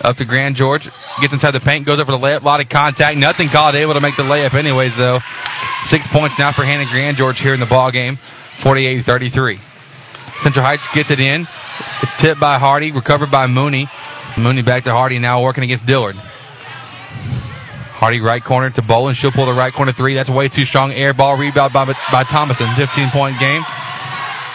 Up 0.00 0.16
to 0.16 0.24
Grand 0.24 0.56
George. 0.56 0.88
Gets 1.20 1.34
inside 1.34 1.50
the 1.50 1.60
paint, 1.60 1.84
goes 1.84 1.98
over 1.98 2.12
the 2.12 2.18
layup. 2.18 2.42
A 2.42 2.44
lot 2.44 2.60
of 2.60 2.68
contact. 2.68 3.18
Nothing 3.18 3.48
called. 3.48 3.74
Able 3.74 3.94
to 3.94 4.00
make 4.00 4.16
the 4.16 4.22
layup 4.22 4.54
anyways, 4.54 4.96
though. 4.96 5.18
Six 5.84 6.06
points 6.06 6.38
now 6.38 6.52
for 6.52 6.64
Hannah 6.64 6.88
Grand 6.90 7.18
George 7.18 7.40
here 7.40 7.52
in 7.52 7.60
the 7.60 7.66
ball 7.66 7.90
game. 7.90 8.18
48 8.58 9.02
33. 9.02 9.58
Central 10.40 10.64
Heights 10.64 10.86
gets 10.94 11.10
it 11.10 11.20
in. 11.20 11.46
It's 12.02 12.16
tipped 12.18 12.40
by 12.40 12.58
Hardy, 12.58 12.92
recovered 12.92 13.30
by 13.30 13.46
Mooney. 13.46 13.88
Mooney 14.36 14.62
back 14.62 14.84
to 14.84 14.92
Hardy 14.92 15.18
now 15.18 15.42
working 15.42 15.64
against 15.64 15.86
Dillard. 15.86 16.16
Hardy 17.96 18.20
right 18.20 18.44
corner 18.44 18.68
to 18.70 18.82
Bolin. 18.82 19.14
She'll 19.14 19.32
pull 19.32 19.46
the 19.46 19.54
right 19.54 19.72
corner 19.72 19.92
three. 19.92 20.14
That's 20.14 20.28
way 20.28 20.48
too 20.48 20.66
strong. 20.66 20.92
Air 20.92 21.14
ball 21.14 21.36
rebound 21.36 21.72
by, 21.72 21.86
by 22.12 22.24
Thomason. 22.24 22.72
15 22.74 23.10
point 23.10 23.38
game. 23.40 23.62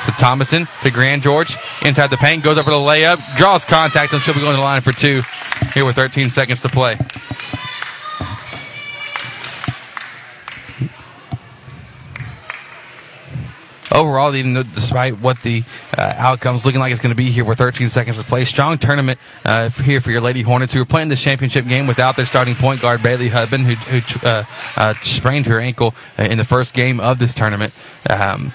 To 0.06 0.12
Thomason 0.12 0.68
to 0.84 0.92
Grand 0.92 1.24
George. 1.24 1.58
Inside 1.82 2.08
the 2.12 2.18
paint. 2.18 2.44
Goes 2.44 2.58
up 2.58 2.66
for 2.66 2.72
the 2.72 2.78
layup. 2.78 3.38
Draws 3.38 3.66
contact 3.66 4.14
and 4.14 4.22
she'll 4.22 4.36
be 4.36 4.42
going 4.42 4.54
to 4.54 4.58
the 4.58 4.64
line 4.64 4.82
for 4.82 4.92
two. 4.92 5.24
Here 5.74 5.86
with 5.86 5.96
13 5.96 6.30
seconds 6.30 6.62
to 6.62 6.70
play. 6.70 6.98
Overall, 13.92 14.36
even 14.36 14.54
though, 14.54 14.64
despite 14.64 15.20
what 15.20 15.42
the 15.42 15.64
uh, 15.98 16.14
outcome's 16.18 16.66
looking 16.66 16.80
like 16.80 16.92
it's 16.92 17.02
going 17.02 17.12
to 17.12 17.16
be 17.16 17.32
here 17.32 17.46
with 17.46 17.58
13 17.58 17.90
seconds 17.90 18.18
to 18.18 18.24
play, 18.24 18.46
strong 18.46 18.78
tournament 18.78 19.20
uh, 19.46 19.70
here 19.70 20.02
for 20.02 20.12
your 20.12 20.22
Lady 20.22 20.42
Hornets 20.42 20.74
who 20.74 20.82
are 20.82 20.86
playing 20.86 21.10
this 21.10 21.22
championship 21.22 21.68
game 21.68 21.88
without 21.88 22.16
their 22.16 22.26
starting 22.26 22.56
point 22.56 22.82
guard 22.82 23.04
Bailey 23.04 23.30
Hudbin, 23.30 23.62
who, 23.62 23.76
who 23.76 24.28
uh, 24.28 24.44
uh 24.76 24.94
sprained 25.04 25.46
her 25.46 25.60
ankle 25.60 25.94
uh, 26.18 26.24
in 26.24 26.38
the 26.38 26.46
first 26.46 26.74
game 26.74 27.00
of 27.00 27.20
this 27.20 27.34
tournament. 27.34 27.74
Um, 28.10 28.54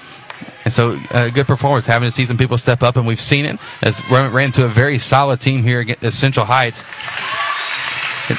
and 0.65 0.73
so, 0.73 1.01
uh, 1.11 1.29
good 1.29 1.47
performance, 1.47 1.87
having 1.87 2.09
to 2.09 2.13
see 2.13 2.27
some 2.27 2.37
people 2.37 2.59
step 2.59 2.83
up, 2.83 2.97
and 2.97 3.07
we've 3.07 3.21
seen 3.21 3.45
it. 3.45 3.61
As 3.83 4.03
ran, 4.11 4.33
ran 4.33 4.47
into 4.47 4.65
a 4.65 4.69
very 4.69 4.99
solid 4.99 5.41
team 5.41 5.63
here 5.63 5.85
at 6.03 6.13
Central 6.13 6.45
Heights. 6.45 6.83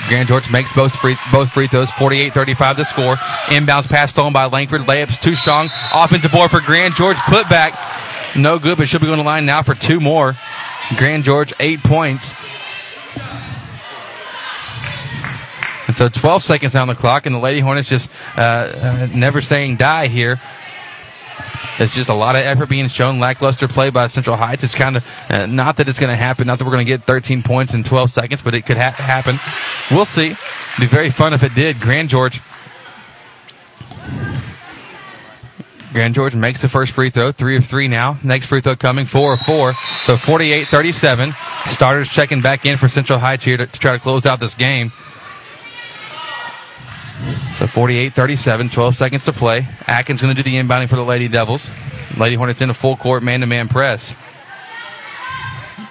Grand 0.08 0.28
George 0.28 0.52
makes 0.52 0.74
both 0.74 0.96
free 0.96 1.16
both 1.32 1.50
free 1.52 1.68
throws. 1.68 1.90
48-35 1.92 2.76
to 2.78 2.86
score. 2.86 3.16
Inbounds 3.48 3.88
pass 3.88 4.12
stolen 4.12 4.34
by 4.34 4.46
Langford. 4.46 4.82
Layups 4.82 5.22
too 5.22 5.36
strong. 5.36 5.70
Offensive 5.94 6.32
board 6.32 6.52
for 6.52 6.60
Grand 6.60 6.96
George. 6.96 7.18
Put 7.18 7.50
back. 7.50 7.74
No 8.36 8.60
good, 8.60 8.78
but 8.78 8.90
she'll 8.90 9.00
be 9.00 9.06
going 9.06 9.20
to 9.20 9.24
line 9.24 9.46
now 9.46 9.64
for 9.64 9.76
two 9.76 10.00
more. 10.00 10.36
Grand 10.98 11.24
George 11.24 11.54
eight 11.60 11.84
points. 11.84 12.34
And 15.88 15.96
so 15.96 16.10
12 16.10 16.44
seconds 16.44 16.76
on 16.76 16.90
the 16.90 16.96
clock, 16.96 17.26
and 17.26 17.34
the 17.34 17.40
Lady 17.40 17.62
Hornets 17.62 17.88
just 17.88 18.12
uh, 18.36 18.42
uh, 18.42 19.08
never 19.14 19.40
saying 19.40 19.78
die 19.78 20.08
here. 20.08 20.40
It's 21.80 21.94
just 21.94 22.10
a 22.10 22.14
lot 22.14 22.36
of 22.36 22.42
effort 22.42 22.70
being 22.70 22.88
shown. 22.88 23.20
Lackluster 23.20 23.68
play 23.68 23.90
by 23.90 24.08
Central 24.08 24.36
Heights. 24.36 24.64
It's 24.64 24.76
kind 24.76 24.98
of 24.98 25.06
uh, 25.30 25.46
not 25.46 25.78
that 25.78 25.88
it's 25.88 26.00
going 26.00 26.10
to 26.10 26.16
happen. 26.16 26.48
Not 26.48 26.60
that 26.60 26.66
we're 26.66 26.72
going 26.72 26.86
to 26.86 26.90
get 26.90 27.06
13 27.06 27.44
points 27.44 27.74
in 27.74 27.84
12 27.84 28.12
seconds, 28.12 28.42
but 28.42 28.56
it 28.56 28.66
could 28.66 28.78
ha- 28.78 28.92
happen. 28.92 29.40
We'll 29.92 30.06
see. 30.06 30.32
It'd 30.32 30.80
be 30.80 30.88
very 30.88 31.10
fun 31.10 31.34
if 31.34 31.44
it 31.44 31.54
did. 31.56 31.80
Grand 31.80 32.10
George. 32.10 32.42
Grand 35.94 36.14
George 36.14 36.36
makes 36.36 36.62
the 36.62 36.70
first 36.70 36.92
free 36.92 37.10
throw. 37.10 37.32
Three 37.32 37.58
of 37.58 37.66
three 37.66 37.88
now. 37.88 38.20
Next 38.24 38.48
free 38.48 38.62
throw 38.62 38.76
coming. 38.76 39.06
Four 39.06 39.34
of 39.34 39.40
four. 39.42 39.74
So 40.04 40.18
48 40.18 40.68
37. 40.68 41.34
Starters 41.70 42.10
checking 42.10 42.42
back 42.42 42.66
in 42.66 42.78
for 42.78 42.88
Central 42.88 43.20
Heights 43.20 43.44
here 43.44 43.58
to, 43.58 43.66
to 43.66 43.80
try 43.80 43.94
to 43.94 44.00
close 44.00 44.26
out 44.26 44.40
this 44.40 44.54
game. 44.54 44.92
So 47.56 47.68
48 47.68 48.14
37, 48.14 48.70
12 48.70 48.96
seconds 48.96 49.26
to 49.26 49.34
play. 49.34 49.68
Atkins 49.88 50.22
going 50.22 50.36
to 50.36 50.42
do 50.42 50.50
the 50.50 50.58
inbounding 50.58 50.90
for 50.90 50.96
the 50.96 51.04
Lady 51.04 51.28
Devils. 51.28 51.72
Lady 52.18 52.36
Hornets 52.36 52.62
in 52.62 52.70
a 52.70 52.74
full 52.74 52.96
court 52.96 53.24
man 53.24 53.42
to 53.42 53.46
man 53.46 53.68
press. 53.68 54.16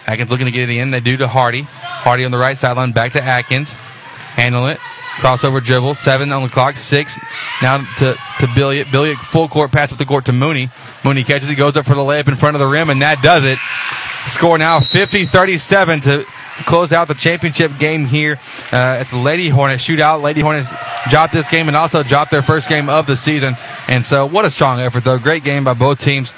Atkins 0.06 0.30
looking 0.30 0.46
to 0.46 0.52
get 0.52 0.68
it 0.68 0.76
in. 0.76 0.90
They 0.90 1.00
do 1.00 1.16
to 1.16 1.28
Hardy. 1.28 1.62
Hardy 1.62 2.24
on 2.24 2.30
the 2.30 2.38
right 2.38 2.56
sideline, 2.56 2.92
back 2.92 3.12
to 3.12 3.22
Atkins. 3.22 3.72
Handle 3.72 4.68
it. 4.68 4.78
Crossover 5.16 5.64
dribble. 5.64 5.94
Seven 5.94 6.30
on 6.30 6.42
the 6.42 6.48
clock. 6.48 6.76
Six. 6.76 7.18
Now 7.62 7.78
to, 7.98 8.12
to 8.12 8.46
Billiot. 8.48 8.84
Billiot 8.86 9.16
full 9.16 9.48
court 9.48 9.72
pass 9.72 9.90
up 9.90 9.98
the 9.98 10.04
court 10.04 10.26
to 10.26 10.32
Mooney. 10.32 10.70
Mooney 11.04 11.24
catches 11.24 11.48
it, 11.48 11.54
goes 11.54 11.76
up 11.76 11.86
for 11.86 11.94
the 11.94 12.02
layup 12.02 12.28
in 12.28 12.36
front 12.36 12.54
of 12.54 12.60
the 12.60 12.66
rim, 12.66 12.90
and 12.90 13.02
that 13.02 13.22
does 13.22 13.44
it. 13.44 13.58
Score 14.30 14.58
now 14.58 14.80
50 14.80 15.24
37 15.24 16.00
to 16.02 16.26
close 16.64 16.92
out 16.92 17.08
the 17.08 17.14
championship 17.14 17.78
game 17.78 18.06
here 18.06 18.38
uh, 18.72 18.76
at 19.00 19.10
the 19.10 19.18
Lady 19.18 19.48
Hornets 19.48 19.84
shootout. 19.84 20.22
Lady 20.22 20.40
Hornets 20.40 20.72
dropped 21.08 21.32
this 21.32 21.50
game 21.50 21.68
and 21.68 21.76
also 21.76 22.02
dropped 22.02 22.30
their 22.30 22.42
first 22.42 22.68
game 22.68 22.88
of 22.88 23.06
the 23.06 23.16
season. 23.16 23.56
And 23.88 24.04
so, 24.04 24.26
what 24.26 24.44
a 24.44 24.50
strong 24.50 24.80
effort, 24.80 25.04
though. 25.04 25.18
Great 25.18 25.44
game 25.44 25.64
by 25.64 25.74
both 25.74 26.00
teams. 26.00 26.32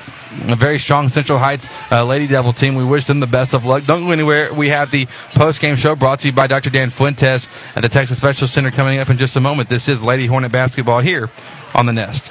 A 0.46 0.56
very 0.56 0.78
strong 0.78 1.08
Central 1.08 1.38
Heights 1.38 1.68
uh, 1.90 2.04
Lady 2.04 2.26
Devil 2.26 2.52
team. 2.52 2.74
We 2.74 2.84
wish 2.84 3.06
them 3.06 3.18
the 3.18 3.26
best 3.26 3.54
of 3.54 3.64
luck. 3.64 3.84
Don't 3.84 4.04
go 4.04 4.12
anywhere. 4.12 4.52
We 4.52 4.68
have 4.68 4.90
the 4.90 5.06
post 5.34 5.60
game 5.60 5.74
show 5.74 5.96
brought 5.96 6.20
to 6.20 6.28
you 6.28 6.32
by 6.32 6.46
Dr. 6.46 6.70
Dan 6.70 6.90
Fuentes 6.90 7.48
at 7.74 7.82
the 7.82 7.88
Texas 7.88 8.18
Special 8.18 8.46
Center 8.46 8.70
coming 8.70 8.98
up 8.98 9.08
in 9.08 9.16
just 9.16 9.36
a 9.36 9.40
moment. 9.40 9.68
This 9.68 9.88
is 9.88 10.02
Lady 10.02 10.26
Hornet 10.26 10.52
basketball 10.52 11.00
here 11.00 11.30
on 11.74 11.86
the 11.86 11.92
Nest. 11.92 12.30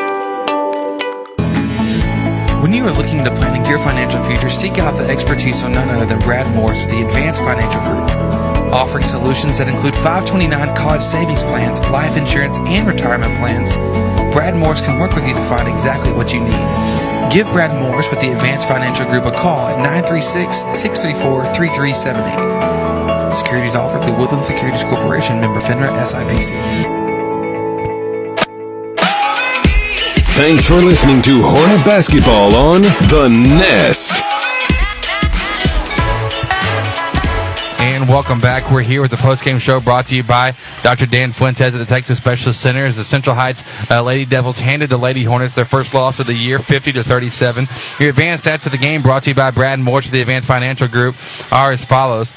When 2.61 2.71
you 2.73 2.85
are 2.85 2.91
looking 2.91 3.25
to 3.25 3.31
planning 3.31 3.65
your 3.65 3.79
financial 3.79 4.23
future, 4.23 4.47
seek 4.47 4.77
out 4.77 4.95
the 4.95 5.09
expertise 5.09 5.63
of 5.63 5.71
none 5.71 5.89
other 5.89 6.05
than 6.05 6.19
Brad 6.19 6.45
Morris 6.55 6.85
with 6.85 6.91
the 6.91 7.01
Advanced 7.03 7.41
Financial 7.41 7.81
Group. 7.81 8.07
Offering 8.71 9.03
solutions 9.03 9.57
that 9.57 9.67
include 9.67 9.95
529 9.95 10.75
college 10.75 11.01
savings 11.01 11.41
plans, 11.41 11.81
life 11.89 12.15
insurance, 12.15 12.59
and 12.59 12.87
retirement 12.87 13.35
plans, 13.39 13.73
Brad 14.31 14.55
Morris 14.55 14.79
can 14.79 14.99
work 14.99 15.15
with 15.15 15.27
you 15.27 15.33
to 15.33 15.41
find 15.41 15.67
exactly 15.67 16.13
what 16.13 16.31
you 16.31 16.39
need. 16.41 17.33
Give 17.33 17.47
Brad 17.47 17.73
Morris 17.81 18.11
with 18.11 18.21
the 18.21 18.31
Advanced 18.31 18.67
Financial 18.67 19.07
Group 19.09 19.25
a 19.25 19.31
call 19.31 19.65
at 19.65 19.77
936 19.77 20.77
634 20.77 21.45
3378. 21.57 23.33
Securities 23.33 23.75
offered 23.75 24.05
through 24.05 24.19
Woodland 24.21 24.45
Securities 24.45 24.83
Corporation, 24.83 25.41
member 25.41 25.61
FINRA 25.61 25.89
SIPC. 25.97 27.00
Thanks 30.41 30.67
for 30.67 30.77
listening 30.77 31.21
to 31.21 31.39
Hornet 31.43 31.85
Basketball 31.85 32.55
on 32.55 32.81
The 32.81 33.29
Nest. 33.29 34.23
And 37.79 38.09
welcome 38.09 38.39
back. 38.39 38.71
We're 38.71 38.81
here 38.81 39.03
with 39.03 39.11
the 39.11 39.17
postgame 39.17 39.59
show 39.59 39.79
brought 39.79 40.07
to 40.07 40.15
you 40.15 40.23
by 40.23 40.55
Dr. 40.81 41.05
Dan 41.05 41.31
Fuentes 41.31 41.75
at 41.75 41.77
the 41.77 41.85
Texas 41.85 42.17
Specialist 42.17 42.59
Center. 42.59 42.87
As 42.87 42.97
the 42.97 43.03
Central 43.03 43.35
Heights 43.35 43.63
uh, 43.91 44.01
Lady 44.01 44.25
Devils 44.25 44.57
handed 44.57 44.89
the 44.89 44.97
Lady 44.97 45.23
Hornets 45.23 45.53
their 45.53 45.63
first 45.63 45.93
loss 45.93 46.19
of 46.19 46.25
the 46.25 46.33
year, 46.33 46.57
50 46.57 46.93
to 46.93 47.03
37. 47.03 47.67
Your 47.99 48.09
advanced 48.09 48.45
stats 48.45 48.65
of 48.65 48.71
the 48.71 48.79
game 48.79 49.03
brought 49.03 49.21
to 49.25 49.29
you 49.29 49.35
by 49.35 49.51
Brad 49.51 49.79
Morris 49.79 50.07
of 50.07 50.11
the 50.11 50.21
Advanced 50.21 50.47
Financial 50.47 50.87
Group 50.87 51.17
are 51.51 51.71
as 51.71 51.85
follows. 51.85 52.33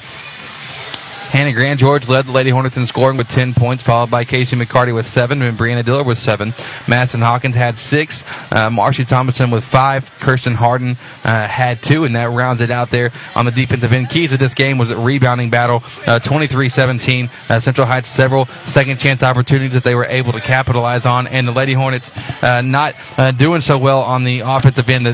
Hannah 1.35 1.51
Grand 1.51 1.79
George 1.79 2.07
led 2.07 2.27
the 2.27 2.31
Lady 2.31 2.49
Hornets 2.49 2.77
in 2.77 2.85
scoring 2.85 3.17
with 3.17 3.27
10 3.27 3.55
points, 3.55 3.83
followed 3.83 4.09
by 4.09 4.23
Casey 4.23 4.55
McCarty 4.55 4.95
with 4.95 5.05
7, 5.05 5.41
and 5.41 5.57
Brianna 5.57 5.83
Dillard 5.83 6.07
with 6.07 6.17
7. 6.17 6.53
Madison 6.87 7.19
Hawkins 7.19 7.57
had 7.57 7.77
6. 7.77 8.23
Uh, 8.53 8.69
Marcy 8.69 9.03
with 9.03 9.63
5. 9.65 10.19
Kirsten 10.21 10.53
Harden 10.53 10.95
uh, 11.25 11.45
had 11.45 11.83
2, 11.83 12.05
and 12.05 12.15
that 12.15 12.29
rounds 12.29 12.61
it 12.61 12.71
out 12.71 12.89
there 12.89 13.11
on 13.35 13.43
the 13.43 13.51
defensive 13.51 13.91
end. 13.91 14.09
Keys 14.09 14.31
of 14.31 14.39
this 14.39 14.53
game 14.53 14.77
was 14.77 14.91
a 14.91 14.97
rebounding 14.97 15.49
battle, 15.49 15.81
23 16.23 16.67
uh, 16.67 16.69
17. 16.69 17.29
Uh, 17.49 17.59
Central 17.59 17.85
Heights 17.85 18.07
several 18.07 18.45
second 18.63 18.97
chance 18.97 19.21
opportunities 19.21 19.73
that 19.73 19.83
they 19.83 19.93
were 19.93 20.05
able 20.05 20.31
to 20.31 20.39
capitalize 20.39 21.05
on, 21.05 21.27
and 21.27 21.45
the 21.45 21.51
Lady 21.51 21.73
Hornets 21.73 22.11
uh, 22.43 22.61
not 22.61 22.95
uh, 23.17 23.31
doing 23.31 23.59
so 23.59 23.77
well 23.77 24.03
on 24.03 24.23
the 24.23 24.39
offensive 24.39 24.87
end. 24.87 25.05
The, 25.05 25.13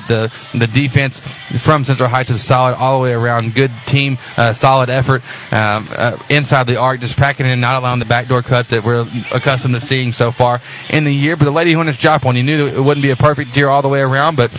the, 0.53 0.57
the 0.59 0.67
defense 0.67 1.19
from 1.57 1.83
Central 1.83 2.09
Heights 2.09 2.29
is 2.29 2.43
solid 2.43 2.75
all 2.75 2.99
the 2.99 3.05
way 3.05 3.13
around. 3.13 3.55
Good 3.55 3.71
team, 3.87 4.19
solid 4.53 4.91
effort. 4.91 5.23
Um, 5.51 5.87
uh, 6.11 6.23
inside 6.29 6.67
the 6.67 6.77
arc, 6.77 6.99
just 6.99 7.17
packing 7.17 7.45
in, 7.45 7.59
not 7.59 7.75
allowing 7.75 7.99
the 7.99 8.05
backdoor 8.05 8.41
cuts 8.41 8.69
that 8.69 8.83
we're 8.83 9.07
accustomed 9.33 9.75
to 9.75 9.81
seeing 9.81 10.11
so 10.11 10.31
far 10.31 10.61
in 10.89 11.03
the 11.03 11.13
year. 11.13 11.35
But 11.35 11.45
the 11.45 11.51
Lady 11.51 11.73
Hornets 11.73 11.97
drop 11.97 12.25
one. 12.25 12.35
You 12.35 12.43
knew 12.43 12.67
it 12.67 12.79
wouldn't 12.79 13.03
be 13.03 13.11
a 13.11 13.15
perfect 13.15 13.55
year 13.55 13.69
all 13.69 13.81
the 13.81 13.89
way 13.89 14.01
around, 14.01 14.35
but 14.35 14.51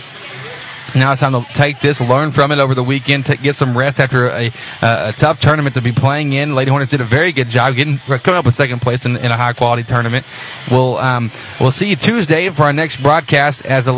now 0.95 1.11
it's 1.11 1.21
time 1.21 1.31
to 1.31 1.43
take 1.53 1.79
this, 1.79 1.99
learn 1.99 2.31
from 2.31 2.51
it 2.51 2.59
over 2.59 2.75
the 2.75 2.83
weekend, 2.83 3.25
get 3.41 3.55
some 3.55 3.75
rest 3.75 3.99
after 3.99 4.27
a, 4.27 4.51
a, 4.81 5.11
tough 5.13 5.39
tournament 5.39 5.73
to 5.73 5.81
be 5.81 5.91
playing 5.91 6.33
in. 6.33 6.53
Lady 6.53 6.69
Hornets 6.69 6.91
did 6.91 7.01
a 7.01 7.05
very 7.05 7.31
good 7.31 7.49
job 7.49 7.75
getting 7.75 7.97
coming 7.97 8.37
up 8.37 8.45
with 8.45 8.53
second 8.53 8.81
place 8.81 9.05
in, 9.05 9.17
in 9.17 9.31
a 9.31 9.37
high 9.37 9.53
quality 9.53 9.83
tournament. 9.83 10.23
We'll 10.69 10.97
um, 10.97 11.31
we'll 11.59 11.71
see 11.71 11.89
you 11.89 11.95
Tuesday 11.95 12.49
for 12.49 12.63
our 12.63 12.73
next 12.73 13.01
broadcast 13.01 13.65
as 13.65 13.85
the 13.85 13.91